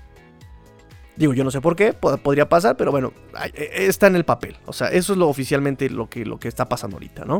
Digo, 1.16 1.34
yo 1.34 1.46
no 1.46 1.52
sé 1.52 1.62
por 1.62 1.78
qué, 1.78 1.94
podría 1.94 2.50
pasar, 2.50 2.76
pero 2.76 2.92
bueno, 2.92 3.14
e, 3.54 3.86
está 3.88 4.08
en 4.08 4.18
el 4.18 4.26
papel. 4.26 4.58
O 4.66 4.74
sea, 4.74 4.90
eso 4.90 5.14
es 5.14 5.20
lo 5.20 5.30
oficialmente 5.30 5.90
lo 5.90 6.10
que, 6.10 6.26
lo 6.26 6.38
que 6.38 6.50
está 6.50 6.68
pasando 6.68 6.98
ahorita, 6.98 7.24
¿no? 7.24 7.40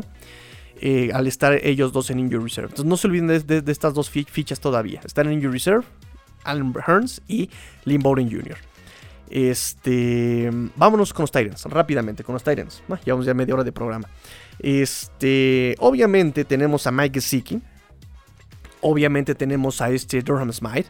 Eh, 0.80 1.10
al 1.12 1.26
estar 1.26 1.52
ellos 1.62 1.92
dos 1.92 2.08
en 2.08 2.18
Injury 2.20 2.44
Reserve. 2.44 2.68
Entonces 2.68 2.86
no 2.86 2.96
se 2.96 3.08
olviden 3.08 3.26
de, 3.26 3.62
estas 3.70 3.92
dos 3.92 4.08
fichas 4.08 4.58
todavía. 4.58 5.02
Están 5.04 5.26
en 5.26 5.34
Injury 5.34 5.52
Reserve, 5.52 5.84
Allen 6.44 6.72
Hearns 6.74 7.20
y 7.28 7.50
Lynn 7.84 8.00
Bowden 8.00 8.30
Jr. 8.30 8.56
Este, 9.34 10.48
vámonos 10.76 11.12
con 11.12 11.24
los 11.24 11.32
Titans, 11.32 11.64
rápidamente 11.64 12.22
con 12.22 12.34
los. 12.34 12.44
Ah, 12.46 13.00
llevamos 13.04 13.26
ya 13.26 13.34
media 13.34 13.52
hora 13.52 13.64
de 13.64 13.72
programa. 13.72 14.08
Este, 14.60 15.74
obviamente 15.80 16.44
tenemos 16.44 16.86
a 16.86 16.92
Mike 16.92 17.20
Gesicki. 17.20 17.60
Obviamente 18.80 19.34
tenemos 19.34 19.80
a 19.80 19.90
este 19.90 20.22
Durham 20.22 20.52
Smite. 20.52 20.86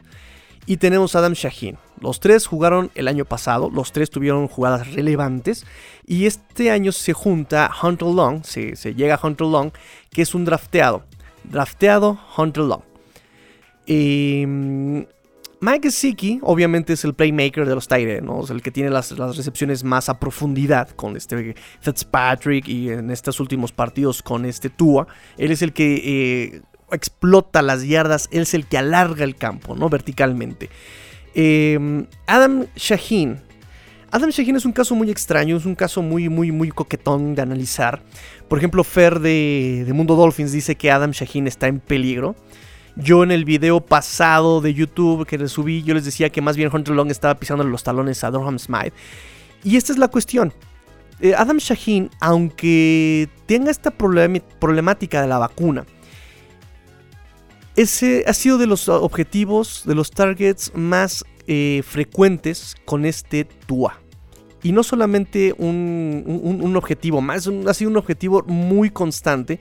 Y 0.67 0.77
tenemos 0.77 1.17
a 1.17 1.21
Adam 1.21 1.33
Shaheen. 1.33 1.79
Los 2.01 2.21
tres 2.21 2.47
jugaron 2.47 2.91
el 2.95 3.09
año 3.09 3.25
pasado, 3.25 3.71
los 3.71 3.93
tres 3.93 4.11
tuvieron 4.11 4.47
jugadas 4.47 4.93
relevantes. 4.93 5.65
Y 6.07 6.27
este 6.27 6.71
año 6.71 6.93
se 6.93 7.15
junta 7.15 7.71
Hunter 7.83 8.09
Long, 8.09 8.45
se, 8.45 8.77
se 8.77 8.95
llega 8.95 9.15
a 9.15 9.27
Hunter 9.27 9.47
Long, 9.47 9.73
que 10.11 10.21
es 10.21 10.35
un 10.35 10.45
drafteado. 10.45 11.07
Drafteado 11.45 12.21
Hunter 12.37 12.65
Long. 12.65 12.83
Eh, 13.87 15.07
Mike 15.65 15.89
Gesicki, 15.89 16.41
obviamente, 16.43 16.93
es 16.93 17.05
el 17.07 17.15
playmaker 17.15 17.67
de 17.67 17.75
los 17.75 17.89
Titans, 17.89 18.51
el 18.51 18.61
que 18.61 18.71
tiene 18.71 18.91
las, 18.91 19.17
recepciones 19.17 19.83
más 19.83 20.11
a 20.11 20.21
profundidad 20.21 20.91
con 20.91 21.17
este 21.17 21.55
Fitzpatrick 21.81 22.69
y 22.69 22.91
en 22.91 23.11
estos 23.11 23.41
últimos 23.41 23.73
partidos 23.73 24.23
con 24.23 24.45
este 24.45 24.69
Tua. 24.69 25.07
Él 25.39 25.51
es 25.53 25.63
el 25.63 25.73
que 25.73 26.03
eh, 26.05 26.63
explota 26.93 27.63
las 27.63 27.87
yardas, 27.87 28.29
él 28.31 28.43
es 28.43 28.53
el 28.53 28.67
que 28.67 28.77
alarga 28.77 29.25
el 29.25 29.37
campo, 29.37 29.75
¿no? 29.75 29.89
Verticalmente. 29.89 30.69
Em, 31.35 32.09
Adam 32.27 32.67
Shaheen. 32.77 33.41
Adam 34.11 34.29
Shaheen 34.29 34.57
es 34.57 34.67
un 34.67 34.73
caso 34.73 34.95
muy 34.95 35.11
extraño, 35.11 35.57
es 35.57 35.65
un 35.65 35.75
caso 35.75 36.03
muy, 36.03 36.29
muy, 36.29 36.53
muy 36.53 36.69
coquetón 36.73 37.35
de 37.35 37.41
analizar. 37.41 38.03
Por 38.49 38.59
ejemplo, 38.59 38.85
Fer 38.85 39.19
de, 39.19 39.85
de 39.87 39.93
Mundo 39.95 40.15
Dolphins 40.15 40.53
dice 40.53 40.75
que 40.75 40.91
Adam 40.91 41.13
Shaheen 41.13 41.47
está 41.47 41.69
en 41.69 41.81
peligro. 41.81 42.37
Yo 42.97 43.25
en 43.25 43.33
el 43.33 43.45
video 43.45 43.81
pasado 43.81 44.61
de 44.61 44.73
YouTube 44.73 45.27
que 45.27 45.37
les 45.37 45.51
subí, 45.51 45.83
yo 45.83 45.95
les 45.95 46.05
decía 46.05 46.31
que 46.31 46.41
más 46.41 46.57
bien 46.57 46.71
Hunter 46.73 46.95
Long 46.95 47.11
estaba 47.11 47.35
pisando 47.35 47.65
los 47.65 47.83
talones 47.83 48.23
a 48.23 48.31
Durham 48.31 48.59
Smite. 48.59 48.93
Y 49.65 49.77
esta 49.77 49.93
es 49.93 49.99
la 49.99 50.09
cuestión. 50.09 50.53
Eh, 51.21 51.35
Adam 51.37 51.59
Shaheen, 51.59 52.11
aunque 52.21 53.29
tenga 53.47 53.71
esta 53.71 53.91
problemática 53.91 55.23
de 55.23 55.29
la 55.29 55.39
vacuna, 55.39 55.85
ese 57.77 58.25
ha 58.29 58.33
sido 58.33 58.59
de 58.59 58.67
los 58.67 58.89
objetivos, 58.89 59.83
de 59.85 59.97
los 59.97 60.11
targets 60.13 60.73
más 60.75 61.25
eh, 61.49 61.83
frecuentes 61.85 62.77
con 62.85 63.05
este 63.05 63.45
TUA. 63.45 63.99
Y 64.63 64.73
no 64.73 64.83
solamente 64.83 65.55
un, 65.59 66.73
objetivo, 66.77 67.21
más 67.21 67.49
ha 67.67 67.75
sido 67.75 67.91
un 67.91 67.97
objetivo 67.97 68.43
muy 68.47 68.91
constante 68.91 69.61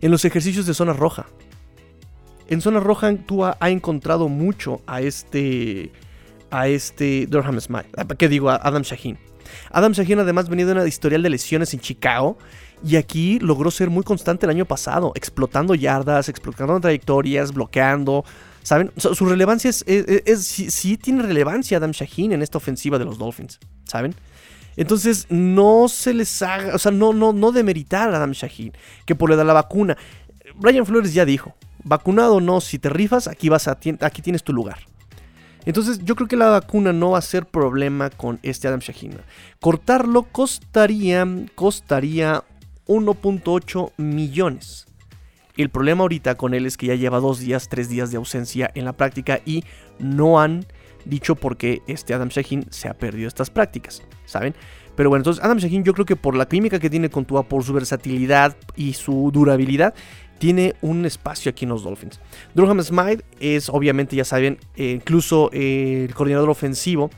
en 0.00 0.10
los 0.10 0.24
ejercicios 0.24 0.66
de 0.66 0.74
zona 0.74 0.92
roja. 0.92 1.26
En 2.48 2.60
zona 2.60 2.80
roja 2.80 3.14
tú 3.16 3.44
ha, 3.44 3.56
encontrado 3.62 4.28
mucho 4.28 4.82
a 4.86 5.00
este 5.00 5.90
a 6.50 6.68
este 6.68 7.26
Durham 7.26 7.60
Smite. 7.60 7.88
Ah, 7.96 8.04
¿Qué 8.04 8.28
digo? 8.28 8.50
A 8.50 8.56
Adam 8.56 8.82
Shaheen. 8.82 9.18
Adam 9.70 9.92
Shaheen 9.92 10.20
además 10.20 10.48
venía 10.48 10.66
de 10.66 10.72
una 10.72 10.86
historial 10.86 11.22
de 11.22 11.30
lesiones 11.30 11.74
en 11.74 11.80
Chicago 11.80 12.38
y 12.84 12.96
aquí 12.96 13.38
logró 13.40 13.70
ser 13.70 13.90
muy 13.90 14.04
constante 14.04 14.46
el 14.46 14.50
año 14.50 14.64
pasado, 14.64 15.12
explotando 15.14 15.74
yardas, 15.74 16.28
explotando 16.28 16.78
trayectorias, 16.80 17.52
bloqueando. 17.52 18.24
¿Saben? 18.62 18.92
Su, 18.96 19.26
relevancia 19.26 19.68
es, 19.70 19.84
es, 19.86 20.46
sí, 20.46 20.96
tiene 20.96 21.22
relevancia 21.22 21.78
Adam 21.78 21.90
Shaheen 21.90 22.32
en 22.32 22.42
esta 22.42 22.58
ofensiva 22.58 22.98
de 22.98 23.04
los 23.04 23.18
Dolphins. 23.18 23.58
¿Saben? 23.84 24.14
Entonces, 24.76 25.26
no 25.28 25.86
se 25.88 26.14
les 26.14 26.42
haga, 26.42 26.74
o 26.74 26.78
sea, 26.78 26.90
no, 26.90 27.12
no, 27.12 27.32
no 27.32 27.52
demeritar 27.52 28.12
a 28.12 28.16
Adam 28.16 28.32
Shaheen, 28.32 28.72
que 29.06 29.14
por 29.14 29.30
le 29.30 29.36
da 29.36 29.44
la 29.44 29.52
vacuna. 29.52 29.96
Brian 30.56 30.86
Flores 30.86 31.14
ya 31.14 31.24
dijo, 31.24 31.54
vacunado 31.84 32.36
o 32.36 32.40
no, 32.40 32.60
si 32.60 32.78
te 32.78 32.88
rifas, 32.88 33.28
aquí, 33.28 33.48
vas 33.48 33.68
a, 33.68 33.78
aquí 34.00 34.22
tienes 34.22 34.42
tu 34.42 34.52
lugar. 34.52 34.78
Entonces 35.66 36.00
yo 36.04 36.14
creo 36.14 36.28
que 36.28 36.36
la 36.36 36.50
vacuna 36.50 36.92
no 36.92 37.12
va 37.12 37.18
a 37.18 37.22
ser 37.22 37.46
problema 37.46 38.10
con 38.10 38.38
este 38.42 38.68
Adam 38.68 38.80
Shaheen. 38.80 39.16
Cortarlo 39.60 40.24
costaría, 40.24 41.26
costaría 41.54 42.44
1.8 42.86 43.92
millones. 43.96 44.86
El 45.56 45.70
problema 45.70 46.02
ahorita 46.02 46.34
con 46.34 46.52
él 46.52 46.66
es 46.66 46.76
que 46.76 46.86
ya 46.86 46.96
lleva 46.96 47.20
dos 47.20 47.38
días, 47.38 47.68
tres 47.68 47.88
días 47.88 48.10
de 48.10 48.16
ausencia 48.16 48.70
en 48.74 48.84
la 48.84 48.92
práctica 48.92 49.40
y 49.44 49.64
no 49.98 50.40
han 50.40 50.66
dicho 51.04 51.36
por 51.36 51.56
qué 51.56 51.82
este 51.86 52.12
Adam 52.12 52.28
Shaheen 52.28 52.66
se 52.70 52.88
ha 52.88 52.94
perdido 52.94 53.28
estas 53.28 53.50
prácticas, 53.50 54.02
¿saben? 54.24 54.54
Pero 54.96 55.10
bueno, 55.10 55.20
entonces 55.20 55.42
Adam 55.44 55.58
Shaheen 55.58 55.84
yo 55.84 55.92
creo 55.92 56.06
que 56.06 56.16
por 56.16 56.36
la 56.36 56.46
química 56.46 56.78
que 56.78 56.90
tiene 56.90 57.10
con 57.10 57.24
Tua, 57.24 57.48
por 57.48 57.62
su 57.64 57.72
versatilidad 57.72 58.56
y 58.76 58.94
su 58.94 59.30
durabilidad, 59.32 59.94
tiene 60.38 60.74
un 60.82 61.04
espacio 61.04 61.50
aquí 61.50 61.64
en 61.64 61.70
los 61.70 61.82
Dolphins. 61.82 62.20
Durham 62.54 62.82
Smite 62.82 63.24
es, 63.40 63.68
obviamente, 63.68 64.16
ya 64.16 64.24
saben, 64.24 64.58
eh, 64.76 64.90
incluso 64.90 65.50
eh, 65.52 66.06
el 66.08 66.14
coordinador 66.14 66.50
ofensivo 66.50 67.10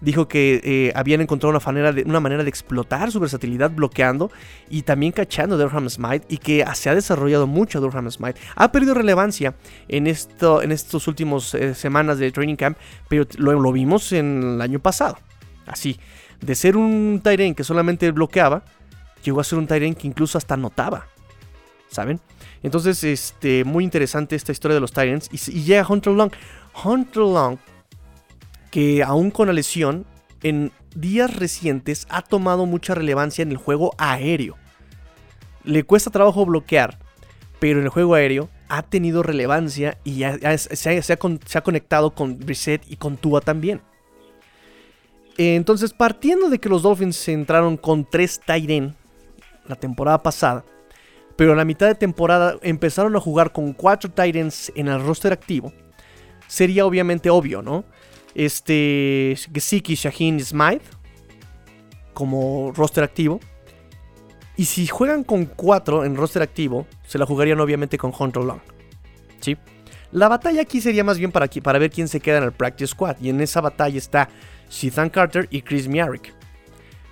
dijo 0.00 0.28
que 0.28 0.60
eh, 0.64 0.92
habían 0.94 1.22
encontrado 1.22 1.50
una 1.50 1.64
manera, 1.64 1.92
de, 1.92 2.02
una 2.02 2.20
manera 2.20 2.42
de 2.42 2.48
explotar 2.48 3.10
su 3.10 3.20
versatilidad 3.20 3.70
bloqueando 3.70 4.30
y 4.68 4.82
también 4.82 5.12
cachando 5.12 5.54
a 5.54 5.58
Durham 5.58 5.88
Smite 5.88 6.26
y 6.28 6.38
que 6.38 6.64
se 6.74 6.90
ha 6.90 6.94
desarrollado 6.94 7.46
mucho 7.46 7.80
Durham 7.80 8.10
Smite. 8.10 8.38
Ha 8.54 8.70
perdido 8.70 8.92
relevancia 8.92 9.54
en, 9.88 10.06
esto, 10.06 10.60
en 10.60 10.72
estos 10.72 11.08
últimos 11.08 11.56
semanas 11.74 12.18
de 12.18 12.30
training 12.32 12.56
camp, 12.56 12.76
pero 13.08 13.26
lo, 13.38 13.72
vimos 13.72 14.12
en 14.12 14.42
el 14.56 14.60
año 14.60 14.78
pasado. 14.78 15.18
Así, 15.66 15.98
de 16.40 16.54
ser 16.54 16.76
un 16.76 17.20
Tyren 17.22 17.54
que 17.54 17.64
solamente 17.64 18.10
bloqueaba, 18.10 18.64
llegó 19.22 19.40
a 19.40 19.44
ser 19.44 19.58
un 19.58 19.66
Tyren 19.66 19.94
que 19.94 20.06
incluso 20.06 20.36
hasta 20.36 20.54
anotaba. 20.54 21.06
¿Saben? 21.88 22.20
Entonces, 22.64 23.04
este, 23.04 23.62
muy 23.62 23.84
interesante 23.84 24.34
esta 24.34 24.50
historia 24.50 24.74
de 24.74 24.80
los 24.80 24.90
Titans. 24.90 25.28
Y, 25.30 25.62
llega 25.62 25.86
Hunter 25.86 26.14
Long. 26.14 26.32
Hunter 26.82 27.22
Long, 27.22 27.58
que 28.70 29.02
aún 29.02 29.30
con 29.30 29.48
la 29.48 29.52
lesión, 29.52 30.06
en 30.42 30.72
días 30.96 31.36
recientes 31.36 32.06
ha 32.08 32.22
tomado 32.22 32.64
mucha 32.64 32.94
relevancia 32.94 33.42
en 33.42 33.50
el 33.50 33.58
juego 33.58 33.94
aéreo. 33.98 34.56
Le 35.62 35.84
cuesta 35.84 36.10
trabajo 36.10 36.46
bloquear, 36.46 36.98
pero 37.60 37.80
en 37.80 37.84
el 37.84 37.90
juego 37.90 38.14
aéreo 38.14 38.48
ha 38.68 38.82
tenido 38.82 39.22
relevancia 39.22 39.98
y 40.02 40.22
se, 40.56 41.12
ha, 41.12 41.62
conectado 41.62 42.14
con 42.14 42.40
Reset 42.40 42.82
y 42.88 42.96
con 42.96 43.18
Tua 43.18 43.42
también. 43.42 43.82
entonces, 45.36 45.92
partiendo 45.92 46.48
de 46.48 46.58
que 46.58 46.70
los 46.70 46.82
Dolphins 46.82 47.28
entraron 47.28 47.76
con 47.76 48.08
tres 48.08 48.40
Tyren 48.40 48.96
la 49.66 49.76
temporada 49.76 50.22
pasada, 50.22 50.64
pero 51.36 51.52
a 51.52 51.56
la 51.56 51.64
mitad 51.64 51.86
de 51.86 51.94
temporada 51.94 52.56
empezaron 52.62 53.14
a 53.16 53.20
jugar 53.20 53.52
con 53.52 53.72
cuatro 53.72 54.10
Titans 54.10 54.72
en 54.74 54.88
el 54.88 55.02
roster 55.02 55.32
activo, 55.32 55.72
sería 56.46 56.86
obviamente 56.86 57.30
obvio, 57.30 57.62
¿no? 57.62 57.84
Este 58.34 59.36
Gesicki, 59.52 59.94
Shaheen 59.94 60.40
Smythe 60.40 60.84
como 62.14 62.72
roster 62.74 63.04
activo. 63.04 63.40
Y 64.56 64.66
si 64.66 64.86
juegan 64.86 65.24
con 65.24 65.46
cuatro 65.46 66.04
en 66.04 66.16
roster 66.16 66.40
activo, 66.42 66.86
se 67.06 67.18
la 67.18 67.26
jugarían 67.26 67.60
obviamente 67.60 67.98
con 67.98 68.12
Hunter 68.16 68.44
Long. 68.44 68.60
¿Sí? 69.40 69.56
La 70.12 70.28
batalla 70.28 70.62
aquí 70.62 70.80
sería 70.80 71.02
más 71.02 71.18
bien 71.18 71.32
para, 71.32 71.48
ver 71.78 71.90
quién 71.90 72.06
se 72.06 72.20
queda 72.20 72.38
en 72.38 72.44
el 72.44 72.52
Practice 72.52 72.92
Squad. 72.92 73.16
Y 73.20 73.30
en 73.30 73.40
esa 73.40 73.60
batalla 73.60 73.98
está 73.98 74.28
Ethan 74.80 75.10
Carter 75.10 75.48
y 75.50 75.62
Chris 75.62 75.88
Miarick. 75.88 76.32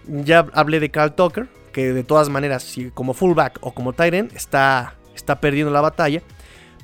Ya 0.07 0.47
hablé 0.53 0.79
de 0.79 0.91
Carl 0.91 1.15
Tucker, 1.15 1.49
que 1.73 1.93
de 1.93 2.05
todas 2.05 2.29
maneras, 2.29 2.63
si 2.63 2.91
como 2.91 3.15
fullback 3.15 3.59
o 3.61 3.73
como 3.73 3.95
end, 3.99 4.33
está, 4.35 4.97
está 5.15 5.41
perdiendo 5.41 5.73
la 5.73 5.81
batalla. 5.81 6.23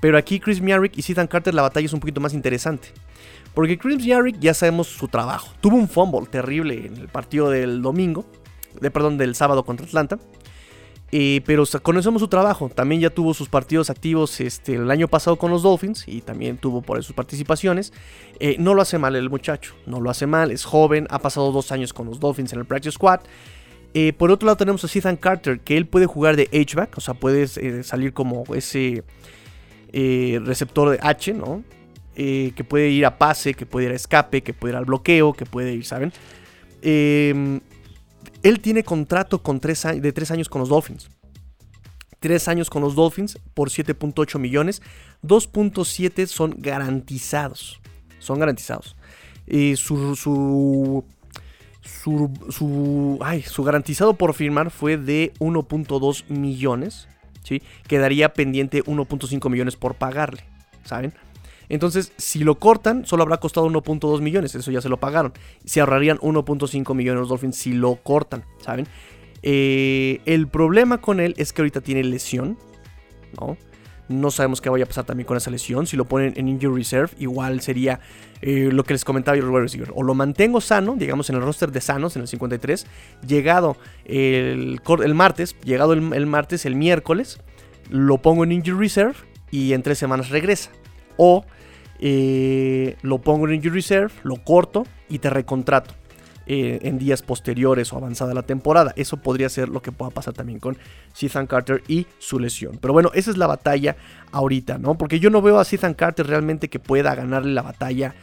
Pero 0.01 0.17
aquí 0.17 0.39
Chris 0.41 0.61
Miarick 0.61 0.97
y 0.97 1.13
Ethan 1.13 1.27
Carter 1.27 1.55
la 1.55 1.63
batalla 1.63 1.87
es 1.87 1.93
un 1.93 2.01
poquito 2.01 2.21
más 2.21 2.35
interesante. 2.35 2.89
Porque 3.55 3.79
Chris 3.79 4.05
Miarick 4.05 4.39
ya 4.39 4.55
sabemos 4.55 4.87
su 4.87 5.09
trabajo. 5.09 5.53
Tuvo 5.61 5.77
un 5.77 5.89
fumble 5.89 6.27
terrible 6.31 6.87
en 6.87 6.97
el 6.97 7.09
partido 7.09 7.51
del 7.51 7.83
domingo, 7.83 8.25
de, 8.81 8.91
perdón, 8.91 9.19
del 9.19 9.35
sábado 9.35 9.65
contra 9.65 9.87
Atlanta. 9.87 10.19
Eh, 11.11 11.41
pero 11.47 11.65
conocemos 11.83 12.21
su 12.21 12.29
trabajo. 12.29 12.69
También 12.69 13.01
ya 13.01 13.11
tuvo 13.11 13.35
sus 13.35 13.49
partidos 13.49 13.91
activos 13.91 14.41
este, 14.41 14.75
el 14.75 14.91
año 14.91 15.09
pasado 15.09 15.37
con 15.37 15.51
los 15.51 15.63
Dolphins 15.63 16.07
y 16.07 16.21
también 16.21 16.59
tuvo 16.59 16.83
por 16.83 17.03
sus 17.03 17.15
participaciones. 17.15 17.93
Eh, 18.41 18.57
no 18.59 18.75
lo 18.75 18.83
hace 18.83 18.99
mal 18.99 19.17
el 19.17 19.31
muchacho, 19.31 19.75
no 19.87 20.01
lo 20.01 20.11
hace 20.11 20.27
mal, 20.27 20.51
es 20.51 20.65
joven, 20.65 21.07
ha 21.11 21.19
pasado 21.19 21.51
dos 21.51 21.73
años 21.73 21.93
con 21.93 22.07
los 22.07 22.21
Dolphins 22.21 22.53
en 22.53 22.61
el 22.61 22.67
Practice 22.67 22.93
Squad. 22.93 23.21
Eh, 23.95 24.13
por 24.13 24.31
otro 24.31 24.47
lado 24.47 24.57
tenemos 24.57 24.85
a 24.85 24.99
Ethan 24.99 25.17
Carter, 25.17 25.61
que 25.61 25.77
él 25.77 25.87
puede 25.87 26.07
jugar 26.07 26.37
de 26.37 26.49
H-back, 26.53 26.99
o 26.99 27.01
sea, 27.01 27.15
puede 27.15 27.47
salir 27.83 28.13
como 28.13 28.45
ese 28.55 29.03
receptor 29.93 30.91
de 30.91 30.99
H, 31.01 31.33
¿no? 31.35 31.65
que 32.15 32.67
puede 32.69 32.89
ir 32.89 33.07
a 33.07 33.17
pase, 33.17 33.55
que 33.55 33.65
puede 33.65 33.87
ir 33.87 33.93
a 33.93 33.95
escape, 33.95 34.43
que 34.43 34.53
puede 34.53 34.73
ir 34.73 34.77
al 34.77 34.85
bloqueo, 34.85 35.33
que 35.33 35.47
puede 35.47 35.73
ir, 35.73 35.85
¿saben? 35.85 36.13
Eh, 36.83 37.61
él 38.43 38.61
tiene 38.61 38.85
contrato 38.85 39.43
con 39.43 39.61
de 39.61 40.13
3 40.13 40.31
años 40.31 40.49
con 40.49 40.61
los 40.61 40.69
Dolphins. 40.69 41.09
3 42.21 42.49
años 42.49 42.71
con 42.71 42.83
los 42.83 42.95
Dolphins 42.95 43.39
por 43.55 43.71
7.8 43.71 44.39
millones. 44.39 44.83
2.7 45.23 46.27
son 46.27 46.55
garantizados. 46.59 47.81
Son 48.19 48.39
garantizados. 48.39 48.97
Su, 49.77 50.15
su, 50.15 51.05
su, 51.89 53.19
ay, 53.23 53.43
su 53.43 53.65
garantizado 53.65 54.15
por 54.15 54.35
firmar 54.35 54.71
fue 54.71 54.97
de 54.97 55.33
1.2 55.39 56.29
millones. 56.29 57.09
¿sí? 57.43 57.63
Quedaría 57.87 58.33
pendiente 58.33 58.85
1.5 58.85 59.51
millones 59.51 59.77
por 59.77 59.95
pagarle. 59.95 60.45
¿Saben? 60.85 61.13
Entonces, 61.69 62.13
si 62.17 62.41
lo 62.41 62.59
cortan, 62.59 63.05
solo 63.05 63.23
habrá 63.23 63.39
costado 63.39 63.69
1.2 63.69 64.21
millones, 64.21 64.55
eso 64.55 64.71
ya 64.71 64.81
se 64.81 64.89
lo 64.89 64.99
pagaron. 64.99 65.33
Se 65.65 65.81
ahorrarían 65.81 66.19
1.5 66.19 66.95
millones 66.95 67.21
los 67.21 67.29
Dolphins 67.29 67.57
si 67.57 67.73
lo 67.73 67.97
cortan, 67.97 68.45
¿saben? 68.61 68.87
Eh, 69.43 70.21
el 70.25 70.49
problema 70.49 70.99
con 70.99 71.21
él 71.21 71.35
es 71.37 71.53
que 71.53 71.63
ahorita 71.63 71.81
tiene 71.83 72.03
lesión, 72.05 72.59
¿no? 73.39 73.59
No 74.09 74.31
sabemos 74.31 74.61
qué 74.61 74.71
vaya 74.71 74.85
a 74.85 74.87
pasar 74.87 75.05
también 75.05 75.27
con 75.27 75.37
esa 75.37 75.51
lesión. 75.51 75.87
Si 75.87 75.97
lo 75.97 76.07
ponen 76.07 76.33
en 76.37 76.49
Injury 76.49 76.83
Reserve, 76.83 77.11
igual 77.19 77.61
sería 77.61 78.01
eh, 78.41 78.71
lo 78.73 78.85
que 78.85 78.95
les 78.95 79.05
comentaba 79.05 79.37
yo, 79.37 79.47
O 79.95 80.03
lo 80.03 80.15
mantengo 80.15 80.61
sano, 80.61 80.95
digamos 80.97 81.29
en 81.29 81.37
el 81.37 81.43
roster 81.43 81.71
de 81.71 81.81
sanos, 81.81 82.17
en 82.17 82.23
el 82.23 82.29
53, 82.29 82.87
llegado 83.27 83.77
el, 84.05 84.81
el 85.05 85.15
martes, 85.15 85.57
llegado 85.63 85.93
el, 85.93 86.13
el 86.13 86.27
martes, 86.27 86.65
el 86.65 86.75
miércoles, 86.75 87.39
lo 87.91 88.19
pongo 88.19 88.45
en 88.45 88.53
Injury 88.53 88.79
Reserve 88.79 89.17
y 89.51 89.73
en 89.73 89.83
tres 89.83 89.99
semanas 89.99 90.31
regresa. 90.31 90.71
O 91.17 91.45
eh, 92.01 92.97
lo 93.03 93.19
pongo 93.19 93.49
en 93.49 93.55
Injury 93.55 93.77
Reserve, 93.77 94.13
lo 94.23 94.37
corto 94.37 94.87
y 95.09 95.19
te 95.19 95.31
recontrato. 95.31 95.95
Eh, 96.51 96.79
en 96.89 96.97
días 96.97 97.21
posteriores 97.21 97.93
o 97.93 97.99
avanzada 97.99 98.33
la 98.33 98.43
temporada. 98.43 98.95
Eso 98.97 99.19
podría 99.19 99.51
ser 99.51 99.69
lo 99.69 99.83
que 99.83 99.93
pueda 99.93 100.11
pasar 100.11 100.33
también 100.33 100.61
con 100.61 100.79
Ethan 101.21 101.47
Carter 101.47 101.83
y 101.89 102.07
su 102.19 102.39
lesión. 102.39 102.79
Pero 102.81 102.95
bueno, 102.95 103.11
esa 103.13 103.31
es 103.31 103.37
la 103.37 103.47
batalla 103.47 103.97
ahorita, 104.33 104.79
¿no? 104.79 104.95
Porque 104.97 105.21
yo 105.21 105.29
no 105.29 105.43
veo 105.43 105.61
a 105.61 105.67
Ethan 105.71 105.93
Carter 105.93 106.27
realmente 106.27 106.71
que 106.71 106.79
pueda 106.79 107.15
ganarle 107.15 107.53
la 107.53 107.61
batalla. 107.61 108.15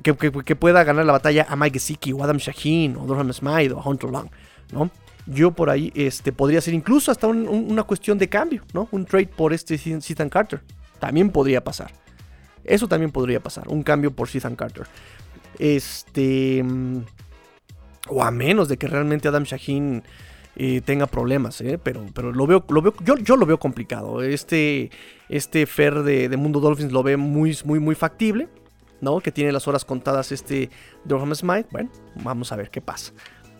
Que, 0.00 0.14
pueda 0.14 0.84
ganar 0.84 1.04
la 1.04 1.10
batalla 1.10 1.44
a 1.48 1.56
Mike 1.56 1.80
Gesicki 1.80 2.12
o 2.12 2.22
Adam 2.22 2.36
Shaheen 2.36 2.96
o 2.98 3.04
Durham 3.04 3.32
Smythe 3.32 3.72
o 3.72 3.82
Hunter 3.84 4.10
Long, 4.10 4.28
¿no? 4.70 4.88
Yo 5.26 5.50
por 5.50 5.68
ahí 5.68 5.90
este, 5.96 6.30
podría 6.30 6.60
ser 6.60 6.74
incluso 6.74 7.10
hasta 7.10 7.26
una 7.26 7.82
cuestión 7.82 8.16
de 8.16 8.28
cambio, 8.28 8.62
¿no? 8.72 8.86
Un 8.92 9.06
trade 9.06 9.26
por 9.26 9.52
este 9.52 9.74
Ethan 9.74 10.28
Carter. 10.28 10.62
También 11.00 11.30
podría 11.30 11.64
pasar. 11.64 11.90
Eso 12.62 12.86
también 12.86 13.10
podría 13.10 13.40
pasar, 13.40 13.66
un 13.66 13.82
cambio 13.82 14.12
por 14.12 14.28
Ethan 14.32 14.54
Carter. 14.54 14.86
Este. 15.58 16.64
O 18.12 18.22
a 18.22 18.30
menos 18.30 18.68
de 18.68 18.76
que 18.76 18.86
realmente 18.86 19.28
Adam 19.28 19.44
Shaheen 19.44 20.02
eh, 20.56 20.82
tenga 20.84 21.06
problemas, 21.06 21.60
¿eh? 21.62 21.78
pero, 21.82 22.04
pero 22.14 22.32
lo 22.32 22.46
veo, 22.46 22.64
lo 22.68 22.82
veo 22.82 22.94
yo, 23.00 23.36
lo 23.36 23.46
veo 23.46 23.58
complicado. 23.58 24.22
Este, 24.22 24.90
este 25.28 25.66
Fer 25.66 26.02
de, 26.02 26.36
Mundo 26.36 26.60
Dolphins 26.60 26.92
lo 26.92 27.02
ve 27.02 27.16
muy, 27.16 27.56
muy, 27.64 27.78
muy 27.78 27.94
factible, 27.94 28.48
¿no? 29.00 29.20
Que 29.20 29.32
tiene 29.32 29.50
las 29.50 29.66
horas 29.66 29.84
contadas 29.84 30.30
este 30.30 30.70
Durham 31.04 31.34
Smite. 31.34 31.68
Bueno, 31.70 31.90
vamos 32.22 32.52
a 32.52 32.56
ver 32.56 32.70
qué 32.70 32.80
pasa. 32.80 33.12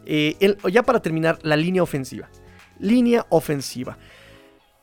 Eh, 0.04 0.36
ya 0.70 0.82
para 0.82 1.00
terminar, 1.00 1.38
la 1.42 1.56
línea 1.56 1.82
ofensiva. 1.82 2.28
Línea 2.78 3.24
ofensiva. 3.30 3.96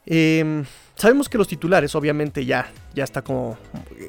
Eh, 0.06 0.64
sabemos 0.96 1.30
que 1.30 1.38
los 1.38 1.48
titulares, 1.48 1.94
obviamente, 1.94 2.46
ya, 2.46 2.72
ya 2.96 3.04
está 3.04 3.22
como. 3.22 3.58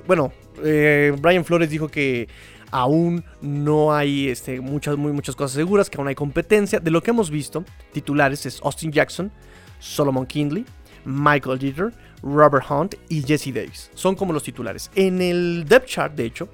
Bueno, 0.07 0.33
eh, 0.65 1.15
Brian 1.21 1.45
Flores 1.45 1.69
dijo 1.69 1.89
que 1.89 2.29
aún 2.71 3.25
no 3.41 3.93
hay 3.93 4.29
este, 4.29 4.61
muchas, 4.61 4.97
muchas 4.97 5.37
cosas 5.37 5.53
seguras, 5.53 5.91
que 5.91 5.99
aún 5.99 6.09
hay 6.09 6.15
competencia. 6.15 6.81
De 6.81 6.91
lo 6.91 7.03
que 7.03 7.11
hemos 7.11 7.31
visto, 7.31 7.65
titulares 7.93 8.47
es 8.47 8.61
Austin 8.63 8.93
Jackson, 8.93 9.31
Solomon 9.79 10.27
Kindley, 10.27 10.65
Michael 11.05 11.59
Jeter, 11.59 11.93
Robert 12.23 12.65
Hunt 12.71 12.95
y 13.09 13.23
Jesse 13.23 13.53
Davis. 13.53 13.91
Son 13.95 14.15
como 14.15 14.33
los 14.33 14.43
titulares. 14.43 14.91
En 14.95 15.21
el 15.21 15.65
depth 15.67 15.87
chart, 15.87 16.15
de 16.15 16.27
hecho, 16.27 16.49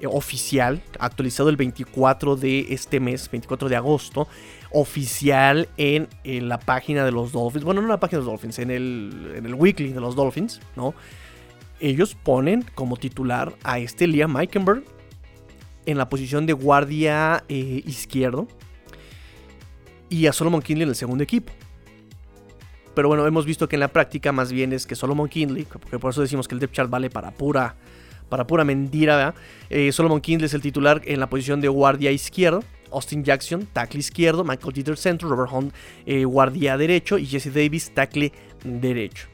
eh, 0.00 0.06
oficial, 0.06 0.82
actualizado 0.98 1.48
el 1.48 1.56
24 1.56 2.36
de 2.36 2.66
este 2.70 3.00
mes, 3.00 3.30
24 3.30 3.68
de 3.68 3.76
agosto, 3.76 4.28
oficial 4.70 5.68
en, 5.76 6.08
la 6.24 6.58
página 6.58 7.04
de 7.04 7.12
los 7.12 7.32
Dolphins. 7.32 7.64
Bueno, 7.64 7.80
no 7.80 7.86
en 7.86 7.92
la 7.92 8.00
página 8.00 8.18
de 8.18 8.24
los 8.24 8.32
Dolphins, 8.32 8.58
en 8.58 8.70
el, 8.70 9.32
en 9.36 9.46
el 9.46 9.54
weekly 9.54 9.92
de 9.92 10.00
los 10.00 10.16
Dolphins, 10.16 10.60
¿no? 10.76 10.94
Ellos 11.80 12.16
ponen 12.20 12.64
como 12.74 12.96
titular 12.96 13.54
a 13.62 13.78
este 13.78 14.06
Liam 14.06 14.32
Meikenberg 14.32 14.84
en 15.86 15.98
la 15.98 16.08
posición 16.08 16.46
de 16.46 16.52
guardia 16.52 17.44
eh, 17.48 17.82
izquierdo 17.86 18.48
y 20.08 20.26
a 20.26 20.32
Solomon 20.32 20.62
Kinley 20.62 20.84
en 20.84 20.88
el 20.90 20.94
segundo 20.94 21.24
equipo. 21.24 21.52
Pero 22.94 23.08
bueno, 23.08 23.26
hemos 23.26 23.44
visto 23.44 23.68
que 23.68 23.76
en 23.76 23.80
la 23.80 23.88
práctica 23.88 24.30
más 24.32 24.52
bien 24.52 24.72
es 24.72 24.86
que 24.86 24.94
Solomon 24.94 25.28
Kinley, 25.28 25.64
porque 25.64 25.98
por 25.98 26.10
eso 26.10 26.22
decimos 26.22 26.46
que 26.46 26.54
el 26.54 26.60
depth 26.60 26.74
chart 26.74 26.90
vale 26.90 27.10
para 27.10 27.32
pura, 27.32 27.74
para 28.28 28.46
pura 28.46 28.64
mentira. 28.64 29.34
Eh, 29.68 29.90
Solomon 29.90 30.20
Kinley 30.20 30.46
es 30.46 30.54
el 30.54 30.62
titular 30.62 31.02
en 31.04 31.18
la 31.18 31.28
posición 31.28 31.60
de 31.60 31.68
guardia 31.68 32.10
izquierdo 32.12 32.62
Austin 32.92 33.24
Jackson, 33.24 33.66
tackle 33.72 33.98
izquierdo, 33.98 34.44
Michael 34.44 34.72
Dieter 34.72 34.96
centro, 34.96 35.28
Robert 35.28 35.50
Hunt, 35.52 35.74
eh, 36.06 36.24
guardia 36.24 36.76
derecho 36.76 37.18
y 37.18 37.26
Jesse 37.26 37.52
Davis, 37.52 37.92
tackle 37.92 38.32
derecho. 38.62 39.26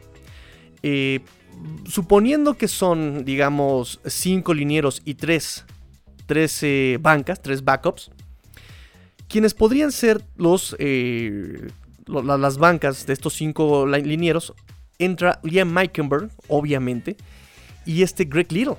Suponiendo 1.85 2.57
que 2.57 2.69
son, 2.69 3.25
digamos, 3.27 4.01
cinco 4.07 4.55
linieros 4.55 5.03
y 5.05 5.15
tres, 5.15 5.67
eh, 6.63 6.99
bancas, 7.01 7.41
tres 7.43 7.65
backups, 7.65 8.11
quienes 9.29 9.55
podrían 9.55 9.93
ser 9.93 10.25
los, 10.37 10.77
las 12.07 12.59
bancas 12.59 13.07
de 13.07 13.13
estos 13.13 13.35
cinco 13.35 13.87
linieros, 13.87 14.55
entra 14.99 15.41
Liam 15.43 15.73
Meikenberg, 15.73 16.31
obviamente, 16.49 17.17
y 17.87 18.03
este 18.03 18.25
Greg 18.25 18.51
Little 18.53 18.77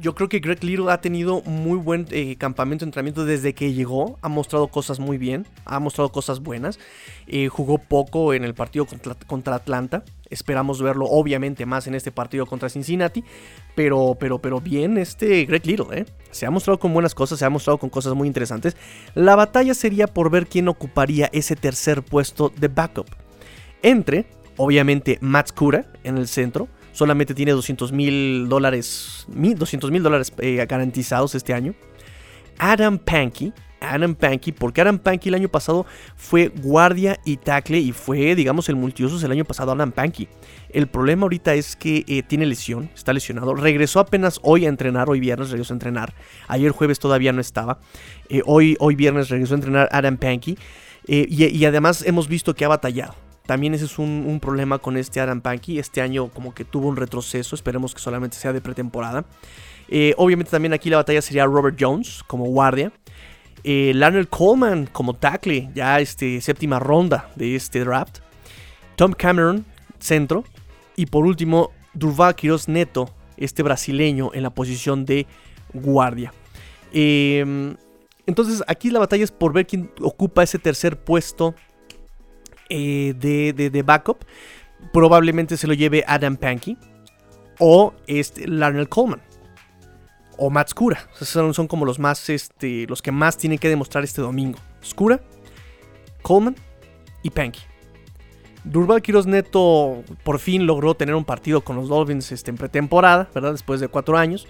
yo 0.00 0.14
creo 0.14 0.28
que 0.28 0.38
Greg 0.38 0.62
Little 0.62 0.90
ha 0.90 1.00
tenido 1.00 1.42
muy 1.42 1.78
buen 1.78 2.06
eh, 2.10 2.36
campamento 2.36 2.84
entrenamiento 2.84 3.24
desde 3.24 3.54
que 3.54 3.72
llegó. 3.72 4.18
Ha 4.22 4.28
mostrado 4.28 4.68
cosas 4.68 4.98
muy 5.00 5.18
bien, 5.18 5.46
ha 5.64 5.78
mostrado 5.80 6.10
cosas 6.10 6.40
buenas. 6.40 6.78
Eh, 7.26 7.48
jugó 7.48 7.78
poco 7.78 8.34
en 8.34 8.44
el 8.44 8.54
partido 8.54 8.86
contra, 9.26 9.56
Atlanta. 9.56 10.04
Esperamos 10.30 10.82
verlo 10.82 11.06
obviamente 11.06 11.66
más 11.66 11.86
en 11.86 11.94
este 11.94 12.12
partido 12.12 12.46
contra 12.46 12.68
Cincinnati. 12.68 13.24
Pero, 13.74 14.16
pero, 14.18 14.38
pero 14.38 14.60
bien 14.60 14.98
este 14.98 15.44
Greg 15.44 15.66
Little, 15.66 16.00
¿eh? 16.00 16.06
Se 16.30 16.46
ha 16.46 16.50
mostrado 16.50 16.78
con 16.78 16.92
buenas 16.92 17.14
cosas, 17.14 17.38
se 17.38 17.44
ha 17.44 17.50
mostrado 17.50 17.78
con 17.78 17.90
cosas 17.90 18.14
muy 18.14 18.26
interesantes. 18.26 18.76
La 19.14 19.36
batalla 19.36 19.74
sería 19.74 20.06
por 20.06 20.30
ver 20.30 20.46
quién 20.46 20.68
ocuparía 20.68 21.28
ese 21.32 21.56
tercer 21.56 22.02
puesto 22.02 22.52
de 22.56 22.68
backup. 22.68 23.08
Entre, 23.82 24.26
obviamente, 24.56 25.18
Matt 25.20 25.52
Cura 25.52 25.86
en 26.04 26.18
el 26.18 26.28
centro 26.28 26.68
solamente 26.92 27.34
tiene 27.34 27.52
200 27.52 27.92
mil 27.92 28.48
dólares, 28.48 29.26
200 29.28 29.90
mil 29.90 30.02
dólares 30.02 30.32
eh, 30.38 30.66
garantizados 30.68 31.34
este 31.34 31.54
año. 31.54 31.74
Adam 32.58 32.98
Pankey. 32.98 33.52
Adam 33.80 34.14
Pankey, 34.14 34.52
porque 34.52 34.80
Adam 34.80 34.98
Pankey 34.98 35.28
el 35.28 35.34
año 35.34 35.48
pasado 35.48 35.86
fue 36.16 36.48
guardia 36.48 37.18
y 37.24 37.36
tackle 37.36 37.78
y 37.78 37.92
fue, 37.92 38.34
digamos, 38.34 38.68
el 38.68 38.76
multiusos 38.76 39.22
el 39.22 39.32
año 39.32 39.44
pasado 39.44 39.72
Adam 39.72 39.92
Pankey. 39.92 40.28
El 40.70 40.86
problema 40.86 41.22
ahorita 41.22 41.54
es 41.54 41.76
que 41.76 42.04
eh, 42.06 42.22
tiene 42.22 42.46
lesión, 42.46 42.90
está 42.94 43.12
lesionado. 43.12 43.54
Regresó 43.54 44.00
apenas 44.00 44.38
hoy 44.42 44.66
a 44.66 44.68
entrenar, 44.68 45.08
hoy 45.08 45.20
viernes 45.20 45.50
regresó 45.50 45.72
a 45.72 45.76
entrenar. 45.76 46.14
Ayer 46.46 46.72
jueves 46.72 46.98
todavía 46.98 47.32
no 47.32 47.40
estaba. 47.40 47.78
Eh, 48.28 48.42
hoy, 48.44 48.76
hoy 48.80 48.94
viernes 48.94 49.28
regresó 49.28 49.54
a 49.54 49.56
entrenar 49.56 49.88
Adam 49.92 50.16
Pankey. 50.16 50.58
Eh, 51.06 51.26
y, 51.28 51.64
además 51.64 52.04
hemos 52.06 52.28
visto 52.28 52.54
que 52.54 52.64
ha 52.64 52.68
batallado. 52.68 53.14
También 53.46 53.72
ese 53.72 53.86
es 53.86 53.98
un, 53.98 54.38
problema 54.42 54.78
con 54.78 54.98
este 54.98 55.20
Adam 55.20 55.40
Pankey. 55.40 55.78
Este 55.78 56.02
año 56.02 56.28
como 56.28 56.54
que 56.54 56.66
tuvo 56.66 56.88
un 56.88 56.96
retroceso. 56.96 57.54
Esperemos 57.54 57.94
que 57.94 58.00
solamente 58.00 58.36
sea 58.36 58.52
de 58.52 58.60
pretemporada. 58.60 59.24
obviamente 60.18 60.50
también 60.50 60.74
aquí 60.74 60.90
la 60.90 60.98
batalla 60.98 61.22
sería 61.22 61.46
Robert 61.46 61.78
Jones 61.80 62.22
como 62.26 62.44
guardia. 62.44 62.92
Eh, 63.64 63.92
Coleman 64.30 64.86
como 64.86 65.14
tackle, 65.14 65.70
ya 65.74 66.00
este, 66.00 66.40
séptima 66.40 66.78
ronda 66.78 67.30
de 67.36 67.56
este 67.56 67.80
draft. 67.80 68.18
Tom 68.96 69.12
Cameron, 69.12 69.64
centro. 69.98 70.44
Y 70.96 71.06
por 71.06 71.26
último, 71.26 71.70
Durval 71.94 72.34
Quiroz 72.34 72.68
Neto, 72.68 73.10
este 73.36 73.62
brasileño 73.62 74.30
en 74.34 74.42
la 74.42 74.50
posición 74.50 75.04
de 75.04 75.26
guardia. 75.72 76.32
Em, 76.92 77.76
entonces 78.26 78.62
aquí 78.66 78.90
la 78.90 78.98
batalla 78.98 79.24
es 79.24 79.30
por 79.30 79.52
ver 79.52 79.66
quién 79.66 79.90
ocupa 80.00 80.42
ese 80.42 80.58
tercer 80.58 80.98
puesto 80.98 81.54
eh, 82.68 83.14
de, 83.16 83.82
backup. 83.82 84.24
Probablemente 84.92 85.56
se 85.56 85.66
lo 85.66 85.74
lleve 85.74 86.04
Adam 86.06 86.36
Pankey 86.36 86.76
o 87.58 87.94
este 88.06 88.46
Larnell 88.46 88.88
Coleman 88.88 89.27
o 90.38 90.50
Matt 90.50 90.70
Skura. 90.70 91.08
Son, 91.20 91.52
son 91.52 91.68
como 91.68 91.84
los 91.84 91.98
más, 91.98 92.30
este, 92.30 92.86
los 92.86 93.02
que 93.02 93.12
más 93.12 93.36
tienen 93.36 93.58
que 93.58 93.68
demostrar 93.68 94.04
este 94.04 94.22
domingo. 94.22 94.58
Skura, 94.82 95.20
Coleman 96.22 96.56
y 97.22 97.30
Panky. 97.30 97.60
Durval 98.64 99.02
Quiroz 99.02 99.26
Neto 99.26 100.02
por 100.24 100.38
fin 100.38 100.66
logró 100.66 100.94
tener 100.94 101.14
un 101.14 101.24
partido 101.24 101.62
con 101.62 101.76
los 101.76 101.88
Dolphins 101.88 102.32
este, 102.32 102.50
en 102.50 102.56
pretemporada, 102.56 103.28
¿verdad? 103.34 103.52
Después 103.52 103.80
de 103.80 103.88
cuatro 103.88 104.16
años. 104.18 104.46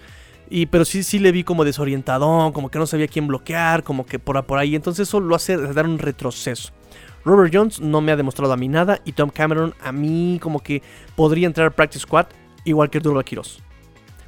Y, 0.49 0.65
pero 0.65 0.83
sí, 0.83 1.03
sí 1.03 1.19
le 1.19 1.31
vi 1.31 1.43
como 1.43 1.63
desorientadón, 1.63 2.51
como 2.51 2.69
que 2.69 2.79
no 2.79 2.87
sabía 2.87 3.07
quién 3.07 3.27
bloquear, 3.27 3.83
como 3.83 4.05
que 4.05 4.17
por, 4.19 4.43
ahí. 4.57 4.75
Entonces 4.75 5.07
eso 5.07 5.19
lo 5.19 5.35
hace 5.35 5.57
dar 5.57 5.85
un 5.85 5.99
retroceso. 5.99 6.71
Robert 7.23 7.53
Jones 7.53 7.79
no 7.79 8.01
me 8.01 8.11
ha 8.11 8.15
demostrado 8.15 8.51
a 8.51 8.57
mí 8.57 8.67
nada. 8.67 8.99
Y 9.05 9.11
Tom 9.11 9.29
Cameron 9.29 9.75
a 9.81 9.91
mí 9.91 10.39
como 10.41 10.59
que 10.61 10.81
podría 11.15 11.47
entrar 11.47 11.67
al 11.67 11.73
practice 11.73 12.01
squad 12.01 12.27
igual 12.65 12.89
que 12.89 12.99
Durval 12.99 13.23
Quiroz. 13.23 13.61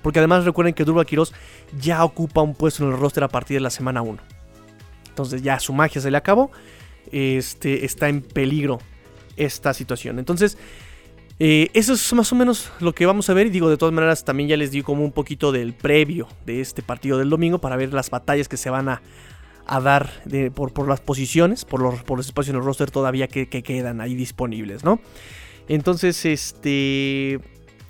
Porque 0.02 0.20
además 0.20 0.46
recuerden 0.46 0.74
que 0.74 0.84
Durval 0.84 1.06
Quiroz 1.06 1.34
ya 1.80 2.04
ocupa 2.04 2.42
un 2.42 2.56
puesto 2.56 2.84
en 2.84 2.92
el 2.92 2.98
roster 2.98 3.24
a 3.24 3.28
partir 3.28 3.58
de 3.58 3.62
la 3.62 3.70
semana 3.70 4.02
1. 4.02 4.20
Entonces 5.10 5.42
ya 5.42 5.60
su 5.60 5.74
magia 5.74 6.02
se 6.02 6.10
le 6.10 6.18
acabó. 6.18 6.52
Este, 7.12 7.86
está 7.86 8.10
en 8.10 8.22
peligro 8.22 8.80
esta 9.38 9.74
situación. 9.74 10.20
Entonces, 10.20 10.58
eh, 11.40 11.70
eso 11.74 11.94
es 11.94 12.14
más 12.14 12.32
o 12.32 12.36
menos 12.36 12.72
lo 12.80 12.94
que 12.94 13.06
vamos 13.06 13.30
a 13.30 13.34
ver. 13.34 13.48
Y 13.48 13.50
digo, 13.50 13.70
de 13.70 13.78
todas 13.78 13.94
maneras, 13.94 14.24
también 14.24 14.50
ya 14.50 14.58
les 14.58 14.72
di 14.72 14.82
como 14.82 15.04
un 15.04 15.12
poquito 15.12 15.52
del 15.52 15.74
previo 15.74 16.28
de 16.46 16.62
este 16.62 16.82
partido 16.82 17.18
del 17.18 17.30
domingo 17.30 17.60
para 17.60 17.76
ver 17.76 17.94
las 17.94 18.10
batallas 18.10 18.48
que 18.48 18.58
se 18.58 18.70
van 18.70 18.90
a, 18.90 19.02
dar 19.68 20.10
por, 20.54 20.88
las 20.88 21.00
posiciones, 21.00 21.66
por 21.66 21.82
los, 21.82 22.04
por 22.04 22.18
los 22.18 22.26
espacios 22.26 22.54
en 22.54 22.60
el 22.60 22.66
roster 22.66 22.92
todavía 22.92 23.28
que, 23.28 23.48
que 23.48 23.64
quedan 23.64 24.02
ahí 24.02 24.16
disponibles, 24.16 24.84
¿no? 24.84 25.00
Entonces, 25.68 26.26
este 26.26 27.40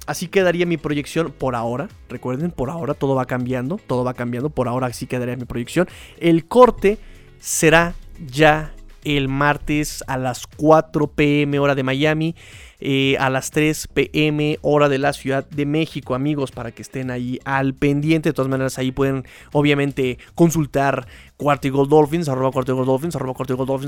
así 0.06 0.28
quedaría 0.28 0.66
mi 0.66 0.78
proyección 0.78 1.32
por 1.32 1.56
ahora. 1.56 1.89
Recuerden, 2.10 2.52
por 2.52 2.70
ahora 2.70 2.93
todo 2.93 3.16
va 3.16 3.26
cambiando, 3.26 3.80
todo 3.88 4.04
va 4.04 4.14
cambiando. 4.14 4.49
Por 4.49 4.68
ahora 4.68 4.88
así 4.88 5.08
quedaría 5.08 5.36
mi 5.36 5.45
proyección. 5.45 5.88
El 6.20 6.45
corte 6.45 6.97
será 7.39 7.95
ya 8.26 8.74
el 9.04 9.28
martes 9.28 10.04
a 10.08 10.18
las 10.18 10.45
4 10.47 11.08
pm 11.08 11.60
hora 11.60 11.74
de 11.74 11.84
Miami, 11.84 12.36
eh, 12.80 13.16
a 13.20 13.30
las 13.30 13.52
3 13.52 13.88
pm 13.88 14.60
hora 14.62 14.89
de 14.89 14.99
la 14.99 15.14
Ciudad 15.14 15.47
de 15.49 15.66
México, 15.66 16.14
amigos, 16.14 16.52
para 16.52 16.72
que 16.72 16.82
estén 16.82 17.12
ahí 17.12 17.39
al 17.43 17.74
pendiente. 17.74 18.30
De 18.30 18.34
todas 18.34 18.49
maneras, 18.49 18.78
ahí 18.78 18.91
pueden 18.91 19.26
obviamente 19.52 20.18
consultar 20.36 21.08
Cuarto 21.38 21.68
arroba 21.68 21.91
arroba 22.28 22.52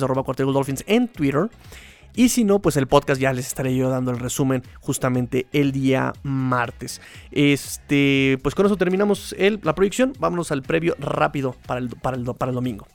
arroba 0.01 0.65
en 0.87 1.07
Twitter. 1.07 1.49
Y 2.15 2.29
si 2.29 2.43
no, 2.43 2.59
pues 2.59 2.77
el 2.77 2.87
podcast 2.87 3.19
ya 3.19 3.33
les 3.33 3.47
estaré 3.47 3.75
yo 3.75 3.89
dando 3.89 4.11
el 4.11 4.19
resumen 4.19 4.63
justamente 4.79 5.47
el 5.51 5.71
día 5.71 6.13
martes. 6.23 7.01
Este, 7.31 8.37
pues 8.43 8.55
con 8.55 8.65
eso 8.65 8.77
terminamos 8.77 9.35
el, 9.37 9.59
la 9.63 9.75
proyección. 9.75 10.13
Vámonos 10.19 10.51
al 10.51 10.61
previo 10.63 10.95
rápido 10.99 11.55
para 11.65 11.79
el, 11.79 11.89
para 11.89 12.17
el, 12.17 12.23
para 12.23 12.49
el 12.49 12.55
domingo. 12.55 12.87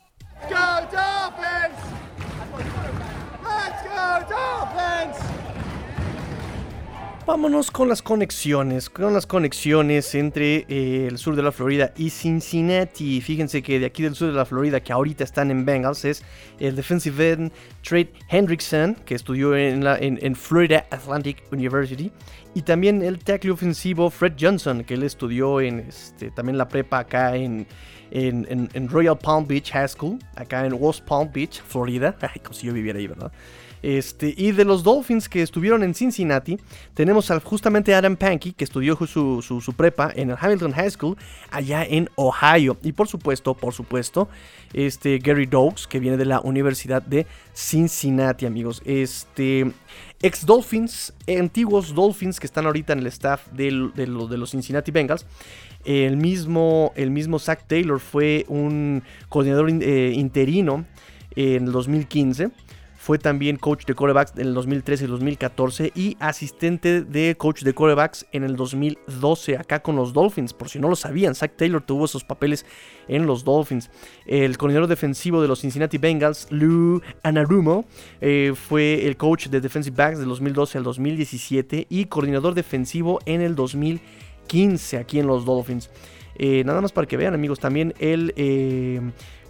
Vámonos 7.29 7.69
con 7.69 7.87
las 7.87 8.01
conexiones, 8.01 8.89
con 8.89 9.13
las 9.13 9.27
conexiones 9.27 10.15
entre 10.15 10.65
eh, 10.67 11.05
el 11.07 11.19
sur 11.19 11.35
de 11.35 11.43
la 11.43 11.51
Florida 11.51 11.93
y 11.95 12.09
Cincinnati. 12.09 13.21
Fíjense 13.21 13.61
que 13.61 13.79
de 13.79 13.85
aquí 13.85 14.01
del 14.01 14.15
sur 14.15 14.29
de 14.29 14.33
la 14.33 14.45
Florida, 14.45 14.79
que 14.79 14.91
ahorita 14.91 15.25
están 15.25 15.51
en 15.51 15.63
Bengals, 15.63 16.05
es 16.05 16.23
el 16.57 16.75
defensive 16.75 17.31
end 17.33 17.51
Trade 17.83 18.11
Hendrickson, 18.29 18.95
que 19.05 19.13
estudió 19.13 19.55
en, 19.55 19.83
la, 19.83 19.99
en, 19.99 20.35
Florida 20.35 20.87
Atlantic 20.89 21.43
University. 21.51 22.11
Y 22.55 22.63
también 22.63 23.03
el 23.03 23.19
tackle 23.19 23.51
ofensivo 23.51 24.09
Fred 24.09 24.33
Johnson, 24.39 24.83
que 24.83 24.95
él 24.95 25.03
estudió 25.03 25.61
en 25.61 25.81
este, 25.81 26.31
también 26.31 26.57
la 26.57 26.67
prepa 26.67 26.97
acá 26.97 27.35
en, 27.35 27.67
en, 28.09 28.89
Royal 28.89 29.19
Palm 29.19 29.45
Beach 29.45 29.69
High 29.71 29.89
School, 29.89 30.17
acá 30.35 30.65
en 30.65 30.73
West 30.73 31.01
Palm 31.01 31.29
Beach, 31.31 31.61
Florida. 31.61 32.15
Ay, 32.21 32.41
como 32.41 32.55
si 32.55 32.65
yo 32.65 32.73
viviera 32.73 32.97
ahí, 32.97 33.05
¿verdad? 33.05 33.31
Este, 33.81 34.33
y 34.35 34.51
de 34.51 34.65
los 34.65 34.83
Dolphins 34.83 35.29
que 35.29 35.41
estuvieron 35.41 35.83
en 35.83 35.93
Cincinnati, 35.93 36.57
tenemos 36.93 37.31
justamente 37.43 37.95
Adam 37.95 38.15
Pankey, 38.15 38.51
que 38.53 38.63
estudió 38.63 38.95
su, 39.07 39.73
prepa 39.75 40.11
en 40.15 40.31
el 40.31 40.37
Hamilton 40.39 40.73
High 40.73 40.91
School, 40.91 41.17
allá 41.51 41.83
en 41.83 42.09
Ohio. 42.15 42.77
Y 42.83 42.91
por 42.91 43.07
supuesto, 43.07 43.53
por 43.53 43.73
supuesto, 43.73 44.27
este, 44.73 45.19
Gary 45.19 45.45
Dogs, 45.45 45.87
que 45.87 45.99
viene 45.99 46.17
de 46.17 46.25
la 46.25 46.41
Universidad 46.41 47.01
de 47.01 47.25
Cincinnati, 47.53 48.45
amigos. 48.45 48.81
Este, 48.85 49.71
ex 50.21 50.45
Dolphins, 50.45 51.13
antiguos 51.27 51.93
Dolphins 51.93 52.39
que 52.39 52.47
están 52.47 52.65
ahorita 52.65 52.93
en 52.93 52.99
el 52.99 53.07
staff 53.07 53.47
de, 53.51 53.71
los 53.71 54.51
Cincinnati 54.51 54.91
Bengals. 54.91 55.25
El 55.85 56.17
mismo, 56.17 56.91
el 56.95 57.09
mismo 57.09 57.39
Zach 57.39 57.65
Taylor 57.65 58.01
fue 58.01 58.45
un 58.49 59.01
coordinador 59.29 59.69
eh, 59.69 60.11
interino 60.13 60.85
en 61.35 61.65
el 61.65 61.71
2015. 61.71 62.51
Fue 63.01 63.17
también 63.17 63.55
coach 63.55 63.85
de 63.85 63.95
corebacks 63.95 64.33
en 64.35 64.47
el 64.47 64.53
2013 64.53 65.05
y 65.05 65.07
2014 65.07 65.93
y 65.95 66.17
asistente 66.19 67.01
de 67.01 67.33
coach 67.37 67.63
de 67.63 67.73
corebacks 67.73 68.25
en 68.33 68.43
el 68.43 68.57
2012 68.57 69.55
acá 69.55 69.81
con 69.81 69.95
los 69.95 70.11
Dolphins. 70.11 70.51
Por 70.51 70.67
si 70.67 70.79
no 70.79 70.89
lo 70.89 70.97
sabían, 70.97 71.33
Zach 71.33 71.53
Taylor 71.55 71.81
tuvo 71.81 72.03
esos 72.03 72.25
papeles 72.25 72.65
en 73.07 73.25
los 73.25 73.45
Dolphins. 73.45 73.89
El 74.25 74.57
coordinador 74.57 74.89
defensivo 74.89 75.41
de 75.41 75.47
los 75.47 75.61
Cincinnati 75.61 75.97
Bengals, 75.97 76.47
Lou 76.49 77.01
Anarumo, 77.23 77.85
eh, 78.19 78.51
fue 78.53 79.07
el 79.07 79.15
coach 79.15 79.47
de 79.47 79.61
defensive 79.61 79.95
backs 79.95 80.19
del 80.19 80.27
2012 80.27 80.77
al 80.77 80.83
2017 80.83 81.87
y 81.89 82.03
coordinador 82.05 82.53
defensivo 82.53 83.21
en 83.25 83.39
el 83.39 83.55
2015 83.55 84.97
aquí 84.97 85.19
en 85.19 85.27
los 85.27 85.45
Dolphins. 85.45 85.89
Eh, 86.35 86.65
nada 86.65 86.81
más 86.81 86.91
para 86.91 87.07
que 87.07 87.15
vean 87.15 87.33
amigos, 87.33 87.61
también 87.61 87.93
el 87.97 88.33
eh, 88.35 88.99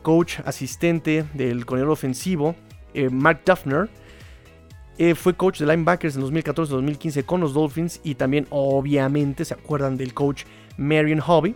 coach 0.04 0.40
asistente 0.46 1.26
del 1.34 1.66
coordinador 1.66 1.94
ofensivo 1.94 2.56
eh, 3.06 3.10
Mark 3.10 3.42
Duffner. 3.46 3.90
Eh, 4.98 5.16
fue 5.16 5.34
coach 5.34 5.60
de 5.60 5.66
linebackers 5.66 6.18
en 6.18 6.24
2014-2015 6.24 7.24
con 7.24 7.40
los 7.40 7.54
Dolphins 7.54 8.02
y 8.04 8.16
también 8.16 8.48
obviamente 8.50 9.46
se 9.46 9.54
acuerdan 9.54 9.96
del 9.96 10.14
coach 10.14 10.44
Marion 10.76 11.22
Hobby, 11.22 11.56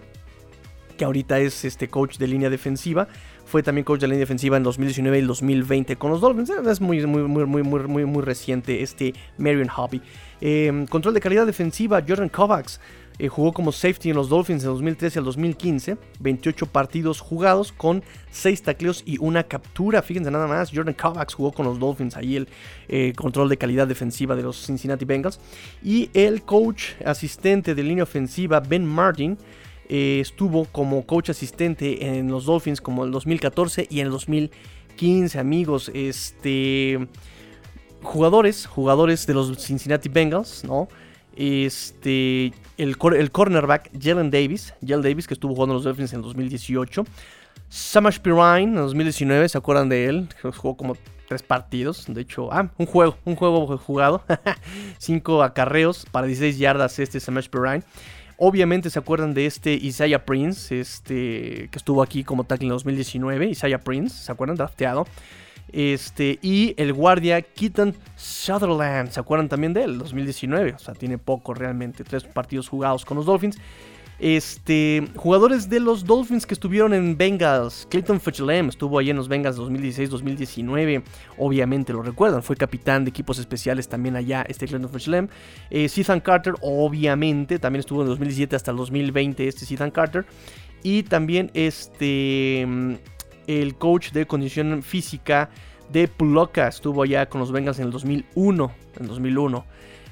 que 0.97 1.03
ahorita 1.03 1.39
es 1.39 1.65
este 1.65 1.89
coach 1.89 2.17
de 2.17 2.27
línea 2.27 2.49
defensiva. 2.49 3.09
Fue 3.45 3.61
también 3.61 3.83
coach 3.83 3.99
de 3.99 4.07
línea 4.07 4.21
defensiva 4.21 4.55
en 4.55 4.63
2019 4.63 5.19
y 5.19 5.21
2020 5.23 5.97
con 5.97 6.11
los 6.11 6.21
Dolphins. 6.21 6.51
Es 6.51 6.79
muy, 6.79 7.05
muy, 7.05 7.23
muy, 7.23 7.45
muy, 7.45 7.63
muy, 7.63 8.05
muy 8.05 8.21
reciente 8.23 8.81
este 8.81 9.13
Marion 9.37 9.67
Hobby. 9.67 10.01
Eh, 10.39 10.85
control 10.89 11.13
de 11.13 11.19
calidad 11.19 11.45
defensiva, 11.45 12.01
Jordan 12.07 12.29
Kovacs. 12.29 12.79
Eh, 13.20 13.28
jugó 13.28 13.53
como 13.53 13.72
safety 13.72 14.09
en 14.09 14.16
los 14.16 14.30
Dolphins 14.30 14.64
de 14.64 14.68
2013 14.68 15.20
al 15.20 15.26
2015, 15.26 15.97
28 16.20 16.66
partidos 16.68 17.20
jugados 17.20 17.72
con 17.72 18.03
6 18.32 18.64
tacleos 18.64 19.03
y 19.05 19.18
una 19.20 19.43
captura. 19.43 20.01
Fíjense 20.01 20.32
nada 20.32 20.47
más, 20.47 20.72
Jordan 20.74 20.95
Kovacs 20.95 21.34
jugó 21.36 21.51
con 21.51 21.66
los 21.66 21.80
Dolphins, 21.80 22.18
ahí 22.18 22.36
el 22.38 22.47
eh, 22.88 23.14
control 23.16 23.49
de 23.49 23.57
calidad 23.57 23.88
defensiva 23.88 24.36
de 24.36 24.43
los 24.43 24.66
Cincinnati 24.66 25.05
Bengals. 25.05 25.39
Y 25.84 26.09
el 26.14 26.41
coach 26.43 26.93
asistente 27.05 27.76
de 27.76 27.84
línea 27.84 28.03
ofensiva, 28.03 28.59
Ben 28.59 28.86
Martin, 28.86 29.38
eh, 29.89 30.20
estuvo 30.22 30.66
como 30.66 31.05
coach 31.05 31.30
asistente 31.30 32.18
en 32.18 32.30
los 32.30 32.45
Dolphins 32.45 32.82
como 32.82 33.03
en 33.03 33.09
el 33.09 33.11
2014 33.14 33.88
y 33.89 33.99
en 33.99 34.07
el 34.07 34.11
2015, 34.11 35.38
amigos. 35.38 35.91
Este 35.93 37.07
jugadores, 38.03 38.66
jugadores 38.66 39.26
de 39.26 39.34
los 39.34 39.57
Cincinnati 39.57 40.09
Bengals, 40.09 40.64
¿no? 40.64 40.88
Este, 41.36 42.53
el, 42.77 42.95
el 43.15 43.31
cornerback 43.31 43.91
Jalen 43.99 44.31
Davis, 44.31 44.73
Jalen 44.86 45.01
Davis 45.01 45.27
que 45.27 45.34
estuvo 45.34 45.55
jugando 45.55 45.75
los 45.75 45.84
Dolphins 45.84 46.13
en 46.13 46.21
2018. 46.21 47.05
Samash 47.69 48.19
Pirine 48.19 48.63
en 48.63 48.75
2019, 48.75 49.49
¿se 49.49 49.57
acuerdan 49.57 49.89
de 49.89 50.05
él? 50.05 50.29
Jugó 50.55 50.77
como 50.77 50.95
tres 51.27 51.41
partidos, 51.41 52.05
de 52.07 52.21
hecho, 52.21 52.53
ah, 52.53 52.69
un 52.77 52.86
juego, 52.86 53.17
un 53.25 53.36
juego 53.36 53.77
jugado, 53.79 54.23
cinco 54.99 55.41
acarreos 55.41 56.05
para 56.11 56.27
16 56.27 56.59
yardas 56.59 56.99
este 56.99 57.19
Samash 57.19 57.49
Pirine. 57.49 57.84
Obviamente 58.38 58.89
se 58.89 58.99
acuerdan 58.99 59.34
de 59.34 59.45
este 59.45 59.73
Isaiah 59.73 60.25
Prince, 60.25 60.79
este 60.79 61.69
que 61.71 61.77
estuvo 61.77 62.03
aquí 62.03 62.23
como 62.23 62.43
tackle 62.43 62.67
en 62.67 62.73
2019, 62.73 63.47
Isaiah 63.47 63.79
Prince, 63.79 64.23
¿se 64.23 64.31
acuerdan? 64.31 64.55
Drafteado. 64.55 65.07
Este, 65.74 66.38
y 66.43 66.76
el 66.78 66.93
guardia 66.93 67.41
Keaton 67.41 67.95
Sutherland, 68.15 69.09
¿se 69.09 69.19
acuerdan 69.19 69.49
también 69.49 69.74
de 69.74 69.84
él? 69.84 69.97
2019, 69.97 70.74
o 70.74 70.80
sea, 70.80 70.93
tiene 70.93 71.17
poco 71.17 71.55
realmente, 71.55 72.03
tres 72.03 72.24
partidos 72.24 72.69
jugados 72.69 73.03
con 73.03 73.17
los 73.17 73.26
Dolphins. 73.26 73.57
Este, 74.19 75.05
jugadores 75.15 75.69
de 75.69 75.80
los 75.80 76.05
Dolphins 76.05 76.45
que 76.45 76.53
estuvieron 76.53 76.93
en 76.93 77.17
Bengals. 77.17 77.88
Clayton 77.89 78.21
Fetchlem 78.21 78.69
estuvo 78.69 78.99
ahí 78.99 79.09
en 79.09 79.17
los 79.17 79.28
Bengals 79.28 79.57
2016-2019. 79.57 81.03
Obviamente 81.38 81.91
lo 81.91 82.03
recuerdan. 82.03 82.43
Fue 82.43 82.55
capitán 82.55 83.03
de 83.03 83.09
equipos 83.09 83.39
especiales 83.39 83.89
también 83.89 84.15
allá, 84.15 84.45
este 84.47 84.67
Clayton 84.67 84.91
Fetchlem. 84.91 85.28
Eh, 85.71 85.89
Ethan 85.93 86.19
Carter, 86.19 86.53
obviamente, 86.61 87.57
también 87.57 87.80
estuvo 87.80 88.01
en 88.01 88.07
2017 88.07 88.55
hasta 88.55 88.71
el 88.71 88.78
2020 88.78 89.47
este 89.47 89.74
Ethan 89.74 89.91
Carter. 89.91 90.26
Y 90.84 91.03
también 91.03 91.49
este, 91.53 92.67
el 93.47 93.75
coach 93.75 94.11
de 94.11 94.25
condición 94.25 94.83
física 94.83 95.49
de 95.91 96.07
Puloka 96.07 96.67
estuvo 96.67 97.03
allá 97.03 97.27
con 97.27 97.39
los 97.41 97.51
Bengals 97.51 97.79
en 97.79 97.85
el 97.85 97.91
2001. 97.91 98.71
En 98.99 99.07
2001. 99.07 99.65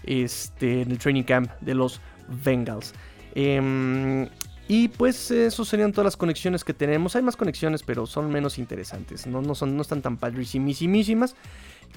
Este, 0.04 0.82
en 0.82 0.92
el 0.92 0.98
training 0.98 1.24
camp 1.24 1.52
de 1.62 1.76
los 1.76 2.02
Bengals. 2.44 2.94
Em, 3.36 4.28
y 4.68 4.88
pues 4.88 5.32
eso 5.32 5.66
serían 5.66 5.92
todas 5.92 6.06
las 6.06 6.18
conexiones 6.18 6.64
que 6.64 6.74
tenemos. 6.74 7.16
Hay 7.16 7.22
más 7.22 7.36
conexiones, 7.36 7.84
pero 7.84 8.06
son 8.06 8.30
menos 8.32 8.58
interesantes. 8.58 9.28
No, 9.28 9.42
no, 9.42 9.56
son, 9.56 9.76
no 9.76 9.82
están 9.82 10.02
tan 10.02 10.18
padrísimísimas. 10.18 11.36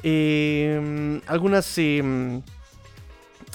Em, 0.02 1.20
algunas, 1.26 1.78
em, 1.78 2.42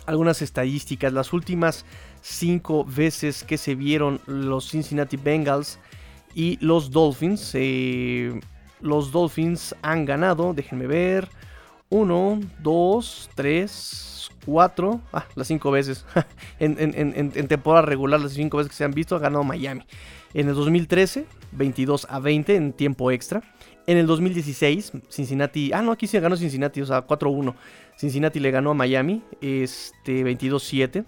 algunas 0.06 0.42
estadísticas. 0.42 1.12
Las 1.14 1.34
últimas 1.34 1.86
cinco 2.22 2.86
veces 2.86 3.44
que 3.44 3.58
se 3.58 3.76
vieron 3.76 4.22
los 4.26 4.70
Cincinnati 4.70 5.18
Bengals 5.18 5.80
y 6.34 6.58
los 6.64 6.92
Dolphins. 6.92 7.52
Eh, 7.54 8.40
los 8.82 9.12
Dolphins 9.12 9.76
han 9.82 10.06
ganado. 10.06 10.54
Déjenme 10.54 10.88
ver. 10.88 11.30
Uno, 11.90 12.40
dos, 12.62 13.30
tres, 13.34 14.10
4, 14.46 15.02
ah, 15.14 15.26
las 15.36 15.48
5 15.48 15.72
veces, 15.72 16.06
en, 16.60 17.48
temporada 17.48 17.86
regular, 17.86 18.20
las 18.20 18.34
5 18.34 18.58
veces 18.58 18.72
que 18.72 18.76
se 18.76 18.84
han 18.84 18.92
visto, 18.92 19.16
ha 19.16 19.20
ganado 19.20 19.44
Miami. 19.44 19.84
En 20.34 20.50
el 20.50 20.56
2013, 20.56 21.26
22 21.52 22.08
a 22.10 22.20
20 22.20 22.56
en 22.56 22.74
tiempo 22.74 23.12
extra. 23.12 23.42
En 23.88 23.98
el 23.98 24.06
2016, 24.06 24.92
Cincinnati, 25.10 25.72
ah, 25.74 25.82
no, 25.82 25.92
aquí 25.92 26.08
se 26.08 26.20
ganó 26.20 26.36
Cincinnati, 26.36 26.82
o 26.82 26.86
sea, 26.86 27.06
4-1. 27.06 27.56
Cincinnati 27.98 28.40
le 28.40 28.52
ganó 28.52 28.72
a 28.72 28.74
Miami, 28.74 29.24
este, 29.42 30.24
22-7. 30.24 31.06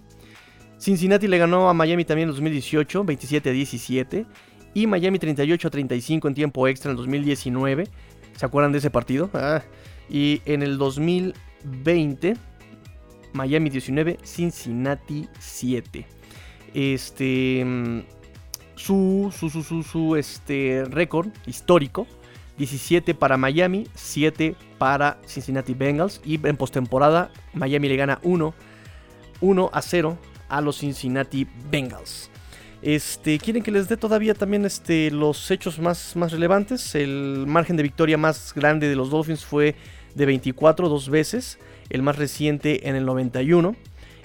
Cincinnati 0.78 1.28
le 1.28 1.38
ganó 1.38 1.68
a 1.68 1.74
Miami 1.74 2.04
también 2.04 2.24
en 2.24 2.30
el 2.30 2.34
2018, 2.34 3.04
27 3.04 3.50
a 3.50 3.52
17. 3.52 4.26
Y 4.74 4.86
Miami 4.86 5.18
38 5.18 5.68
a 5.68 5.70
35 5.70 6.28
en 6.28 6.34
tiempo 6.34 6.66
extra 6.68 6.90
en 6.90 6.92
el 6.92 6.96
2019. 6.98 7.88
¿Se 8.36 8.46
acuerdan 8.46 8.72
de 8.72 8.78
ese 8.78 8.90
partido? 8.90 9.30
Ah, 9.34 9.62
y 10.08 10.40
en 10.46 10.62
el 10.62 10.78
2020 10.78 12.36
Miami 13.32 13.70
19, 13.70 14.18
Cincinnati 14.24 15.28
7. 15.38 16.06
Este. 16.74 18.04
Su, 18.74 19.32
su, 19.36 19.50
su, 19.50 19.82
su, 19.82 20.16
este, 20.16 20.84
récord 20.90 21.28
histórico: 21.46 22.06
17 22.58 23.14
para 23.14 23.36
Miami, 23.36 23.86
7 23.94 24.54
para 24.78 25.18
Cincinnati 25.26 25.74
Bengals. 25.74 26.20
Y 26.24 26.44
en 26.46 26.56
postemporada, 26.56 27.30
Miami 27.54 27.88
le 27.88 27.96
gana 27.96 28.18
1, 28.22 28.54
1 29.40 29.70
a 29.72 29.82
0 29.82 30.18
a 30.48 30.60
los 30.60 30.78
Cincinnati 30.78 31.46
Bengals. 31.70 32.31
Este, 32.82 33.38
quieren 33.38 33.62
que 33.62 33.70
les 33.70 33.88
dé 33.88 33.96
todavía 33.96 34.34
también 34.34 34.64
este, 34.64 35.12
los 35.12 35.50
hechos 35.52 35.78
más, 35.78 36.14
relevantes. 36.32 36.96
El 36.96 37.44
margen 37.46 37.76
de 37.76 37.84
victoria 37.84 38.18
más 38.18 38.52
grande 38.54 38.88
de 38.88 38.96
los 38.96 39.10
Dolphins 39.10 39.44
fue 39.44 39.76
de 40.16 40.26
24 40.26 40.88
dos 40.88 41.08
veces 41.08 41.58
el 41.90 42.02
más 42.02 42.16
reciente 42.16 42.88
en 42.88 42.96
el 42.96 43.06
91. 43.06 43.76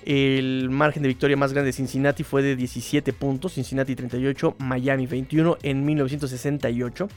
El 0.05 0.69
margen 0.71 1.03
de 1.03 1.09
victoria 1.09 1.37
más 1.37 1.53
grande 1.53 1.67
de 1.67 1.73
Cincinnati 1.73 2.23
fue 2.23 2.41
de 2.41 2.55
17 2.55 3.13
puntos, 3.13 3.53
Cincinnati 3.53 3.95
38, 3.95 4.55
Miami 4.57 5.05
21 5.05 5.57
en 5.61 5.85
1968. 5.85 7.09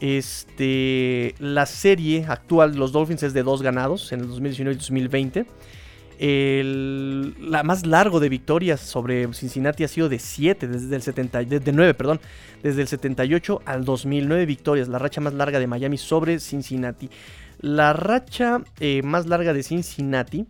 Este, 0.00 1.34
la 1.38 1.66
serie 1.66 2.26
actual 2.28 2.72
de 2.72 2.78
los 2.78 2.92
Dolphins 2.92 3.22
es 3.22 3.32
de 3.32 3.42
dos 3.42 3.62
ganados 3.62 4.12
en 4.12 4.20
el 4.20 4.28
2019 4.28 4.74
y 4.74 4.78
2020. 4.78 5.46
El 6.22 7.34
la 7.40 7.62
más 7.62 7.86
largo 7.86 8.20
de 8.20 8.28
victorias 8.28 8.80
sobre 8.80 9.32
Cincinnati 9.32 9.84
ha 9.84 9.88
sido 9.88 10.10
de 10.10 10.18
7, 10.18 10.68
desde 10.68 10.94
el 10.94 11.02
70, 11.02 11.44
de 11.44 11.72
9, 11.72 11.94
perdón, 11.94 12.20
desde 12.62 12.82
el 12.82 12.88
78 12.88 13.62
al 13.64 13.86
2009 13.86 14.44
victorias, 14.44 14.88
la 14.88 14.98
racha 14.98 15.22
más 15.22 15.32
larga 15.32 15.58
de 15.58 15.66
Miami 15.66 15.96
sobre 15.96 16.38
Cincinnati. 16.38 17.08
La 17.60 17.94
racha 17.94 18.62
eh, 18.80 19.02
más 19.02 19.26
larga 19.26 19.54
de 19.54 19.62
Cincinnati 19.62 20.46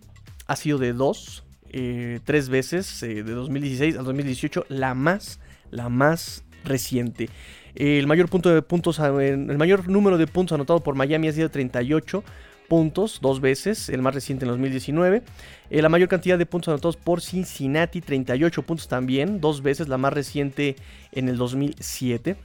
ha 0.49 0.57
sido 0.57 0.79
de 0.79 0.93
dos, 0.93 1.45
eh, 1.71 2.18
tres 2.25 2.49
veces, 2.49 3.03
eh, 3.05 3.23
de 3.23 3.33
2016 3.33 3.97
al 3.97 4.05
2018, 4.05 4.66
la 4.68 4.95
más, 4.95 5.39
la 5.71 5.89
más 5.89 6.45
reciente. 6.64 7.31
El 7.77 8.09
mayor, 8.09 8.29
punto 8.29 8.53
de 8.53 8.61
puntos, 8.62 8.99
el 8.99 9.57
mayor 9.57 9.89
número 9.89 10.18
de 10.18 10.27
puntos 10.27 10.57
anotado 10.57 10.81
por 10.81 10.97
Miami 10.97 11.29
ha 11.29 11.33
sido 11.33 11.49
38 11.49 12.25
puntos, 12.71 13.18
dos 13.21 13.41
veces, 13.41 13.89
el 13.89 14.01
más 14.01 14.14
reciente 14.14 14.45
en 14.45 14.51
2019. 14.51 15.25
la 15.71 15.89
mayor 15.89 16.09
cantidad 16.09 16.39
de 16.39 16.47
puntos 16.47 16.68
anotados 16.68 16.97
por 16.97 17.21
Cincinnati, 17.21 18.01
38 18.01 18.62
puntos 18.62 18.87
también, 18.87 19.41
dos 19.41 19.61
veces, 19.61 19.89
la 19.89 19.99
más 19.99 20.12
reciente 20.12 20.77
en 21.11 21.29
el 21.29 21.37
2007. 21.37 22.37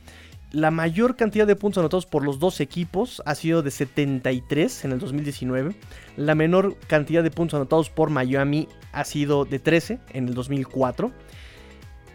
La 0.51 0.71
mayor 0.71 1.15
cantidad 1.15 1.45
de 1.45 1.55
puntos 1.55 1.77
anotados 1.77 2.07
por 2.07 2.23
los 2.23 2.39
dos 2.39 2.59
equipos 2.59 3.21
ha 3.27 3.35
sido 3.35 3.61
de 3.61 3.69
73 3.69 4.85
en 4.85 4.93
el 4.93 4.99
2019. 4.99 5.75
La 6.17 6.33
menor 6.33 6.75
cantidad 6.87 7.21
de 7.21 7.29
puntos 7.29 7.57
anotados 7.59 7.91
por 7.91 8.09
Miami 8.09 8.67
ha 8.93 9.05
sido 9.05 9.45
de 9.45 9.59
13 9.59 9.99
en 10.13 10.27
el 10.27 10.33
2004. 10.33 11.11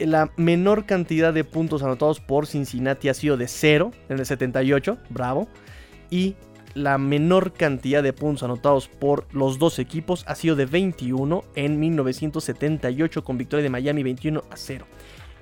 La 0.01 0.33
menor 0.37 0.85
cantidad 0.85 1.33
de 1.33 1.45
puntos 1.45 1.85
anotados 1.85 2.19
por 2.19 2.49
Cincinnati 2.49 3.09
ha 3.09 3.15
sido 3.15 3.37
de 3.37 3.47
0 3.47 3.93
en 4.09 4.19
el 4.19 4.27
78. 4.27 4.99
Bravo. 5.11 5.47
Y 6.11 6.35
la 6.75 6.99
menor 6.99 7.53
cantidad 7.53 8.03
de 8.03 8.13
puntos 8.13 8.43
anotados 8.43 8.89
por 8.89 9.27
los 9.33 9.59
dos 9.59 9.79
equipos 9.79 10.25
ha 10.27 10.35
sido 10.35 10.57
de 10.57 10.67
21 10.67 11.45
en 11.55 11.81
1978 11.81 13.25
con 13.25 13.39
victoria 13.39 13.63
de 13.63 13.71
Miami 13.71 14.03
21 14.03 14.43
a 14.51 14.57
0 14.57 14.87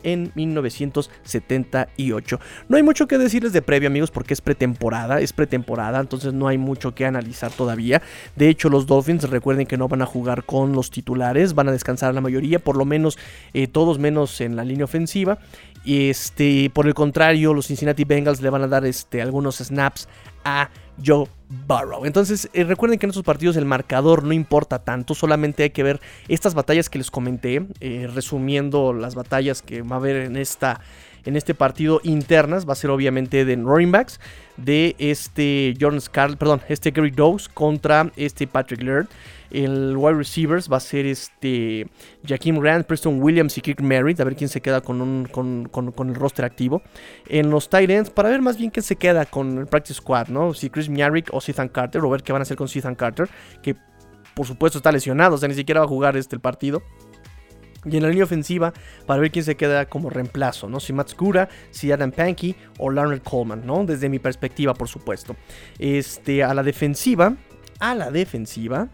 en 0.03 0.33
1978. 0.35 2.41
No 2.69 2.77
hay 2.77 2.83
mucho 2.83 3.07
que 3.07 3.19
decirles 3.19 3.53
de 3.53 3.63
previo, 3.63 3.89
amigos, 3.89 4.11
porque 4.11 4.35
es 4.35 4.41
pretemporada, 4.41 5.21
es 5.21 5.33
pretemporada, 5.33 6.01
entonces 6.01 6.33
no 6.33 6.49
hay 6.49 6.59
mucho 6.59 6.95
que 6.95 7.07
analizar 7.07 7.51
todavía. 7.51 8.03
De 8.37 8.49
hecho, 8.49 8.69
los 8.69 8.87
Dolphins, 8.87 9.29
recuerden 9.29 9.67
que 9.67 9.77
no 9.77 9.89
van 9.89 10.03
a 10.03 10.07
jugar 10.07 10.45
con 10.45 10.73
los 10.73 10.91
titulares, 10.91 11.55
van 11.55 11.69
a 11.69 11.73
descansar 11.73 12.15
la 12.15 12.21
mayoría, 12.21 12.59
por 12.59 12.77
lo 12.77 12.85
menos 12.85 13.19
eh, 13.55 13.67
todos 13.67 13.99
menos 13.99 14.41
en 14.41 14.57
la 14.57 14.65
línea 14.65 14.85
ofensiva. 14.85 15.39
Este, 15.85 16.71
por 16.71 16.87
el 16.87 16.95
contrario, 16.95 17.55
los 17.55 17.69
Cincinnati 17.69 18.05
Bengals 18.05 18.43
le 18.43 18.51
van 18.51 18.63
a 18.63 18.69
dar 18.69 18.85
este, 18.85 19.23
algunos 19.23 19.59
snaps 19.59 20.09
a 20.49 20.71
Joe 21.05 21.27
Burrow. 21.67 22.05
Entonces, 22.05 22.49
eh, 22.53 22.65
recuerden 22.65 22.99
que 22.99 23.07
en 23.07 23.11
estos 23.11 23.25
partidos 23.25 23.57
el 23.57 23.65
marcador 23.65 24.25
no 24.25 24.33
importa 24.33 24.81
tanto, 24.81 25.15
solamente 25.15 25.63
hay 25.63 25.71
que 25.71 25.83
ver 25.83 26.01
estas 26.29 26.55
batallas 26.55 26.91
que 26.91 26.99
les 26.99 27.11
comenté, 27.11 27.67
eh, 27.81 28.09
resumiendo 28.13 28.93
las 28.93 29.15
batallas 29.15 29.63
que 29.63 29.83
va 29.83 29.97
a 29.97 29.99
haber 29.99 30.17
en 30.17 30.37
esta 30.37 30.81
en 31.25 31.37
este 31.37 31.53
partido 31.55 32.01
internas 32.05 32.67
va 32.67 32.73
a 32.73 32.77
ser 32.77 32.89
obviamente 32.89 33.45
de 33.45 33.57
running 33.57 33.93
backs 33.93 34.19
de 34.57 34.97
este 34.99 35.75
Jordan 35.79 36.01
Scarlett, 36.01 36.39
perdón, 36.39 36.63
este 36.69 36.91
Gary 36.91 37.11
Dawes 37.11 37.49
contra 37.49 38.11
este 38.17 38.47
Patrick 38.47 38.83
Laird. 38.83 39.09
El 39.51 39.97
wide 39.97 40.19
receivers 40.19 40.71
va 40.71 40.77
a 40.77 40.81
ser 40.81 41.07
este 41.07 41.87
Jaquim 42.27 42.63
Rand, 42.63 42.85
Preston 42.85 43.23
Williams 43.23 43.57
y 43.59 43.61
Kirk 43.61 43.81
Merritt. 43.81 44.21
A 44.21 44.25
ver 44.25 44.37
quién 44.37 44.49
se 44.49 44.61
queda 44.61 44.81
con, 44.81 45.01
un, 45.01 45.25
con, 45.27 46.09
el 46.09 46.15
roster 46.15 46.45
activo. 46.45 46.83
En 47.29 47.51
los 47.51 47.69
tight 47.69 47.91
ends, 47.91 48.11
para 48.11 48.29
ver 48.29 48.43
más 48.43 48.59
bien 48.59 48.71
quién 48.71 48.85
se 48.85 48.97
queda 48.97 49.25
con 49.27 49.59
el 49.59 49.67
practice 49.67 49.95
squad, 49.95 50.29
¿no? 50.29 50.55
Si 50.55 50.71
Chris 50.71 50.89
Miarick 50.89 51.33
o 51.33 51.41
Ethan 51.47 51.69
Carter, 51.69 52.03
o 52.03 52.11
ver 52.11 52.23
qué 52.23 52.33
van 52.33 52.43
a 52.43 52.45
hacer 52.45 52.57
con 52.57 52.69
Ethan 52.73 52.95
Carter, 52.95 53.29
que 53.63 53.77
por 54.35 54.47
supuesto 54.47 54.79
está 54.79 54.93
lesionado, 54.93 55.35
o 55.35 55.39
sea, 55.39 55.49
ni 55.49 55.55
siquiera 55.55 55.81
va 55.81 55.87
a 55.87 55.89
jugar 55.89 56.17
este 56.17 56.37
el 56.37 56.41
partido. 56.41 56.83
Y 57.85 57.97
en 57.97 58.03
la 58.03 58.09
línea 58.09 58.25
ofensiva, 58.25 58.73
para 59.07 59.21
ver 59.21 59.31
quién 59.31 59.45
se 59.45 59.57
queda 59.57 59.87
como 59.87 60.11
reemplazo, 60.11 60.69
¿no? 60.69 60.81
Si 60.81 60.93
Matt 60.93 61.09
Scura, 61.09 61.49
si 61.71 61.91
Adam 61.93 62.11
Pankey 62.11 62.55
o 62.79 62.91
Leonard 62.91 63.23
Coleman, 63.23 63.65
¿no? 63.65 63.85
Desde 63.85 64.09
mi 64.09 64.19
perspectiva, 64.19 64.75
por 64.75 64.89
supuesto. 64.89 65.37
Este, 65.79 66.43
a 66.43 66.55
la 66.55 66.63
defensiva, 66.63 67.37
a 67.79 67.95
la 67.95 68.11
defensiva, 68.11 68.89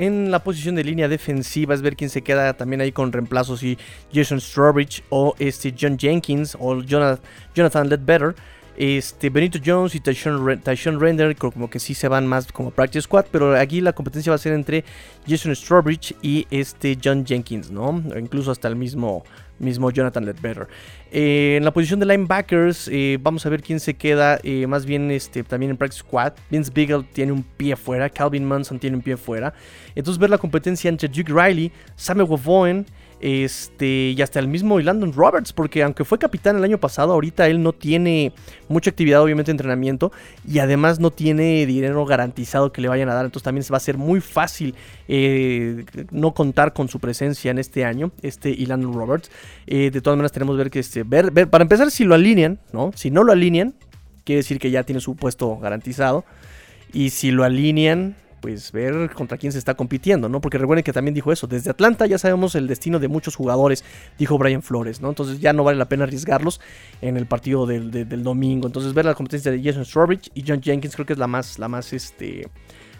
En 0.00 0.30
la 0.30 0.42
posición 0.42 0.76
de 0.76 0.82
línea 0.82 1.08
defensiva 1.08 1.74
es 1.74 1.82
ver 1.82 1.94
quién 1.94 2.08
se 2.08 2.22
queda 2.22 2.54
también 2.54 2.80
ahí 2.80 2.90
con 2.90 3.12
reemplazos 3.12 3.62
y 3.62 3.76
Jason 4.10 4.40
Strawbridge 4.40 5.02
o 5.10 5.34
este 5.38 5.74
John 5.78 5.98
Jenkins 5.98 6.56
o 6.58 6.80
Jonathan, 6.80 7.22
Jonathan 7.54 7.86
Ledbetter. 7.90 8.34
Este, 8.78 9.28
Benito 9.28 9.58
Jones 9.62 9.94
y 9.94 10.00
Tyshon 10.00 10.98
Render 10.98 11.36
como 11.36 11.68
que 11.68 11.78
sí 11.78 11.92
se 11.92 12.08
van 12.08 12.26
más 12.26 12.50
como 12.50 12.70
practice 12.70 13.02
squad, 13.02 13.26
pero 13.30 13.54
aquí 13.54 13.82
la 13.82 13.92
competencia 13.92 14.30
va 14.30 14.36
a 14.36 14.38
ser 14.38 14.54
entre 14.54 14.86
Jason 15.28 15.54
Strawbridge 15.54 16.14
y 16.22 16.46
este 16.50 16.96
John 17.04 17.26
Jenkins, 17.26 17.70
¿no? 17.70 18.02
incluso 18.18 18.50
hasta 18.50 18.68
el 18.68 18.76
mismo, 18.76 19.22
mismo 19.60 19.90
Jonathan 19.90 20.24
Ledbetter. 20.24 20.66
Eh, 21.12 21.56
en 21.58 21.64
la 21.64 21.72
posición 21.72 22.00
de 22.00 22.06
linebackers, 22.06 22.88
eh, 22.88 23.18
vamos 23.20 23.44
a 23.46 23.48
ver 23.48 23.62
quién 23.62 23.78
se 23.78 23.94
queda 23.94 24.40
eh, 24.42 24.66
más 24.66 24.86
bien 24.86 25.10
este, 25.10 25.44
también 25.44 25.70
en 25.70 25.76
practice 25.76 26.00
squad. 26.00 26.32
Vince 26.50 26.70
Beagle 26.74 27.04
tiene 27.12 27.32
un 27.32 27.42
pie 27.42 27.76
fuera, 27.76 28.08
Calvin 28.08 28.46
Munson 28.46 28.78
tiene 28.78 28.96
un 28.96 29.02
pie 29.02 29.16
fuera. 29.16 29.52
Entonces 29.94 30.18
ver 30.18 30.30
la 30.30 30.38
competencia 30.38 30.88
entre 30.88 31.08
Duke 31.08 31.32
Riley, 31.32 31.70
Samuel 31.94 32.28
Wavoen, 32.28 32.86
este, 33.20 34.14
y 34.16 34.22
hasta 34.22 34.38
el 34.38 34.48
mismo 34.48 34.78
Landon 34.80 35.12
Roberts, 35.12 35.52
porque 35.52 35.82
aunque 35.82 36.04
fue 36.04 36.18
capitán 36.18 36.56
el 36.56 36.64
año 36.64 36.78
pasado, 36.78 37.12
ahorita 37.12 37.48
él 37.48 37.62
no 37.62 37.72
tiene 37.72 38.32
mucha 38.68 38.90
actividad, 38.90 39.22
obviamente, 39.22 39.50
entrenamiento, 39.50 40.10
y 40.46 40.58
además 40.58 41.00
no 41.00 41.10
tiene 41.10 41.66
dinero 41.66 42.04
garantizado 42.06 42.72
que 42.72 42.80
le 42.80 42.88
vayan 42.88 43.08
a 43.10 43.14
dar. 43.14 43.24
Entonces 43.26 43.44
también 43.44 43.64
va 43.70 43.76
a 43.76 43.80
ser 43.80 43.98
muy 43.98 44.20
fácil 44.20 44.74
eh, 45.08 45.84
no 46.10 46.32
contar 46.32 46.72
con 46.72 46.88
su 46.88 46.98
presencia 46.98 47.50
en 47.50 47.58
este 47.58 47.84
año, 47.84 48.10
este 48.22 48.56
Roberts. 48.68 49.30
Eh, 49.66 49.90
de 49.90 50.00
todas 50.00 50.16
maneras, 50.16 50.32
tenemos 50.32 50.70
que 50.70 50.78
este, 50.78 51.02
ver, 51.02 51.30
ver, 51.30 51.48
para 51.48 51.62
empezar, 51.62 51.90
si 51.90 52.04
lo 52.04 52.14
alinean, 52.14 52.58
¿no? 52.72 52.92
Si 52.94 53.10
no 53.10 53.24
lo 53.24 53.32
alinean, 53.32 53.74
quiere 54.24 54.38
decir 54.38 54.58
que 54.58 54.70
ya 54.70 54.84
tiene 54.84 55.00
su 55.00 55.16
puesto 55.16 55.58
garantizado. 55.58 56.24
Y 56.92 57.10
si 57.10 57.30
lo 57.30 57.44
alinean, 57.44 58.16
pues 58.40 58.72
ver 58.72 59.10
contra 59.10 59.38
quién 59.38 59.52
se 59.52 59.58
está 59.58 59.74
compitiendo, 59.74 60.28
¿no? 60.28 60.40
Porque 60.40 60.58
recuerden 60.58 60.82
que 60.82 60.92
también 60.92 61.14
dijo 61.14 61.32
eso, 61.32 61.46
desde 61.46 61.70
Atlanta 61.70 62.06
ya 62.06 62.18
sabemos 62.18 62.54
el 62.54 62.66
destino 62.66 62.98
de 62.98 63.08
muchos 63.08 63.36
jugadores, 63.36 63.84
dijo 64.18 64.38
Brian 64.38 64.62
Flores, 64.62 65.00
¿no? 65.00 65.08
Entonces 65.08 65.40
ya 65.40 65.52
no 65.52 65.64
vale 65.64 65.78
la 65.78 65.88
pena 65.88 66.04
arriesgarlos 66.04 66.60
en 67.00 67.16
el 67.16 67.26
partido 67.26 67.66
del, 67.66 68.22
domingo. 68.22 68.66
Entonces 68.66 68.94
ver 68.94 69.04
la 69.04 69.14
competencia 69.14 69.50
de 69.50 69.62
Jason 69.62 69.84
Strawbridge 69.84 70.30
y 70.34 70.44
John 70.46 70.62
Jenkins 70.62 70.94
creo 70.94 71.06
que 71.06 71.12
es 71.12 71.18
la 71.18 71.26
más, 71.26 71.58
la 71.58 71.68
más, 71.68 71.92
este, 71.92 72.48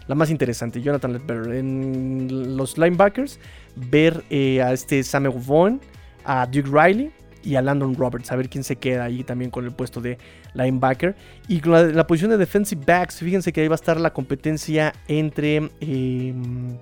la 0.07 0.15
más 0.15 0.29
interesante. 0.29 0.81
Jonathan 0.81 1.13
Ledbetter. 1.13 1.53
En 1.55 2.57
los 2.57 2.77
linebackers, 2.77 3.39
ver 3.75 4.23
eh, 4.29 4.61
a 4.61 4.73
este 4.73 5.03
Samuel 5.03 5.41
Vaughn, 5.45 5.81
a 6.23 6.45
Duke 6.45 6.69
Riley 6.71 7.11
y 7.43 7.55
a 7.55 7.61
Landon 7.61 7.95
Roberts, 7.95 8.31
a 8.31 8.35
ver 8.35 8.49
quién 8.49 8.63
se 8.63 8.75
queda 8.75 9.05
ahí 9.05 9.23
también 9.23 9.51
con 9.51 9.65
el 9.65 9.71
puesto 9.71 10.01
de 10.01 10.17
linebacker. 10.53 11.15
Y 11.47 11.59
con 11.59 11.95
la, 11.95 12.07
posición 12.07 12.31
de 12.31 12.37
defensive 12.37 12.83
backs, 12.85 13.19
fíjense 13.19 13.51
que 13.51 13.61
ahí 13.61 13.67
va 13.67 13.75
a 13.75 13.75
estar 13.75 13.99
la 13.99 14.13
competencia 14.13 14.93
entre, 15.07 15.69
em, 15.79 16.77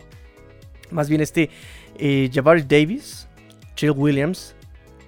más 0.91 1.09
bien 1.09 1.21
este, 1.21 1.49
eh, 1.97 2.29
Jabari 2.33 2.63
Davis, 2.63 3.27
Chill 3.75 3.91
Williams, 3.91 4.55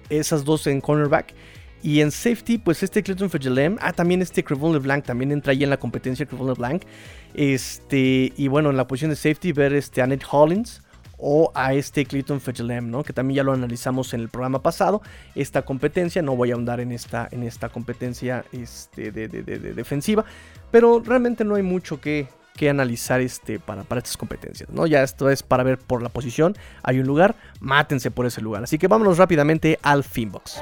esas 0.08 0.44
dos 0.44 0.66
en 0.66 0.80
cornerback. 0.80 1.34
Y 1.82 2.00
en 2.00 2.12
safety, 2.12 2.58
pues 2.58 2.82
este 2.84 3.02
Clinton 3.02 3.28
Fejelem. 3.28 3.76
Ah, 3.80 3.92
también 3.92 4.22
este 4.22 4.44
Crevon 4.44 4.72
LeBlanc 4.72 5.04
también 5.04 5.32
entra 5.32 5.50
ahí 5.50 5.64
en 5.64 5.70
la 5.70 5.78
competencia 5.78 6.24
Crevon 6.26 6.46
LeBlanc. 6.46 6.82
Este, 7.34 8.32
y 8.36 8.46
bueno, 8.46 8.70
en 8.70 8.76
la 8.76 8.86
posición 8.86 9.10
de 9.10 9.16
safety, 9.16 9.52
ver 9.52 9.72
este 9.72 10.00
Annette 10.00 10.24
Hollins 10.30 10.81
o 11.24 11.52
a 11.54 11.72
este 11.72 12.04
Clayton 12.04 12.40
Fetchelem, 12.40 12.90
¿no? 12.90 13.04
que 13.04 13.12
también 13.12 13.36
ya 13.36 13.44
lo 13.44 13.52
analizamos 13.52 14.12
en 14.12 14.20
el 14.20 14.28
programa 14.28 14.60
pasado, 14.60 15.02
esta 15.36 15.62
competencia, 15.62 16.20
no 16.20 16.34
voy 16.34 16.50
a 16.50 16.54
ahondar 16.54 16.80
en 16.80 16.90
esta, 16.90 17.28
en 17.30 17.44
esta 17.44 17.68
competencia 17.68 18.44
este, 18.50 19.12
de, 19.12 19.28
defensiva, 19.28 20.24
pero 20.72 21.00
realmente 21.00 21.44
no 21.44 21.54
hay 21.54 21.62
mucho 21.62 22.00
que, 22.00 22.26
que 22.56 22.68
analizar 22.68 23.20
este, 23.20 23.60
para, 23.60 23.84
para 23.84 24.00
estas 24.00 24.16
competencias, 24.16 24.68
¿no? 24.70 24.86
Ya 24.86 25.04
esto 25.04 25.30
es 25.30 25.44
para 25.44 25.62
ver 25.62 25.78
por 25.78 26.02
la 26.02 26.08
posición, 26.08 26.56
hay 26.82 26.98
un 26.98 27.06
lugar, 27.06 27.36
mátense 27.60 28.10
por 28.10 28.26
ese 28.26 28.40
lugar, 28.40 28.64
así 28.64 28.76
que 28.76 28.88
vámonos 28.88 29.16
rápidamente 29.16 29.78
al 29.82 30.02
Finbox. 30.02 30.60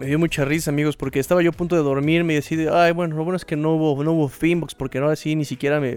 Me 0.00 0.06
dio 0.06 0.18
mucha 0.18 0.46
risa, 0.46 0.70
amigos, 0.70 0.96
porque 0.96 1.20
estaba 1.20 1.42
yo 1.42 1.50
a 1.50 1.52
punto 1.52 1.76
de 1.76 1.82
dormirme 1.82 2.32
y 2.32 2.36
decir, 2.36 2.70
ay, 2.72 2.92
bueno, 2.92 3.16
lo 3.16 3.22
bueno 3.22 3.36
es 3.36 3.44
que 3.44 3.54
no 3.54 3.74
hubo, 3.74 4.02
no 4.02 4.12
hubo 4.12 4.28
Finbox, 4.28 4.74
porque 4.74 4.98
no 4.98 5.10
así 5.10 5.36
ni 5.36 5.44
siquiera 5.44 5.78
me. 5.78 5.94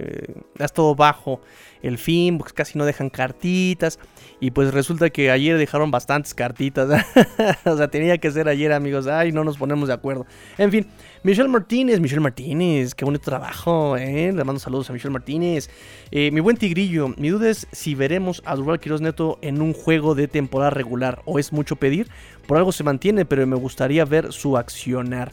Ha 0.59 0.65
estado 0.65 0.93
bajo 0.93 1.39
el 1.81 1.97
Finbox, 1.97 2.51
casi 2.51 2.77
no 2.77 2.83
dejan 2.83 3.09
cartitas. 3.09 3.99
Y 4.41 4.51
pues 4.51 4.73
resulta 4.73 5.09
que 5.09 5.31
ayer 5.31 5.57
dejaron 5.57 5.89
bastantes 5.89 6.33
cartitas. 6.33 7.01
o 7.63 7.77
sea, 7.77 7.87
tenía 7.87 8.17
que 8.17 8.29
ser 8.29 8.49
ayer, 8.49 8.73
amigos. 8.73 9.07
Ay, 9.07 9.31
no 9.31 9.45
nos 9.45 9.57
ponemos 9.57 9.87
de 9.87 9.93
acuerdo. 9.93 10.25
En 10.57 10.69
fin, 10.69 10.85
Michelle 11.25 11.47
Martínez, 11.47 12.01
Michelle 12.01 12.19
Martínez, 12.19 12.93
qué 12.95 13.05
bonito 13.05 13.23
trabajo, 13.23 13.95
¿eh? 13.95 14.33
Le 14.33 14.43
mando 14.43 14.59
saludos 14.59 14.89
a 14.89 14.93
Michelle 14.93 15.13
Martínez. 15.13 15.69
Eh, 16.11 16.31
mi 16.31 16.41
buen 16.41 16.57
tigrillo, 16.57 17.13
mi 17.15 17.29
duda 17.29 17.49
es 17.49 17.65
si 17.71 17.95
veremos 17.95 18.41
a 18.43 18.57
Dural 18.57 18.81
Quiroz 18.81 18.99
Neto 18.99 19.39
en 19.41 19.61
un 19.61 19.71
juego 19.71 20.15
de 20.15 20.27
temporada 20.27 20.71
regular 20.71 21.21
o 21.23 21.39
es 21.39 21.53
mucho 21.53 21.77
pedir. 21.77 22.09
Por 22.45 22.57
algo 22.57 22.73
se 22.73 22.83
mantiene, 22.83 23.23
pero 23.23 23.47
me 23.47 23.55
gustaría 23.55 24.03
ver 24.03 24.33
su 24.33 24.57
accionar. 24.57 25.31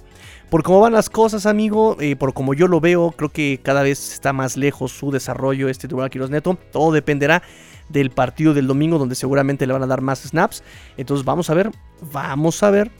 Por 0.48 0.62
cómo 0.62 0.78
van 0.78 0.92
las 0.92 1.10
cosas, 1.10 1.44
amigo, 1.44 1.96
eh, 1.98 2.14
por 2.14 2.34
como 2.34 2.54
yo 2.54 2.68
lo 2.68 2.80
veo, 2.80 3.10
creo 3.10 3.30
que 3.30 3.58
cada 3.60 3.82
vez 3.82 4.12
está 4.12 4.32
más 4.32 4.56
lejos 4.56 4.92
su 4.92 5.10
desarrollo 5.10 5.68
este 5.68 5.88
Dural 5.88 6.08
Quiroz 6.08 6.30
Neto. 6.30 6.56
Todo 6.70 6.92
dependerá 6.92 7.42
del 7.88 8.10
partido 8.10 8.54
del 8.54 8.68
domingo, 8.68 8.96
donde 8.96 9.16
seguramente 9.16 9.66
le 9.66 9.72
van 9.72 9.82
a 9.82 9.88
dar 9.88 10.02
más 10.02 10.20
snaps. 10.20 10.62
Entonces 10.96 11.24
vamos 11.24 11.50
a 11.50 11.54
ver, 11.54 11.72
vamos 12.12 12.62
a 12.62 12.70
ver 12.70 12.92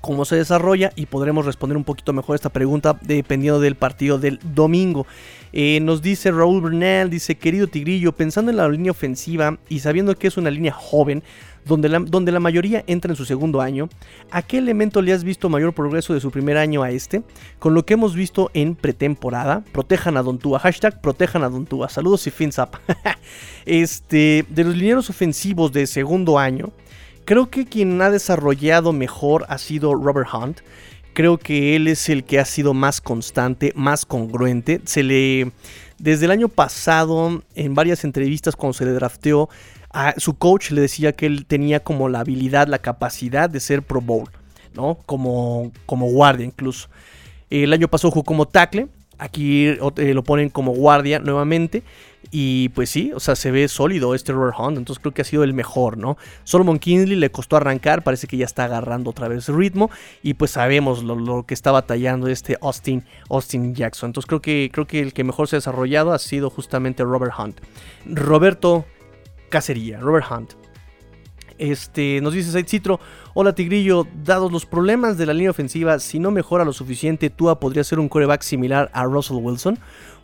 cómo 0.00 0.24
se 0.24 0.36
desarrolla 0.36 0.92
y 0.96 1.06
podremos 1.06 1.46
responder 1.46 1.76
un 1.76 1.84
poquito 1.84 2.12
mejor 2.12 2.34
esta 2.34 2.50
pregunta 2.50 2.98
dependiendo 3.02 3.60
del 3.60 3.74
partido 3.74 4.18
del 4.18 4.38
domingo. 4.42 5.06
Eh, 5.52 5.80
nos 5.80 6.02
dice 6.02 6.30
Raúl 6.30 6.60
Bernal, 6.60 7.10
dice 7.10 7.36
querido 7.36 7.66
Tigrillo, 7.66 8.12
pensando 8.12 8.50
en 8.50 8.58
la 8.58 8.68
línea 8.68 8.92
ofensiva 8.92 9.58
y 9.68 9.80
sabiendo 9.80 10.14
que 10.16 10.28
es 10.28 10.36
una 10.36 10.50
línea 10.50 10.72
joven, 10.72 11.22
donde 11.64 11.88
la, 11.88 12.00
donde 12.00 12.32
la 12.32 12.40
mayoría 12.40 12.82
entra 12.86 13.12
en 13.12 13.16
su 13.16 13.24
segundo 13.24 13.60
año, 13.60 13.88
¿a 14.30 14.42
qué 14.42 14.58
elemento 14.58 15.02
le 15.02 15.12
has 15.12 15.24
visto 15.24 15.48
mayor 15.48 15.72
progreso 15.74 16.14
de 16.14 16.20
su 16.20 16.30
primer 16.30 16.56
año 16.56 16.82
a 16.82 16.90
este? 16.90 17.22
Con 17.58 17.74
lo 17.74 17.84
que 17.84 17.94
hemos 17.94 18.14
visto 18.14 18.50
en 18.54 18.74
pretemporada, 18.74 19.62
protejan 19.72 20.16
a 20.16 20.22
Don 20.22 20.38
Tua, 20.38 20.58
hashtag 20.58 21.00
protejan 21.00 21.44
a 21.44 21.48
Don 21.48 21.66
Tua, 21.66 21.88
saludos 21.88 22.26
y 22.26 22.30
fins 22.30 22.58
up. 22.58 22.70
este, 23.66 24.44
de 24.48 24.64
los 24.64 24.76
linieros 24.76 25.10
ofensivos 25.10 25.72
de 25.72 25.86
segundo 25.86 26.38
año, 26.38 26.72
Creo 27.28 27.50
que 27.50 27.66
quien 27.66 28.00
ha 28.00 28.10
desarrollado 28.10 28.94
mejor 28.94 29.44
ha 29.50 29.58
sido 29.58 29.94
Robert 29.94 30.30
Hunt. 30.32 30.60
Creo 31.12 31.36
que 31.36 31.76
él 31.76 31.86
es 31.86 32.08
el 32.08 32.24
que 32.24 32.38
ha 32.38 32.46
sido 32.46 32.72
más 32.72 33.02
constante, 33.02 33.74
más 33.76 34.06
congruente. 34.06 34.80
Se 34.86 35.02
le. 35.02 35.52
Desde 35.98 36.24
el 36.24 36.30
año 36.30 36.48
pasado, 36.48 37.42
en 37.54 37.74
varias 37.74 38.04
entrevistas, 38.04 38.56
cuando 38.56 38.72
se 38.72 38.86
le 38.86 38.92
drafteó, 38.92 39.50
a 39.90 40.14
su 40.16 40.38
coach 40.38 40.70
le 40.70 40.80
decía 40.80 41.12
que 41.12 41.26
él 41.26 41.44
tenía 41.44 41.80
como 41.80 42.08
la 42.08 42.20
habilidad, 42.20 42.66
la 42.66 42.78
capacidad 42.78 43.50
de 43.50 43.60
ser 43.60 43.82
Pro 43.82 44.00
Bowl, 44.00 44.30
¿no? 44.72 44.96
Como, 45.04 45.70
como 45.84 46.06
guardia 46.06 46.46
incluso. 46.46 46.88
El 47.50 47.74
año 47.74 47.88
pasado 47.88 48.10
jugó 48.10 48.24
como 48.24 48.48
tackle. 48.48 48.88
Aquí 49.18 49.66
eh, 49.66 50.14
lo 50.14 50.24
ponen 50.24 50.48
como 50.48 50.72
guardia 50.72 51.18
nuevamente. 51.18 51.82
Y 52.30 52.68
pues 52.70 52.90
sí, 52.90 53.12
o 53.14 53.20
sea, 53.20 53.36
se 53.36 53.50
ve 53.50 53.68
sólido 53.68 54.14
este 54.14 54.32
Robert 54.32 54.56
Hunt, 54.58 54.76
entonces 54.76 55.00
creo 55.00 55.14
que 55.14 55.22
ha 55.22 55.24
sido 55.24 55.44
el 55.44 55.54
mejor, 55.54 55.96
¿no? 55.96 56.18
Solomon 56.44 56.78
Kingsley 56.78 57.16
le 57.16 57.30
costó 57.30 57.56
arrancar, 57.56 58.02
parece 58.04 58.26
que 58.26 58.36
ya 58.36 58.44
está 58.44 58.64
agarrando 58.64 59.10
otra 59.10 59.28
vez 59.28 59.48
ritmo 59.48 59.90
y 60.22 60.34
pues 60.34 60.50
sabemos 60.50 61.02
lo, 61.02 61.46
que 61.46 61.54
está 61.54 61.72
batallando 61.72 62.28
este 62.28 62.58
Austin, 62.60 63.04
Austin 63.30 63.74
Jackson. 63.74 64.08
Entonces 64.08 64.26
creo 64.26 64.42
que, 64.42 64.70
creo 64.72 64.86
que 64.86 65.00
el 65.00 65.12
que 65.14 65.24
mejor 65.24 65.48
se 65.48 65.56
ha 65.56 65.58
desarrollado 65.58 66.12
ha 66.12 66.18
sido 66.18 66.50
justamente 66.50 67.02
Robert 67.02 67.32
Hunt. 67.38 67.60
Roberto 68.04 68.84
Cacería, 69.48 69.98
Robert 69.98 70.26
Hunt. 70.30 70.67
Este, 71.58 72.20
nos 72.20 72.34
dice 72.34 72.52
Said 72.52 72.66
Citro, 72.66 73.00
hola 73.34 73.54
Tigrillo, 73.54 74.06
dados 74.24 74.50
los 74.52 74.64
problemas 74.64 75.18
de 75.18 75.26
la 75.26 75.34
línea 75.34 75.50
ofensiva, 75.50 75.98
si 75.98 76.18
no 76.18 76.30
mejora 76.30 76.64
lo 76.64 76.72
suficiente, 76.72 77.30
Tua 77.30 77.58
podría 77.58 77.84
ser 77.84 77.98
un 77.98 78.08
coreback 78.08 78.42
similar 78.42 78.90
a 78.92 79.04
Russell 79.04 79.38
Wilson. 79.38 79.78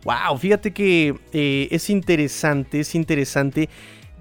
Wow, 0.05 0.37
fíjate 0.37 0.71
que 0.71 1.15
eh, 1.33 1.67
es 1.71 1.89
interesante, 1.89 2.79
es 2.79 2.95
interesante 2.95 3.69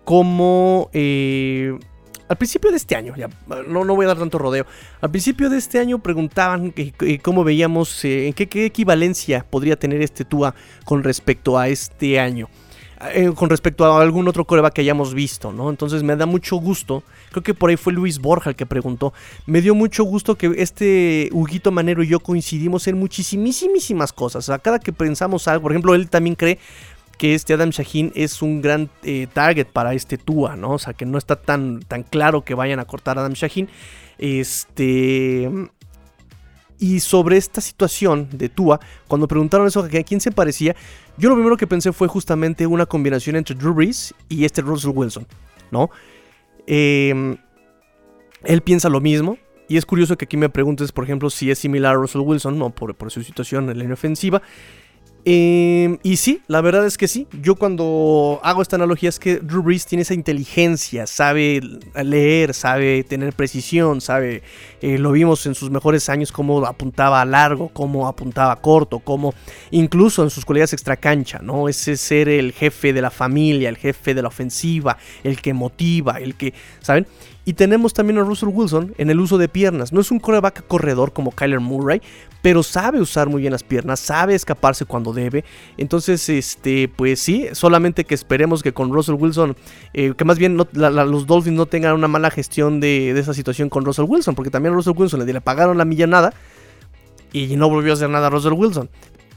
cómo 0.05 0.91
eh, 0.93 1.79
al 2.27 2.37
principio 2.37 2.71
de 2.71 2.79
este 2.79 2.97
año, 2.97 3.15
ya 3.17 3.29
no, 3.69 3.85
no 3.85 3.95
voy 3.95 4.05
a 4.07 4.09
dar 4.09 4.19
tanto 4.19 4.39
rodeo, 4.39 4.67
al 5.01 5.11
principio 5.11 5.51
de 5.51 5.59
este 5.59 5.79
año 5.79 5.99
preguntaban 5.99 6.75
cómo 7.23 7.45
veíamos, 7.45 8.05
en 8.05 8.33
qué, 8.33 8.49
qué, 8.49 8.65
equivalencia 8.65 9.45
podría 9.49 9.77
tener 9.77 10.01
este 10.01 10.25
Tua 10.25 10.55
con 10.85 11.05
respecto 11.05 11.59
a 11.59 11.69
este 11.69 12.19
año. 12.19 12.49
Eh, 13.13 13.33
con 13.35 13.51
respecto 13.51 13.85
a 13.85 14.01
algún 14.01 14.29
otro 14.29 14.45
coreback 14.45 14.75
que 14.75 14.81
hayamos 14.81 15.15
visto, 15.15 15.53
¿no? 15.53 15.71
Entonces 15.71 16.03
me 16.03 16.17
da 16.17 16.27
mucho 16.27 16.57
gusto. 16.57 17.03
Creo 17.31 17.43
que 17.43 17.55
por 17.55 17.71
ahí 17.71 17.77
fue 17.77 17.93
Luis 17.93 18.19
Borja 18.19 18.51
el 18.51 18.57
que 18.57 18.67
preguntó. 18.67 19.13
Me 19.47 19.61
dio 19.61 19.75
mucho 19.75 20.05
gusto 20.05 20.37
que 20.37 20.53
este 20.57 21.29
Huguito 21.33 21.73
Manero 21.73 22.03
y 22.03 22.09
yo 22.09 22.21
coincidimos 22.21 22.87
en 22.87 22.99
muchísimas 22.99 24.13
cosas. 24.13 24.45
O 24.45 24.47
sea, 24.47 24.59
cada 24.59 24.79
que 24.79 24.93
pensamos 24.93 25.49
algo, 25.49 25.63
por 25.63 25.73
ejemplo, 25.73 25.95
él 25.95 26.09
también 26.09 26.35
cree 26.35 26.59
que 27.19 27.35
este 27.35 27.55
Adam 27.55 27.71
Shaheen 27.71 28.13
es 28.15 28.43
un 28.43 28.61
gran 28.61 28.91
eh, 29.03 29.27
target 29.33 29.67
para 29.67 29.95
este 29.95 30.19
Tua, 30.19 30.57
¿no? 30.57 30.73
O 30.73 30.79
sea, 30.79 30.95
que 30.95 31.07
no 31.07 31.19
está 31.19 31.37
tan, 31.37 31.81
tan 31.81 32.03
claro 32.03 32.45
que 32.45 32.55
vayan 32.55 32.81
a 32.81 32.85
cortar 32.85 33.19
a 33.19 33.23
Adam 33.23 33.35
Shaheen. 33.35 33.69
Este. 34.19 35.51
Y 36.79 37.01
sobre 37.01 37.37
esta 37.37 37.61
situación 37.61 38.29
de 38.33 38.49
Tua, 38.49 38.81
cuando 39.07 39.29
preguntaron 39.29 39.67
eso 39.67 39.81
a 39.81 39.89
quién 39.89 40.21
se 40.21 40.33
parecía, 40.33 40.75
yo 41.17 41.29
lo 41.29 41.37
primero 41.37 41.57
que 41.57 41.67
pensé 41.67 41.93
fue 41.93 42.09
justamente 42.09 42.67
una 42.67 42.87
combinación 42.87 43.37
entre 43.37 43.55
Drew 43.55 43.75
Brees 43.75 44.15
y 44.29 44.45
este 44.45 44.61
Russell 44.61 44.91
Wilson, 44.95 45.27
¿no? 45.71 45.91
Em, 46.67 47.37
él 48.45 48.61
piensa 48.63 48.89
lo 48.89 49.01
mismo. 49.01 49.39
Y 49.67 49.79
es 49.79 49.87
curioso 49.87 50.17
que 50.19 50.27
aquí 50.27 50.37
me 50.37 50.51
preguntes, 50.51 50.93
por 50.93 51.05
ejemplo, 51.05 51.31
si 51.31 51.51
es 51.51 51.59
similar 51.59 51.95
a 51.95 51.99
Russell 51.99 52.21
Wilson, 52.21 52.59
¿no? 52.59 52.71
Por, 52.71 52.95
su 53.11 53.23
situación 53.23 53.71
en 53.71 53.79
la 53.79 53.95
ofensiva. 53.95 54.43
Em, 55.27 55.97
y 56.03 56.19
sí, 56.19 56.43
la 56.49 56.61
verdad 56.61 56.85
es 56.85 56.99
que 56.99 57.09
sí. 57.09 57.27
Yo 57.41 57.55
cuando 57.55 58.41
hago 58.43 58.61
esta 58.61 58.77
analogía 58.77 59.09
es 59.09 59.19
que 59.19 59.37
Drew 59.37 59.63
Brees 59.63 59.87
tiene 59.87 60.03
esa 60.03 60.13
inteligencia, 60.13 61.07
sabe 61.07 61.63
leer, 62.03 62.53
sabe 62.53 63.05
tener 63.05 63.33
precisión, 63.33 64.03
sabe, 64.03 64.43
eh, 64.83 64.99
lo 64.99 65.13
vimos 65.13 65.47
en 65.47 65.55
sus 65.55 65.71
mejores 65.71 66.11
años 66.11 66.31
cómo 66.31 66.67
apuntaba 66.67 67.23
a 67.23 67.25
largo, 67.25 67.69
cómo 67.69 68.07
apuntaba 68.07 68.53
a 68.53 68.57
corto, 68.57 68.99
cómo 68.99 69.33
incluso 69.71 70.23
en 70.23 70.29
sus 70.29 70.45
cualidades 70.45 70.75
extracancha, 70.75 71.39
¿no? 71.39 71.71
Ese 71.71 71.97
ser 71.97 72.29
el 72.29 72.53
jefe 72.53 72.93
de 72.93 73.01
la 73.01 73.11
familia, 73.11 73.71
el 73.71 73.79
jefe 73.79 74.13
de 74.13 74.21
la 74.21 74.29
ofensiva, 74.29 74.99
el 75.23 75.41
que 75.41 75.55
motiva, 75.55 76.19
el 76.19 76.35
que, 76.35 76.53
¿saben? 76.81 77.07
Y 77.47 77.53
tenemos 77.53 77.93
también 77.93 78.19
a 78.19 78.23
Russell 78.23 78.49
Wilson 78.49 78.95
en 78.97 79.11
el 79.11 79.21
uso 79.21 79.37
de 79.37 79.49
piernas. 79.49 79.93
No 79.93 80.01
es 80.01 80.11
un 80.11 80.19
coreback 80.19 80.67
corredor 80.67 81.13
como 81.13 81.31
Kyler 81.31 81.61
Murray, 81.61 82.01
pero 82.41 82.63
sabe 82.63 83.01
usar 83.01 83.29
muy 83.29 83.43
bien 83.43 83.53
las 83.53 83.63
piernas, 83.63 84.01
sabe 84.01 84.35
escaparse 84.35 84.87
cuando 84.87 85.13
debe. 85.13 85.45
Entonces, 85.77 86.27
este, 86.31 86.89
pues 86.89 87.21
sí, 87.21 87.47
solamente 87.53 88.05
que 88.05 88.15
esperemos 88.15 88.63
que 88.63 88.73
con 88.73 88.93
Russell 88.93 89.17
Wilson, 89.17 89.57
eh, 89.93 90.15
que 90.17 90.25
más 90.25 90.39
bien 90.39 90.57
los 90.57 91.27
Dolphins 91.27 91.57
no 91.57 91.67
tengan 91.67 91.95
una 91.95 92.09
mala 92.09 92.31
gestión 92.31 92.81
de, 92.81 93.11
esa 93.19 93.35
situación 93.35 93.69
con 93.69 93.85
Russell 93.85 94.07
Wilson, 94.09 94.35
porque 94.35 94.51
también 94.51 94.73
a 94.73 94.77
Russell 94.77 94.95
Wilson 94.97 95.27
le, 95.27 95.33
le 95.33 95.41
pagaron 95.43 95.77
la 95.77 95.85
millonada 95.85 96.33
y 97.33 97.57
no 97.57 97.69
volvió 97.69 97.93
a 97.93 97.95
hacer 97.95 98.09
nada 98.09 98.29
a 98.29 98.31
Russell 98.31 98.53
Wilson. 98.53 98.89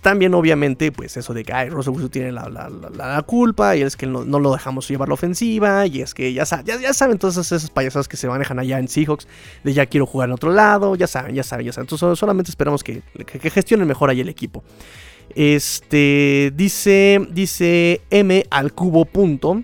También, 0.07 0.33
obviamente, 0.35 0.93
pues 0.93 1.17
eso 1.17 1.33
de 1.33 1.43
que 1.43 1.51
ay, 1.51 1.67
Russell 1.67 2.07
tiene 2.09 2.31
la, 2.31 3.23
culpa 3.25 3.75
y 3.75 3.81
es 3.81 3.97
que 3.97 4.07
no, 4.07 4.23
lo 4.23 4.53
dejamos 4.53 4.87
llevar 4.87 5.09
la 5.09 5.15
ofensiva 5.15 5.85
y 5.85 5.99
es 5.99 6.13
que 6.13 6.31
ya, 6.31 6.45
ya, 6.63 6.93
saben 6.93 7.17
todas 7.17 7.35
esas 7.35 7.69
payasadas 7.69 8.07
que 8.07 8.15
se 8.15 8.29
manejan 8.29 8.57
allá 8.57 8.79
en 8.79 8.87
Seahawks 8.87 9.27
de 9.65 9.73
ya 9.73 9.85
quiero 9.85 10.05
jugar 10.05 10.29
en 10.29 10.35
otro 10.35 10.53
lado, 10.53 10.95
ya 10.95 11.07
saben, 11.07 11.35
ya 11.35 11.43
saben, 11.43 11.65
ya 11.65 11.73
saben. 11.73 11.89
Entonces 11.91 12.17
solamente 12.17 12.49
esperamos 12.49 12.85
que, 12.85 13.01
que, 13.25 13.49
gestionen 13.49 13.85
mejor 13.85 14.09
ahí 14.09 14.21
el 14.21 14.29
equipo. 14.29 14.63
Este 15.35 16.53
dice, 16.55 17.27
dice 17.29 17.99
M 18.09 18.45
al 18.49 18.71
cubo 18.71 19.03
punto. 19.03 19.61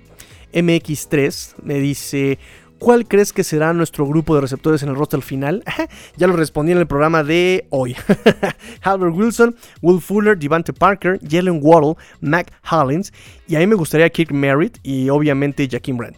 MX3 0.51 1.55
me 1.63 1.75
dice, 1.75 2.37
¿Cuál 2.83 3.07
crees 3.07 3.31
que 3.31 3.45
será 3.45 3.71
nuestro 3.71 4.05
grupo 4.05 4.35
de 4.35 4.41
receptores 4.41 4.83
en 4.83 4.89
el 4.89 4.95
roster 4.95 5.21
final? 5.21 5.63
ya 6.17 6.27
lo 6.27 6.35
respondí 6.35 6.73
en 6.73 6.79
el 6.79 6.85
programa 6.85 7.23
de 7.23 7.65
hoy. 7.69 7.95
Albert 8.81 9.15
Wilson, 9.15 9.55
Will 9.81 10.01
Fuller, 10.01 10.37
Devante 10.37 10.73
Parker, 10.73 11.17
Jalen 11.25 11.61
Waddle, 11.61 11.95
Mac 12.19 12.51
Hollins. 12.69 13.13
Y 13.47 13.55
a 13.55 13.59
mí 13.59 13.67
me 13.67 13.75
gustaría 13.75 14.09
Kirk 14.09 14.33
Merritt 14.33 14.79
y 14.83 15.09
obviamente 15.09 15.65
Jaquim 15.71 15.95
Brand. 15.95 16.17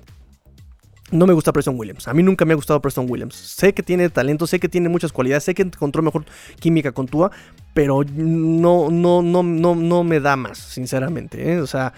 No 1.12 1.28
me 1.28 1.34
gusta 1.34 1.54
Preston 1.54 1.78
Williams. 1.78 2.08
A 2.08 2.16
mí 2.16 2.24
nunca 2.24 2.46
me 2.46 2.54
ha 2.54 2.56
gustado 2.56 2.82
Preston 2.82 3.06
Williams. 3.08 3.36
Sé 3.36 3.76
que 3.76 3.84
tiene 3.84 4.10
talento, 4.10 4.48
sé 4.48 4.60
que 4.60 4.68
tiene 4.68 4.90
muchas 4.90 5.12
cualidades, 5.12 5.44
sé 5.44 5.54
que 5.54 5.62
encontró 5.62 6.02
mejor 6.02 6.26
química 6.60 6.94
con 6.94 7.06
Tua, 7.08 7.30
pero 7.76 8.02
no, 8.16 8.90
no, 8.90 9.22
no, 9.22 9.44
no, 9.44 9.76
no 9.76 10.04
me 10.04 10.20
da 10.20 10.36
más, 10.36 10.58
sinceramente. 10.58 11.54
¿eh? 11.54 11.62
O 11.62 11.68
sea, 11.68 11.94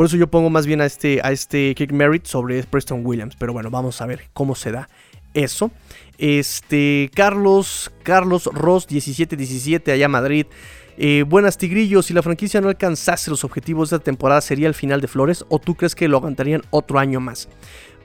por 0.00 0.06
eso 0.06 0.16
yo 0.16 0.28
pongo 0.30 0.48
más 0.48 0.64
bien 0.64 0.80
a 0.80 0.86
este, 0.86 1.20
a 1.22 1.30
este 1.30 1.74
Kick 1.74 1.92
Merit 1.92 2.24
sobre 2.24 2.62
Preston 2.62 3.04
Williams. 3.04 3.36
Pero 3.36 3.52
bueno, 3.52 3.70
vamos 3.70 4.00
a 4.00 4.06
ver 4.06 4.30
cómo 4.32 4.54
se 4.54 4.72
da 4.72 4.88
eso. 5.34 5.70
Este, 6.16 7.10
Carlos, 7.14 7.92
Carlos 8.02 8.46
Ross 8.46 8.86
1717 8.90 9.92
allá 9.92 10.08
Madrid. 10.08 10.46
Eh, 10.96 11.22
buenas 11.28 11.58
Tigrillos, 11.58 12.06
si 12.06 12.14
la 12.14 12.22
franquicia 12.22 12.62
no 12.62 12.70
alcanzase 12.70 13.28
los 13.28 13.44
objetivos 13.44 13.90
de 13.90 13.96
esta 13.96 14.04
temporada, 14.04 14.40
¿sería 14.40 14.68
el 14.68 14.74
final 14.74 15.02
de 15.02 15.06
Flores? 15.06 15.44
¿O 15.50 15.58
tú 15.58 15.74
crees 15.74 15.94
que 15.94 16.08
lo 16.08 16.16
aguantarían 16.16 16.62
otro 16.70 16.98
año 16.98 17.20
más? 17.20 17.50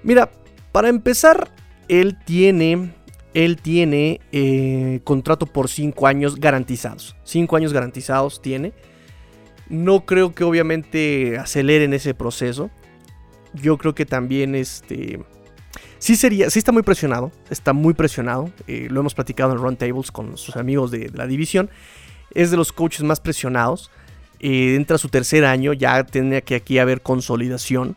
Mira, 0.04 0.30
para 0.74 0.90
empezar, 0.90 1.50
él 1.88 2.18
tiene, 2.26 2.94
él 3.34 3.56
tiene 3.62 4.20
eh, 4.34 5.00
contrato 5.06 5.46
por 5.46 5.70
5 5.70 6.08
años 6.08 6.42
garantizados. 6.42 7.16
5 7.24 7.56
años 7.56 7.72
garantizados 7.72 8.42
tiene. 8.42 8.74
No 9.70 10.06
creo 10.06 10.34
que 10.34 10.44
obviamente 10.44 11.38
aceleren 11.38 11.94
ese 11.94 12.14
proceso. 12.14 12.70
Yo 13.54 13.78
creo 13.78 13.96
que 13.96 14.06
también 14.06 14.56
este... 14.56 15.24
Sí 15.98 16.16
sería, 16.16 16.50
sí 16.50 16.60
está 16.60 16.72
muy 16.72 16.84
presionado, 16.84 17.32
está 17.50 17.74
muy 17.74 17.94
presionado. 17.94 18.52
Eh, 18.68 18.88
lo 18.92 19.00
hemos 19.00 19.16
platicado 19.16 19.54
en 19.54 19.58
Run 19.58 19.78
Tables 19.78 20.12
con 20.12 20.38
sus 20.38 20.56
amigos 20.56 20.92
de, 20.92 21.10
la 21.14 21.26
división. 21.26 21.70
Es 22.32 22.52
de 22.52 22.58
los 22.58 22.72
coaches 22.72 23.04
más 23.04 23.20
presionados. 23.20 23.90
Eh, 24.40 24.76
entra 24.76 24.98
su 24.98 25.10
tercer 25.10 25.46
año, 25.46 25.74
ya 25.74 26.04
tendría 26.04 26.42
que 26.42 26.56
aquí 26.56 26.78
haber 26.78 27.02
consolidación. 27.02 27.96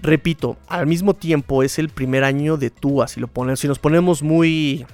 Repito, 0.00 0.56
al 0.68 0.86
mismo 0.86 1.14
tiempo 1.14 1.62
es 1.62 1.78
el 1.78 1.88
primer 1.88 2.24
año 2.24 2.56
de 2.56 2.70
Tua. 2.70 3.08
Si, 3.08 3.20
lo 3.20 3.28
ponemos, 3.28 3.60
si 3.60 3.68
nos 3.68 3.78
ponemos 3.78 4.22
muy, 4.22 4.86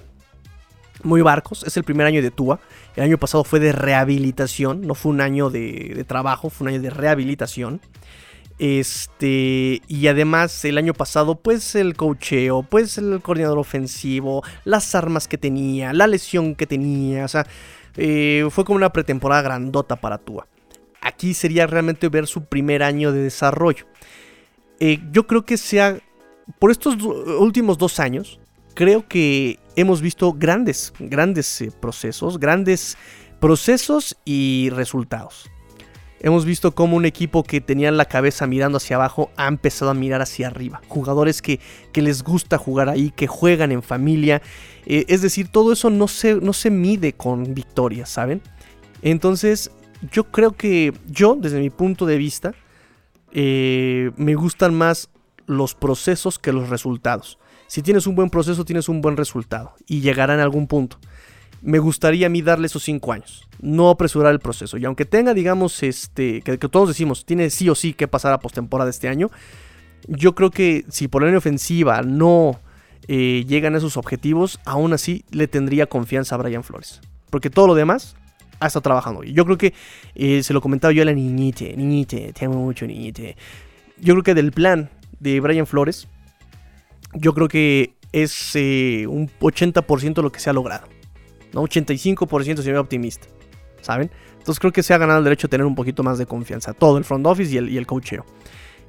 muy 1.04 1.22
barcos, 1.22 1.64
es 1.64 1.76
el 1.76 1.84
primer 1.84 2.06
año 2.06 2.22
de 2.22 2.30
Tua. 2.30 2.60
El 2.96 3.04
año 3.04 3.18
pasado 3.18 3.44
fue 3.44 3.60
de 3.60 3.72
rehabilitación, 3.72 4.86
no 4.86 4.94
fue 4.94 5.12
un 5.12 5.20
año 5.20 5.50
de, 5.50 6.04
trabajo, 6.06 6.50
fue 6.50 6.66
un 6.66 6.74
año 6.74 6.82
de 6.82 6.90
rehabilitación. 6.90 7.80
Este, 8.58 9.82
y 9.88 10.06
además 10.06 10.64
el 10.64 10.78
año 10.78 10.94
pasado, 10.94 11.36
pues 11.36 11.74
el 11.74 11.96
cocheo, 11.96 12.62
pues 12.62 12.98
el 12.98 13.20
coordinador 13.20 13.58
ofensivo, 13.58 14.44
las 14.64 14.94
armas 14.94 15.26
que 15.26 15.38
tenía, 15.38 15.92
la 15.92 16.06
lesión 16.06 16.54
que 16.54 16.66
tenía, 16.66 17.24
o 17.24 17.28
sea, 17.28 17.46
eh, 17.96 18.46
fue 18.50 18.64
como 18.64 18.76
una 18.76 18.92
pretemporada 18.92 19.42
grandota 19.42 19.96
para 19.96 20.18
Tua. 20.18 20.46
Aquí 21.00 21.34
sería 21.34 21.66
realmente 21.66 22.08
ver 22.08 22.26
su 22.26 22.44
primer 22.44 22.82
año 22.82 23.10
de 23.10 23.22
desarrollo. 23.22 23.86
Eh, 24.78 25.00
yo 25.10 25.26
creo 25.26 25.44
que 25.44 25.56
sea, 25.56 25.98
por 26.58 26.70
estos 26.70 26.96
últimos 27.02 27.78
dos 27.78 27.98
años, 27.98 28.38
creo 28.74 29.06
que 29.08 29.58
hemos 29.76 30.00
visto 30.00 30.32
grandes, 30.32 30.92
grandes 30.98 31.60
eh, 31.60 31.72
procesos, 31.80 32.38
grandes 32.38 32.96
procesos 33.40 34.16
y 34.24 34.70
resultados. 34.70 35.50
Hemos 36.20 36.44
visto 36.44 36.72
cómo 36.72 36.96
un 36.96 37.04
equipo 37.04 37.42
que 37.42 37.60
tenía 37.60 37.90
la 37.90 38.04
cabeza 38.04 38.46
mirando 38.46 38.76
hacia 38.76 38.94
abajo 38.94 39.32
ha 39.36 39.48
empezado 39.48 39.90
a 39.90 39.94
mirar 39.94 40.22
hacia 40.22 40.46
arriba. 40.46 40.80
Jugadores 40.86 41.42
que, 41.42 41.58
les 41.94 42.22
gusta 42.22 42.58
jugar 42.58 42.88
ahí, 42.88 43.10
que 43.10 43.26
juegan 43.26 43.72
en 43.72 43.82
familia. 43.82 44.40
Eh, 44.86 45.04
es 45.08 45.20
decir, 45.20 45.48
todo 45.48 45.72
eso 45.72 45.90
no 45.90 46.06
se, 46.06 46.36
no 46.36 46.52
se 46.52 46.70
mide 46.70 47.14
con 47.14 47.54
victorias, 47.54 48.08
¿saben? 48.08 48.40
Entonces, 49.02 49.72
yo 50.12 50.30
creo 50.30 50.52
que 50.52 50.92
yo, 51.08 51.34
desde 51.34 51.58
mi 51.58 51.70
punto 51.70 52.06
de 52.06 52.16
vista, 52.18 52.54
eh, 53.32 54.12
me 54.16 54.36
gustan 54.36 54.74
más 54.74 55.10
los 55.46 55.74
procesos 55.74 56.38
que 56.38 56.52
los 56.52 56.68
resultados. 56.68 57.38
Si 57.72 57.80
tienes 57.80 58.06
un 58.06 58.14
buen 58.14 58.28
proceso, 58.28 58.66
tienes 58.66 58.90
un 58.90 59.00
buen 59.00 59.16
resultado 59.16 59.72
y 59.86 60.02
llegará 60.02 60.34
en 60.34 60.40
algún 60.40 60.66
punto. 60.66 60.98
Me 61.62 61.78
gustaría 61.78 62.26
a 62.26 62.28
mí 62.28 62.42
darle 62.42 62.66
esos 62.66 62.82
5 62.82 63.12
años, 63.14 63.48
no 63.62 63.88
apresurar 63.88 64.30
el 64.30 64.40
proceso. 64.40 64.76
Y 64.76 64.84
aunque 64.84 65.06
tenga, 65.06 65.32
digamos, 65.32 65.82
este, 65.82 66.42
que, 66.42 66.58
todos 66.58 66.88
decimos, 66.88 67.24
tiene 67.24 67.48
sí 67.48 67.70
o 67.70 67.74
sí 67.74 67.94
que 67.94 68.08
pasar 68.08 68.34
a 68.34 68.40
postemporada 68.40 68.90
este 68.90 69.08
año, 69.08 69.30
yo 70.06 70.34
creo 70.34 70.50
que 70.50 70.84
si 70.90 71.08
por 71.08 71.22
la 71.22 71.34
ofensiva 71.34 72.02
no 72.02 72.60
eh, 73.08 73.46
llegan 73.48 73.74
a 73.74 73.78
esos 73.78 73.96
objetivos, 73.96 74.60
aún 74.66 74.92
así 74.92 75.24
le 75.30 75.48
tendría 75.48 75.86
confianza 75.86 76.34
a 76.34 76.38
Brian 76.42 76.64
Flores. 76.64 77.00
Porque 77.30 77.48
todo 77.48 77.68
lo 77.68 77.74
demás 77.74 78.16
ha 78.60 78.66
estado 78.66 78.82
trabajando. 78.82 79.22
Yo 79.22 79.46
creo 79.46 79.56
que 79.56 79.72
eh, 80.14 80.42
se 80.42 80.52
lo 80.52 80.60
comentaba 80.60 80.92
yo 80.92 81.00
a 81.04 81.06
la 81.06 81.14
niñite, 81.14 81.74
niñite, 81.74 82.34
te 82.34 82.44
amo 82.44 82.56
mucho, 82.56 82.86
niñite. 82.86 83.34
Yo 83.98 84.12
creo 84.12 84.24
que 84.24 84.34
del 84.34 84.52
plan 84.52 84.90
de 85.20 85.40
Brian 85.40 85.66
Flores, 85.66 86.06
yo 87.14 87.34
creo 87.34 87.48
que 87.48 87.94
es 88.12 88.54
eh, 88.54 89.06
un 89.08 89.30
80% 89.40 90.22
lo 90.22 90.32
que 90.32 90.40
se 90.40 90.50
ha 90.50 90.52
logrado. 90.52 90.86
¿no? 91.52 91.62
85% 91.62 92.56
si 92.56 92.62
soy 92.62 92.74
optimista. 92.74 93.26
¿Saben? 93.80 94.10
Entonces 94.38 94.60
creo 94.60 94.72
que 94.72 94.82
se 94.82 94.94
ha 94.94 94.98
ganado 94.98 95.18
el 95.18 95.24
derecho 95.24 95.46
a 95.46 95.50
tener 95.50 95.66
un 95.66 95.74
poquito 95.74 96.02
más 96.02 96.18
de 96.18 96.26
confianza. 96.26 96.72
Todo 96.72 96.98
el 96.98 97.04
front 97.04 97.26
office 97.26 97.52
y 97.52 97.56
el, 97.56 97.68
y 97.68 97.76
el 97.76 97.86
coacheo. 97.86 98.24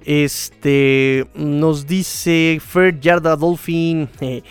Este 0.05 1.26
nos 1.36 1.88
dice 1.88 2.59
Fer 2.61 2.99
Yarda 2.99 3.36
Dolphin. 3.36 4.09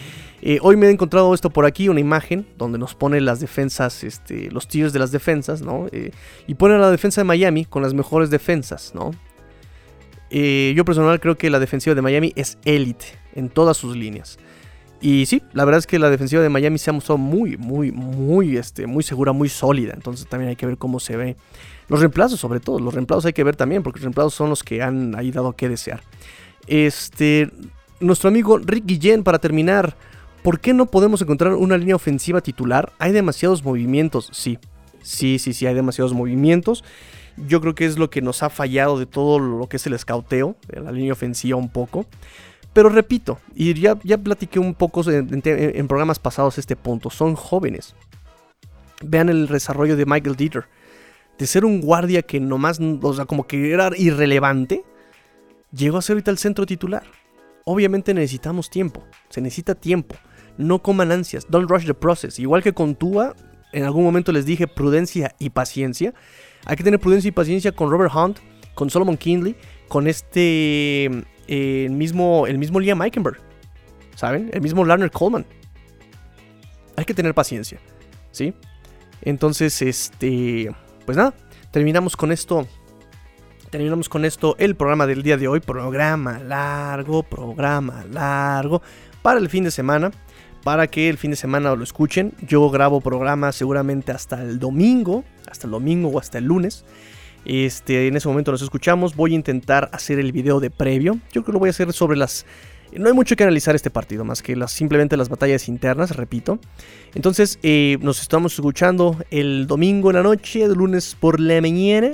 Eh, 0.45 0.59
hoy 0.61 0.77
me 0.77 0.89
he 0.89 0.91
encontrado 0.91 1.33
esto 1.35 1.51
por 1.51 1.67
aquí, 1.67 1.89
una 1.89 2.01
imagen 2.01 2.45
donde 2.59 2.77
nos 2.77 2.97
pone 2.97 3.21
las 3.21 3.39
defensas, 3.39 4.03
este, 4.03 4.51
los 4.51 4.67
tiers 4.67 4.93
de 4.93 4.99
las 4.99 5.13
defensas, 5.13 5.63
¿no? 5.63 5.87
Eh, 5.93 6.11
y 6.49 6.55
pone 6.55 6.75
a 6.75 6.79
la 6.79 6.91
defensa 6.91 7.21
de 7.21 7.25
Miami 7.25 7.65
con 7.65 7.81
las 7.81 7.95
mejores 7.95 8.29
defensas, 8.29 8.93
¿no? 8.93 9.13
Eh, 10.35 10.73
yo 10.75 10.87
personal 10.87 11.21
creo 11.21 11.37
que 11.37 11.51
la 11.51 11.59
defensiva 11.59 11.95
de 11.95 12.01
Miami 12.01 12.33
es 12.37 12.57
élite 12.65 13.05
en 13.35 13.51
todas 13.51 13.77
sus 13.77 13.95
líneas. 13.95 14.39
Y 15.03 15.27
sí, 15.27 15.43
la 15.53 15.67
verdad 15.67 15.81
es 15.81 15.87
que 15.87 15.99
la 15.99 16.09
defensiva 16.09 16.41
de 16.41 16.49
Miami 16.49 16.79
se 16.79 16.89
ha 16.89 16.93
mostrado 16.95 17.19
muy, 17.19 17.59
muy, 17.59 17.93
muy, 17.93 18.57
este, 18.57 18.87
muy 18.87 19.03
segura, 19.03 19.33
muy 19.33 19.51
sólida. 19.51 19.93
Entonces 19.95 20.27
también 20.27 20.49
hay 20.49 20.57
que 20.57 20.65
ver 20.65 20.79
cómo 20.79 21.01
se 21.01 21.19
ve. 21.19 21.37
Los 21.89 22.01
reemplazos, 22.01 22.41
sobre 22.41 22.61
todo. 22.61 22.79
Los 22.79 22.95
reemplazos 22.95 23.27
hay 23.27 23.35
que 23.35 23.45
ver 23.45 23.57
también, 23.57 23.83
porque 23.83 23.99
los 23.99 24.05
reemplazos 24.05 24.33
son 24.33 24.49
los 24.49 24.63
que 24.63 24.81
han 24.81 25.15
ahí 25.15 25.31
dado 25.31 25.49
a 25.49 25.57
qué 25.57 25.69
desear. 25.69 26.03
Este, 26.67 27.51
nuestro 28.01 28.29
amigo 28.29 28.57
Rick 28.57 28.87
Guillén, 28.87 29.23
para 29.23 29.39
terminar. 29.39 29.97
¿Por 30.43 30.61
qué 30.61 30.73
no 30.73 30.87
podemos 30.87 31.21
encontrar 31.21 31.53
una 31.55 31.77
línea 31.77 31.95
ofensiva 31.95 32.41
titular? 32.41 32.93
Hay 32.99 33.13
demasiados 33.13 33.63
movimientos, 33.63 34.29
sí. 34.33 34.59
Sí, 35.03 35.39
sí, 35.39 35.53
sí, 35.53 35.67
hay 35.67 35.75
demasiados 35.75 36.15
movimientos. 36.15 36.85
Yo 37.37 37.61
creo 37.61 37.75
que 37.75 37.87
es 37.87 37.99
lo 37.99 38.11
que 38.11 38.23
nos 38.23 38.43
ha 38.43 38.51
fallado 38.51 38.99
de 38.99 39.07
todo 39.07 39.39
lo 39.39 39.69
que 39.69 39.77
es 39.77 39.87
el 39.87 39.95
escauteo, 39.95 40.57
la 40.69 40.93
línea 40.93 41.13
ofensiva 41.13 41.57
un 41.57 41.69
poco. 41.69 42.07
Pero 42.73 42.89
repito, 42.89 43.39
y 43.55 43.75
ya, 43.75 43.99
ya 44.03 44.17
platiqué 44.19 44.59
un 44.59 44.75
poco 44.75 45.03
en, 45.11 45.89
programas 45.89 46.19
pasados 46.19 46.59
este 46.59 46.77
punto, 46.77 47.11
son 47.11 47.35
jóvenes. 47.35 47.95
Vean 49.05 49.29
el 49.29 49.47
desarrollo 49.47 49.97
de 49.97 50.07
Michael 50.07 50.37
Dieter. 50.37 50.65
De 51.39 51.47
ser 51.47 51.65
un 51.65 51.81
guardia 51.81 52.23
que 52.23 52.41
nomás, 52.41 52.79
o 52.81 53.15
sea, 53.15 53.25
como 53.25 53.47
que 53.47 53.73
era 53.73 53.91
irrelevante, 53.97 54.85
llegó 55.73 55.99
a 55.99 56.03
ser 56.03 56.15
ahorita 56.15 56.31
el 56.31 56.39
centro 56.39 56.67
titular. 56.67 57.05
Obviamente 57.65 58.15
necesitamos 58.15 58.71
tiempo, 58.71 59.05
se 59.29 59.41
necesita 59.41 59.75
tiempo. 59.75 60.15
No 60.57 60.83
coman 60.83 61.13
ansias, 61.13 61.47
don't 61.49 61.71
rush 61.71 61.87
the 61.87 61.95
process. 61.95 62.39
Igual 62.39 62.63
que 62.63 62.73
con 62.73 62.95
Tua, 62.95 63.35
en 63.73 63.85
algún 63.85 64.05
momento 64.05 64.33
les 64.33 64.47
dije 64.47 64.67
prudencia 64.67 65.35
y 65.39 65.51
paciencia. 65.51 66.15
Hay 66.65 66.77
que 66.77 66.85
tener 66.85 67.01
prudencia 67.01 67.29
y 67.29 67.33
paciencia 67.33 67.73
con 67.73 67.91
Robert 67.91 68.13
Hunt, 68.15 68.39
con 68.75 68.91
Solomon 68.91 69.17
Kindley, 69.17 69.57
con 69.89 70.07
este 70.07 71.11
el, 71.49 71.91
mismo, 71.91 72.47
el 72.47 72.59
mismo 72.59 72.81
Liam 72.81 73.03
Eikenberg, 73.03 73.39
¿saben? 74.15 74.51
El 74.53 74.61
mismo 74.61 74.85
Lerner 74.85 75.11
Coleman. 75.11 75.45
Hay 76.97 77.05
que 77.05 77.15
tener 77.15 77.35
paciencia, 77.35 77.79
¿sí? 78.31 78.55
Entonces, 79.23 79.81
este, 79.83 80.75
pues 81.05 81.17
nada, 81.17 81.35
terminamos 81.71 82.17
con 82.17 82.33
esto. 82.33 82.67
Terminamos 83.71 84.09
con 84.09 84.25
esto 84.27 84.55
el 84.59 84.77
programa 84.77 85.07
del 85.07 85.23
día 85.23 85.39
de 85.39 85.49
hoy. 85.49 85.61
Programa 85.61 86.39
largo, 86.41 87.23
programa 87.23 88.05
largo 88.11 88.83
para 89.23 89.41
el 89.41 89.49
fin 89.49 89.65
de 89.65 89.71
semana. 89.71 90.11
Para 90.65 90.87
que 90.87 91.09
el 91.09 91.19
fin 91.19 91.33
de 91.33 91.37
semana 91.37 91.75
lo 91.75 91.83
escuchen. 91.83 92.33
Yo 92.47 92.71
grabo 92.71 93.01
programa 93.01 93.51
seguramente 93.53 94.13
hasta 94.13 94.43
el 94.43 94.59
domingo. 94.59 95.25
Hasta 95.51 95.67
el 95.67 95.73
domingo 95.73 96.09
o 96.09 96.19
hasta 96.19 96.39
el 96.39 96.45
lunes. 96.45 96.85
Este, 97.45 98.07
en 98.07 98.17
ese 98.17 98.29
momento 98.29 98.53
nos 98.53 98.63
escuchamos. 98.63 99.17
Voy 99.17 99.33
a 99.33 99.35
intentar 99.35 99.91
hacer 99.93 100.19
el 100.19 100.31
video 100.33 100.61
de 100.61 100.71
previo. 100.71 101.15
Yo 101.33 101.43
creo 101.43 101.45
que 101.45 101.53
lo 101.53 101.59
voy 101.59 101.69
a 101.69 101.71
hacer 101.71 101.93
sobre 101.93 102.17
las. 102.17 102.47
No 102.97 103.09
hay 103.09 103.15
mucho 103.15 103.37
que 103.37 103.43
analizar 103.43 103.75
este 103.75 103.89
partido, 103.89 104.23
más 104.23 104.43
que 104.43 104.55
las, 104.55 104.71
simplemente 104.71 105.17
las 105.17 105.31
batallas 105.31 105.67
internas, 105.67 106.15
repito. 106.15 106.59
Entonces, 107.15 107.59
eh, 107.63 107.97
nos 108.03 108.21
estamos 108.21 108.53
escuchando 108.53 109.17
el 109.31 109.67
domingo 109.67 110.11
en 110.11 110.17
la 110.17 110.23
noche, 110.23 110.63
el 110.63 110.75
lunes 110.75 111.17
por 111.19 111.41
la 111.41 111.61
mañana. 111.63 112.13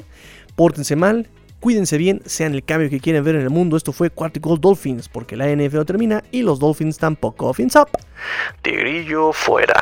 Pórtense 0.55 0.95
mal, 0.95 1.29
cuídense 1.61 1.99
bien, 1.99 2.23
sean 2.25 2.55
el 2.55 2.65
cambio 2.65 2.91
que 2.91 3.01
quieren 3.01 3.25
ver 3.25 3.37
en 3.37 3.43
el 3.43 3.51
mundo. 3.51 3.77
Esto 3.77 3.93
fue 3.93 4.11
Gold 4.15 4.61
Dolphins, 4.61 5.09
porque 5.09 5.37
la 5.37 5.49
NFL 5.49 5.85
termina 5.85 6.23
y 6.31 6.43
los 6.43 6.59
Dolphins 6.59 6.99
tampoco. 6.99 7.53
Fins 7.53 7.77
up. 7.77 7.89
Tigrillo 8.63 9.33
fuera. 9.33 9.81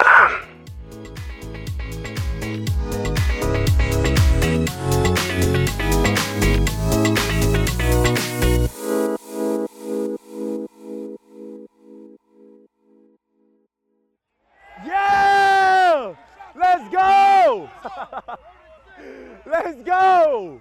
Let's 16.58 16.90
go! 16.90 17.70
Let's 19.46 19.82
go! 19.84 20.60